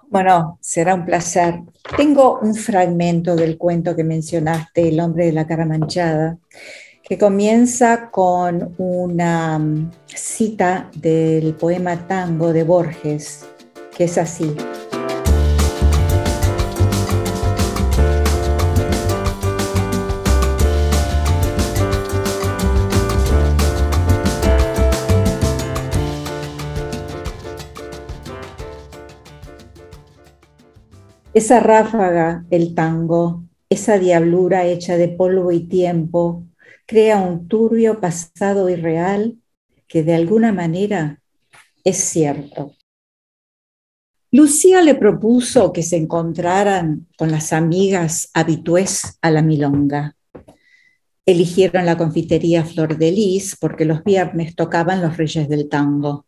Bueno, 0.09 0.59
será 0.61 0.95
un 0.95 1.05
placer. 1.05 1.61
Tengo 1.97 2.39
un 2.41 2.55
fragmento 2.55 3.35
del 3.37 3.59
cuento 3.59 3.97
que 3.97 4.05
mencionaste, 4.05 4.89
El 4.89 5.01
hombre 5.01 5.27
de 5.27 5.33
la 5.33 5.47
cara 5.47 5.67
manchada, 5.67 6.39
que 7.03 7.19
comienza 7.19 8.11
con 8.11 8.75
una 8.79 9.59
mm, 9.59 9.91
cita 10.07 10.91
del 10.95 11.55
poema 11.55 12.07
Tango 12.07 12.53
de 12.53 12.65
Borges, 12.65 13.47
que 13.97 14.05
es 14.05 14.19
así. 14.19 14.55
Esa 31.35 31.59
ráfaga, 31.59 32.47
el 32.51 32.77
tango, 32.77 33.43
esa 33.69 33.99
diablura 33.99 34.67
hecha 34.67 34.97
de 34.97 35.09
polvo 35.09 35.51
y 35.51 35.67
tiempo, 35.67 36.47
crea 36.87 37.19
un 37.19 37.49
turbio 37.49 38.01
pasado 38.01 38.69
irreal 38.69 39.39
que 39.89 40.05
de 40.05 40.15
alguna 40.15 40.53
manera 40.53 41.21
es 41.83 41.97
cierto. 41.97 42.77
Lucía 44.31 44.81
le 44.81 44.95
propuso 44.95 45.73
que 45.73 45.83
se 45.83 45.97
encontraran 45.97 47.09
con 47.19 47.33
las 47.33 47.53
amigas 47.53 48.31
habitués 48.33 49.19
a 49.21 49.33
la 49.33 49.43
milonga. 49.43 50.17
Eligieron 51.27 51.85
la 51.85 51.97
confitería 51.97 52.65
Flor 52.65 52.97
de 52.97 53.11
Lis 53.11 53.57
porque 53.61 53.85
los 53.85 54.05
viernes 54.05 54.55
tocaban 54.55 55.03
los 55.03 55.17
reyes 55.17 55.49
del 55.49 55.69
tango. 55.69 56.27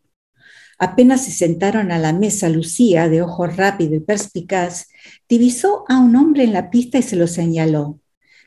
Apenas 0.78 1.24
se 1.24 1.30
sentaron 1.30 1.90
a 1.90 1.98
la 1.98 2.12
mesa, 2.12 2.48
Lucía, 2.48 3.08
de 3.08 3.22
ojo 3.22 3.46
rápido 3.46 3.94
y 3.94 4.00
perspicaz, 4.00 4.88
divisó 5.28 5.84
a 5.88 5.98
un 5.98 6.14
hombre 6.16 6.44
en 6.44 6.52
la 6.52 6.70
pista 6.70 6.98
y 6.98 7.02
se 7.02 7.16
lo 7.16 7.26
señaló. 7.26 7.98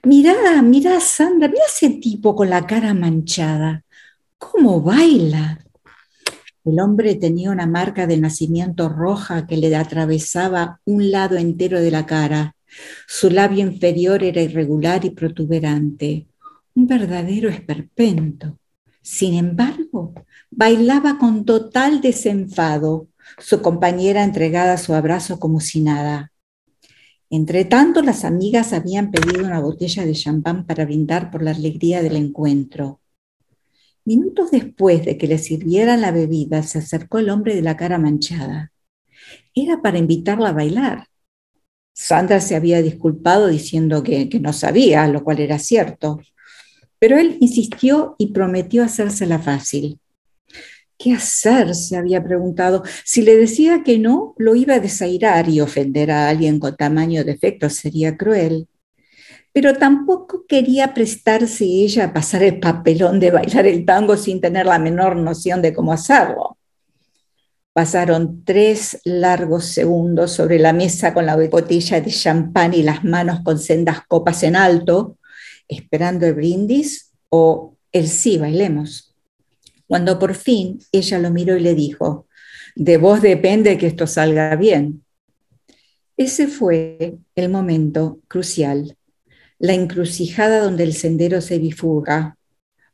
Mirá, 0.03 0.61
mirá, 0.61 0.99
Sandra, 0.99 1.47
mira 1.47 1.63
ese 1.67 1.89
tipo 1.89 2.35
con 2.35 2.49
la 2.49 2.65
cara 2.67 2.93
manchada. 2.93 3.83
¿Cómo 4.37 4.81
baila? 4.81 5.59
El 6.63 6.79
hombre 6.79 7.15
tenía 7.15 7.49
una 7.49 7.65
marca 7.65 8.05
de 8.05 8.17
nacimiento 8.17 8.89
roja 8.89 9.47
que 9.47 9.57
le 9.57 9.75
atravesaba 9.75 10.79
un 10.85 11.09
lado 11.09 11.35
entero 11.35 11.81
de 11.81 11.89
la 11.89 12.05
cara. 12.05 12.55
Su 13.07 13.31
labio 13.31 13.65
inferior 13.65 14.23
era 14.23 14.41
irregular 14.41 15.03
y 15.03 15.09
protuberante, 15.09 16.27
un 16.75 16.85
verdadero 16.85 17.49
esperpento. 17.49 18.58
Sin 19.11 19.33
embargo, 19.33 20.13
bailaba 20.51 21.17
con 21.17 21.43
total 21.43 21.99
desenfado, 21.99 23.07
su 23.39 23.59
compañera 23.59 24.23
entregada 24.23 24.73
a 24.73 24.77
su 24.77 24.93
abrazo 24.93 25.39
como 25.39 25.61
si 25.61 25.81
nada. 25.81 26.31
Entre 27.31 27.65
tanto, 27.65 28.03
las 28.03 28.23
amigas 28.23 28.71
habían 28.71 29.09
pedido 29.09 29.43
una 29.43 29.61
botella 29.61 30.05
de 30.05 30.13
champán 30.13 30.67
para 30.67 30.85
brindar 30.85 31.31
por 31.31 31.41
la 31.41 31.51
alegría 31.51 32.03
del 32.03 32.17
encuentro. 32.17 33.01
Minutos 34.05 34.51
después 34.51 35.03
de 35.03 35.17
que 35.17 35.25
le 35.25 35.39
sirvieran 35.39 36.01
la 36.01 36.11
bebida, 36.11 36.61
se 36.61 36.77
acercó 36.77 37.17
el 37.17 37.31
hombre 37.31 37.55
de 37.55 37.63
la 37.63 37.77
cara 37.77 37.97
manchada. 37.97 38.71
Era 39.55 39.81
para 39.81 39.97
invitarla 39.97 40.49
a 40.49 40.53
bailar. 40.53 41.07
Sandra 41.93 42.39
se 42.41 42.55
había 42.55 42.83
disculpado 42.83 43.47
diciendo 43.47 44.03
que, 44.03 44.29
que 44.29 44.39
no 44.39 44.53
sabía, 44.53 45.07
lo 45.07 45.23
cual 45.23 45.39
era 45.39 45.57
cierto. 45.57 46.19
Pero 46.99 47.17
él 47.17 47.37
insistió 47.39 48.15
y 48.17 48.33
prometió 48.33 48.83
hacérsela 48.83 49.39
fácil. 49.39 49.99
¿Qué 50.97 51.13
hacer? 51.13 51.75
se 51.75 51.95
había 51.95 52.21
preguntado. 52.21 52.83
Si 53.05 53.21
le 53.21 53.37
decía 53.37 53.83
que 53.83 53.97
no, 53.97 54.35
lo 54.37 54.53
iba 54.55 54.75
a 54.75 54.79
desairar 54.81 55.47
y 55.47 55.61
ofender 55.61 56.11
a 56.11 56.27
alguien 56.27 56.59
con 56.59 56.75
tamaño 56.75 57.23
defecto 57.23 57.69
sería 57.69 58.17
cruel. 58.17 58.67
Pero 59.53 59.73
tampoco 59.75 60.45
quería 60.45 60.93
prestarse 60.93 61.63
ella 61.63 62.05
a 62.05 62.13
pasar 62.13 62.43
el 62.43 62.59
papelón 62.59 63.19
de 63.21 63.31
bailar 63.31 63.65
el 63.65 63.85
tango 63.85 64.17
sin 64.17 64.41
tener 64.41 64.65
la 64.65 64.77
menor 64.77 65.15
noción 65.15 65.61
de 65.61 65.73
cómo 65.73 65.93
hacerlo. 65.93 66.57
Pasaron 67.71 68.43
tres 68.43 68.99
largos 69.05 69.67
segundos 69.67 70.33
sobre 70.33 70.59
la 70.59 70.73
mesa 70.73 71.13
con 71.13 71.25
la 71.25 71.37
botella 71.37 72.01
de 72.01 72.11
champán 72.11 72.73
y 72.73 72.83
las 72.83 73.05
manos 73.05 73.39
con 73.41 73.57
sendas 73.57 74.01
copas 74.05 74.43
en 74.43 74.57
alto, 74.57 75.17
esperando 75.69 76.25
el 76.25 76.33
brindis 76.33 77.13
o 77.29 77.77
el 77.93 78.09
sí, 78.09 78.37
bailemos 78.37 79.09
cuando 79.89 80.19
por 80.19 80.35
fin 80.35 80.79
ella 80.91 81.17
lo 81.17 81.31
miró 81.31 81.57
y 81.57 81.61
le 81.61 81.73
dijo, 81.73 82.27
de 82.75 82.97
vos 82.97 83.23
depende 83.23 83.79
que 83.79 83.87
esto 83.87 84.05
salga 84.05 84.55
bien. 84.55 85.03
Ese 86.15 86.47
fue 86.47 87.17
el 87.35 87.49
momento 87.49 88.19
crucial. 88.27 88.95
la 89.61 89.73
encrucijada 89.73 90.61
donde 90.61 90.83
el 90.83 90.93
sendero 90.93 91.41
se 91.41 91.59
bifurca. 91.59 92.37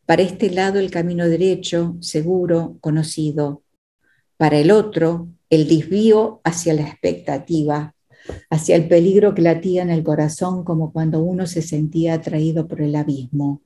Para 0.08 0.24
este 0.24 0.50
lado 0.50 0.80
el 0.80 0.90
camino 0.90 1.28
derecho, 1.28 1.96
seguro, 2.02 2.78
conocido. 2.82 3.62
Para 4.38 4.58
el 4.58 4.72
otro, 4.72 5.28
el 5.52 5.68
desvío 5.68 6.42
hacia 6.44 6.74
la 6.74 6.82
expectativa, 6.82 7.94
hacia 8.50 8.76
el 8.76 8.88
peligro 8.88 9.34
que 9.34 9.42
latía 9.42 9.82
en 9.82 9.90
el 9.90 10.04
corazón 10.04 10.64
como 10.64 10.92
cuando 10.92 11.22
uno 11.22 11.46
se 11.48 11.62
sentía 11.62 12.16
atraído 12.16 12.68
por 12.68 12.82
el 12.82 12.96
abismo. 12.96 13.62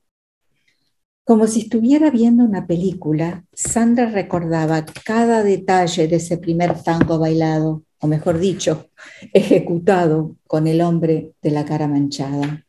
Como 1.24 1.46
si 1.46 1.60
estuviera 1.60 2.10
viendo 2.10 2.44
una 2.44 2.66
película, 2.66 3.44
Sandra 3.52 4.10
recordaba 4.10 4.84
cada 5.04 5.44
detalle 5.44 6.08
de 6.08 6.16
ese 6.16 6.38
primer 6.38 6.82
tango 6.82 7.18
bailado, 7.18 7.84
o 8.00 8.06
mejor 8.06 8.38
dicho, 8.38 8.90
ejecutado 9.32 10.36
con 10.46 10.66
el 10.66 10.80
hombre 10.80 11.34
de 11.40 11.50
la 11.50 11.64
cara 11.64 11.86
manchada. 11.86 12.66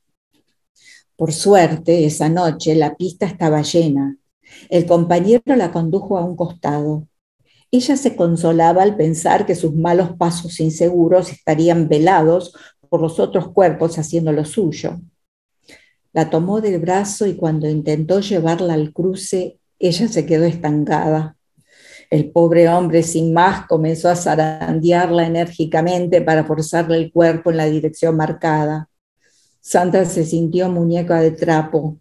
Por 1.15 1.33
suerte, 1.33 2.05
esa 2.05 2.29
noche 2.29 2.75
la 2.75 2.95
pista 2.95 3.25
estaba 3.25 3.61
llena. 3.61 4.17
El 4.69 4.85
compañero 4.85 5.55
la 5.55 5.71
condujo 5.71 6.17
a 6.17 6.25
un 6.25 6.35
costado. 6.35 7.07
Ella 7.71 7.95
se 7.95 8.17
consolaba 8.17 8.83
al 8.83 8.97
pensar 8.97 9.45
que 9.45 9.55
sus 9.55 9.73
malos 9.73 10.17
pasos 10.17 10.59
inseguros 10.59 11.31
estarían 11.31 11.87
velados 11.87 12.53
por 12.89 13.01
los 13.01 13.17
otros 13.19 13.47
cuerpos 13.53 13.97
haciendo 13.97 14.33
lo 14.33 14.43
suyo. 14.43 14.99
La 16.11 16.29
tomó 16.29 16.59
del 16.59 16.79
brazo 16.79 17.25
y 17.25 17.35
cuando 17.35 17.69
intentó 17.69 18.19
llevarla 18.19 18.73
al 18.73 18.91
cruce, 18.91 19.59
ella 19.79 20.09
se 20.09 20.25
quedó 20.25 20.43
estancada. 20.43 21.37
El 22.09 22.29
pobre 22.29 22.67
hombre 22.67 23.03
sin 23.03 23.31
más 23.31 23.65
comenzó 23.67 24.09
a 24.09 24.17
zarandearla 24.17 25.25
enérgicamente 25.25 26.21
para 26.21 26.43
forzarle 26.43 26.97
el 26.97 27.13
cuerpo 27.13 27.51
en 27.51 27.57
la 27.57 27.65
dirección 27.67 28.17
marcada. 28.17 28.89
Sandra 29.61 30.03
se 30.03 30.25
sintió 30.25 30.67
muñeca 30.67 31.21
de 31.21 31.31
trapo. 31.31 32.00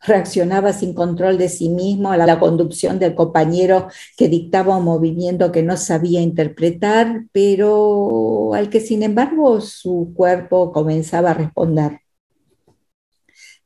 Reaccionaba 0.00 0.72
sin 0.72 0.94
control 0.94 1.38
de 1.38 1.48
sí 1.48 1.68
mismo 1.68 2.10
a 2.10 2.16
la 2.16 2.40
conducción 2.40 2.98
del 2.98 3.14
compañero 3.14 3.88
que 4.16 4.28
dictaba 4.28 4.76
un 4.76 4.84
movimiento 4.84 5.52
que 5.52 5.62
no 5.62 5.76
sabía 5.76 6.20
interpretar, 6.20 7.26
pero 7.32 8.54
al 8.54 8.70
que 8.70 8.80
sin 8.80 9.02
embargo 9.02 9.60
su 9.60 10.12
cuerpo 10.16 10.72
comenzaba 10.72 11.30
a 11.30 11.34
responder. 11.34 12.00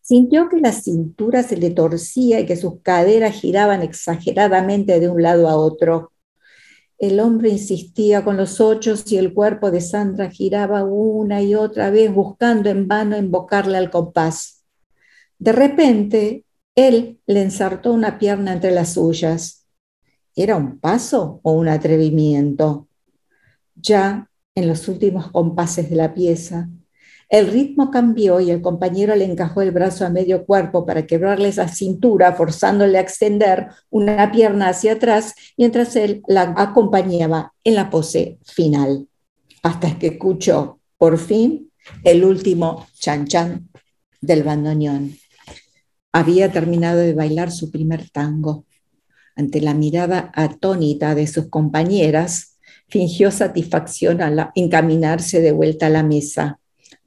Sintió 0.01 0.49
que 0.49 0.61
la 0.61 0.73
cintura 0.73 1.43
se 1.43 1.57
le 1.57 1.71
torcía 1.71 2.41
y 2.41 2.47
que 2.47 2.57
sus 2.57 2.81
caderas 2.83 3.37
giraban 3.37 3.83
exageradamente 3.83 5.01
de 5.01 5.09
un 5.09 5.23
lado 5.23 5.49
a 5.49 5.57
otro. 5.57 6.13
El 6.99 7.21
hombre 7.21 7.49
insistía 7.49 8.25
con 8.25 8.37
los 8.37 8.61
ochos 8.61 9.11
y 9.11 9.17
el 9.17 9.33
cuerpo 9.33 9.71
de 9.71 9.81
Sandra 9.81 10.29
giraba 10.29 10.85
una 10.85 11.41
y 11.41 11.55
otra 11.55 11.91
vez 11.91 12.13
buscando 12.13 12.69
en 12.69 12.89
vano 12.89 13.17
invocarle 13.17 13.79
al 13.79 13.91
compás. 13.91 14.52
De 15.43 15.51
repente, 15.51 16.45
él 16.77 17.19
le 17.27 17.43
ensartó 17.43 17.93
una 17.93 18.21
pierna 18.21 18.53
entre 18.53 18.71
las 18.71 18.93
suyas. 18.93 19.67
¿Era 20.37 20.55
un 20.55 20.79
paso 20.79 21.41
o 21.43 21.51
un 21.51 21.67
atrevimiento? 21.67 22.87
Ya 23.75 24.31
en 24.55 24.69
los 24.69 24.87
últimos 24.87 25.33
compases 25.33 25.91
de 25.91 25.97
la 25.97 26.15
pieza, 26.15 26.69
el 27.29 27.49
ritmo 27.49 27.91
cambió 27.91 28.39
y 28.39 28.53
el 28.53 28.63
compañero 28.63 29.17
le 29.17 29.25
encajó 29.25 29.63
el 29.63 29.73
brazo 29.73 30.07
a 30.07 30.11
medio 30.11 30.47
cuerpo 30.47 30.87
para 30.87 31.09
quebrarle 31.09 31.49
esa 31.49 31.67
cintura, 31.67 32.35
forzándole 32.35 32.99
a 32.99 33.01
extender 33.01 33.67
una 33.91 34.31
pierna 34.31 34.69
hacia 34.69 34.93
atrás, 34.93 35.35
mientras 35.57 35.97
él 35.97 36.23
la 36.29 36.55
acompañaba 36.57 37.53
en 37.65 37.75
la 37.75 37.91
pose 37.91 38.39
final, 38.45 39.09
hasta 39.65 39.99
que 39.99 40.07
escuchó 40.07 40.79
por 40.99 41.19
fin 41.19 41.69
el 42.05 42.25
último 42.25 42.87
chan 42.95 43.27
chan 43.27 43.69
del 44.21 44.45
bandoneón. 44.45 45.17
Había 46.13 46.53
terminado 46.53 46.99
de 46.99 47.15
bailar 47.15 47.51
su 47.51 47.71
primer 47.71 48.11
tango. 48.11 48.67
Ante 49.35 49.61
la 49.61 49.75
mirada 49.75 50.31
atónita 50.35 51.15
de 51.15 51.27
sus 51.27 51.49
compañeras, 51.49 52.59
fingió 52.89 53.31
satisfacción 53.31 54.21
al 54.21 54.51
encaminarse 54.55 55.41
de 55.41 55.53
vuelta 55.53 55.87
a 55.87 55.91
la 55.91 56.03
mesa 56.03 56.59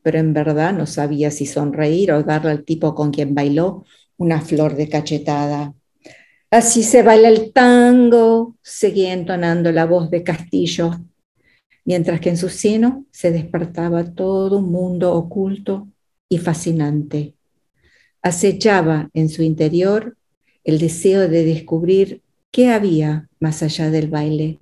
pero 0.05 0.19
en 0.19 0.33
verdad 0.33 0.71
no 0.71 0.85
sabía 0.85 1.31
si 1.31 1.47
sonreír 1.47 2.11
o 2.11 2.21
darle 2.21 2.51
al 2.51 2.63
tipo 2.63 2.93
con 2.93 3.09
quien 3.09 3.33
bailó 3.33 3.85
una 4.17 4.39
flor 4.39 4.75
de 4.75 4.87
cachetada. 4.87 5.73
Así 6.51 6.83
se 6.83 7.01
baila 7.01 7.27
el 7.27 7.51
tango, 7.51 8.55
seguía 8.61 9.13
entonando 9.13 9.71
la 9.71 9.87
voz 9.87 10.11
de 10.11 10.21
Castillo, 10.21 10.91
mientras 11.85 12.19
que 12.19 12.29
en 12.29 12.37
su 12.37 12.49
seno 12.49 13.07
se 13.09 13.31
despertaba 13.31 14.03
todo 14.13 14.59
un 14.59 14.71
mundo 14.71 15.11
oculto 15.11 15.87
y 16.29 16.37
fascinante. 16.37 17.34
Acechaba 18.25 19.11
en 19.13 19.29
su 19.29 19.43
interior 19.43 20.17
el 20.63 20.79
deseo 20.79 21.29
de 21.29 21.45
descubrir 21.45 22.23
qué 22.49 22.73
había 22.73 23.29
más 23.39 23.61
allá 23.61 23.91
del 23.91 24.09
baile, 24.09 24.57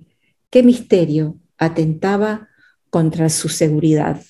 qué 0.50 0.62
misterio 0.62 1.38
atentaba 1.56 2.50
contra 2.90 3.30
su 3.30 3.48
seguridad. 3.48 4.20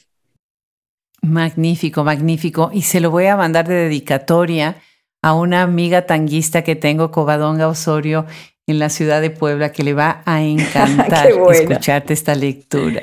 Magnífico, 1.20 2.04
magnífico. 2.04 2.70
Y 2.72 2.82
se 2.82 3.00
lo 3.00 3.10
voy 3.10 3.26
a 3.26 3.36
mandar 3.36 3.66
de 3.66 3.74
dedicatoria 3.74 4.76
a 5.20 5.34
una 5.34 5.62
amiga 5.62 6.06
tanguista 6.06 6.62
que 6.62 6.76
tengo, 6.76 7.10
Covadonga 7.10 7.66
Osorio, 7.66 8.26
en 8.66 8.78
la 8.78 8.88
ciudad 8.88 9.20
de 9.20 9.30
Puebla, 9.30 9.72
que 9.72 9.82
le 9.82 9.92
va 9.92 10.22
a 10.24 10.42
encantar 10.42 11.28
escucharte 11.52 12.12
esta 12.12 12.34
lectura. 12.34 13.02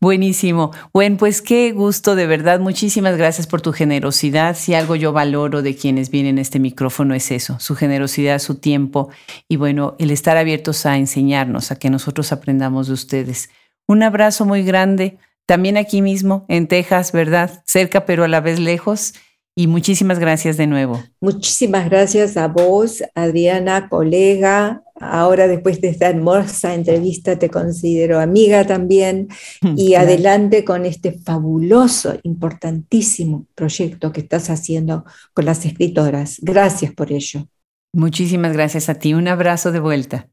Buenísimo. 0.00 0.70
Bueno, 0.92 1.16
pues 1.16 1.42
qué 1.42 1.72
gusto, 1.72 2.14
de 2.14 2.26
verdad. 2.26 2.60
Muchísimas 2.60 3.16
gracias 3.16 3.46
por 3.46 3.60
tu 3.60 3.72
generosidad. 3.72 4.56
Si 4.56 4.74
algo 4.74 4.96
yo 4.96 5.12
valoro 5.12 5.62
de 5.62 5.74
quienes 5.74 6.10
vienen 6.10 6.38
a 6.38 6.42
este 6.42 6.58
micrófono 6.58 7.14
es 7.14 7.30
eso, 7.30 7.58
su 7.58 7.74
generosidad, 7.74 8.38
su 8.38 8.56
tiempo 8.56 9.08
y 9.48 9.56
bueno, 9.56 9.96
el 9.98 10.10
estar 10.10 10.36
abiertos 10.36 10.86
a 10.86 10.96
enseñarnos, 10.96 11.72
a 11.72 11.76
que 11.76 11.90
nosotros 11.90 12.32
aprendamos 12.32 12.88
de 12.88 12.92
ustedes. 12.92 13.50
Un 13.86 14.02
abrazo 14.02 14.44
muy 14.44 14.62
grande 14.62 15.18
también 15.46 15.78
aquí 15.78 16.02
mismo, 16.02 16.44
en 16.48 16.68
Texas, 16.68 17.10
¿verdad? 17.10 17.62
Cerca, 17.64 18.04
pero 18.04 18.22
a 18.22 18.28
la 18.28 18.42
vez 18.42 18.60
lejos. 18.60 19.14
Y 19.56 19.66
muchísimas 19.66 20.18
gracias 20.18 20.56
de 20.56 20.66
nuevo. 20.66 21.02
Muchísimas 21.20 21.88
gracias 21.88 22.36
a 22.36 22.46
vos, 22.46 23.02
Adriana, 23.14 23.88
colega. 23.88 24.84
Ahora, 25.00 25.46
después 25.46 25.80
de 25.80 25.88
esta 25.88 26.08
hermosa 26.08 26.74
entrevista, 26.74 27.38
te 27.38 27.50
considero 27.50 28.20
amiga 28.20 28.66
también. 28.66 29.28
Y 29.76 29.94
adelante 29.94 30.64
con 30.64 30.86
este 30.86 31.12
fabuloso, 31.12 32.18
importantísimo 32.22 33.46
proyecto 33.54 34.12
que 34.12 34.20
estás 34.20 34.50
haciendo 34.50 35.04
con 35.34 35.44
las 35.44 35.64
escritoras. 35.64 36.38
Gracias 36.42 36.92
por 36.92 37.12
ello. 37.12 37.46
Muchísimas 37.92 38.52
gracias 38.52 38.88
a 38.88 38.94
ti. 38.94 39.14
Un 39.14 39.28
abrazo 39.28 39.72
de 39.72 39.80
vuelta. 39.80 40.28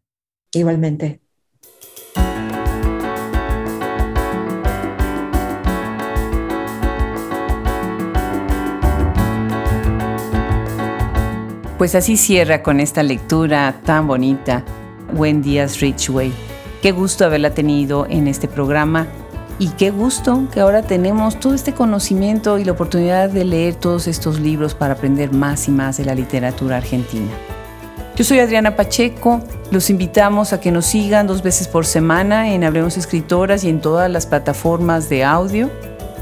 Igualmente. 0.52 1.25
Pues 11.78 11.94
así 11.94 12.16
cierra 12.16 12.64
con 12.64 12.80
esta 12.80 13.04
lectura 13.04 13.82
tan 13.84 14.08
bonita 14.08 14.64
Buen 15.12 15.42
Días 15.42 15.82
Richway. 15.82 16.32
Qué 16.82 16.94
gusto 16.94 17.26
haberla 17.26 17.54
tenido 17.54 18.08
en 18.10 18.30
este 18.30 18.48
programa 18.48 19.08
y 19.60 19.68
qué 19.72 19.92
gusto 19.92 20.48
que 20.54 20.62
ahora 20.62 20.84
tenemos 20.84 21.38
todo 21.38 21.54
este 21.54 21.74
conocimiento 21.74 22.60
y 22.60 22.64
la 22.64 22.72
oportunidad 22.72 23.30
de 23.30 23.44
leer 23.44 23.76
todos 23.76 24.08
estos 24.08 24.40
libros 24.40 24.74
para 24.74 24.94
aprender 24.94 25.34
más 25.34 25.68
y 25.68 25.72
más 25.72 25.98
de 25.98 26.06
la 26.06 26.16
literatura 26.16 26.78
argentina. 26.78 27.32
Yo 28.16 28.24
soy 28.24 28.40
Adriana 28.40 28.78
Pacheco, 28.78 29.42
los 29.70 29.90
invitamos 29.90 30.54
a 30.54 30.62
que 30.62 30.72
nos 30.72 30.86
sigan 30.86 31.28
dos 31.28 31.44
veces 31.44 31.68
por 31.68 31.86
semana 31.86 32.54
en 32.54 32.64
Hablemos 32.64 32.96
Escritoras 32.96 33.66
y 33.66 33.70
en 33.70 33.82
todas 33.82 34.10
las 34.10 34.26
plataformas 34.26 35.10
de 35.10 35.26
audio. 35.26 35.70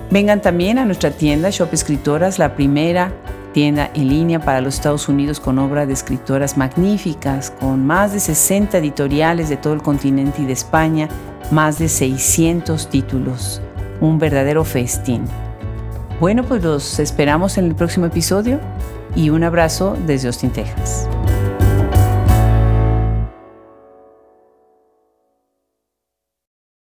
Vengan 0.10 0.42
también 0.42 0.80
a 0.80 0.86
nuestra 0.86 1.12
tienda 1.12 1.52
Shop 1.52 1.72
Escritoras, 1.72 2.40
la 2.40 2.56
primera 2.56 3.14
tienda 3.54 3.90
en 3.94 4.10
línea 4.10 4.40
para 4.40 4.60
los 4.60 4.76
Estados 4.76 5.08
Unidos 5.08 5.40
con 5.40 5.60
obras 5.60 5.88
de 5.88 5.94
escritoras 5.94 6.58
magníficas, 6.58 7.52
con 7.52 7.86
más 7.86 8.12
de 8.12 8.20
60 8.20 8.78
editoriales 8.78 9.48
de 9.48 9.58
todo 9.58 9.74
el 9.74 9.82
continente 9.82 10.42
y 10.42 10.46
de 10.46 10.54
España, 10.54 11.08
más 11.52 11.80
de 11.80 11.88
600 11.88 12.90
títulos. 12.90 13.62
Un 14.02 14.20
verdadero 14.20 14.66
festín. 14.66 15.24
Bueno, 16.20 16.44
pues 16.44 16.64
los 16.64 17.00
esperamos 17.00 17.58
en 17.58 17.66
el 17.66 17.76
próximo 17.76 18.08
episodio 18.08 18.60
y 19.16 19.30
un 19.30 19.44
abrazo 19.44 19.96
desde 20.06 20.28
Austin, 20.28 20.52
Texas. 20.52 21.08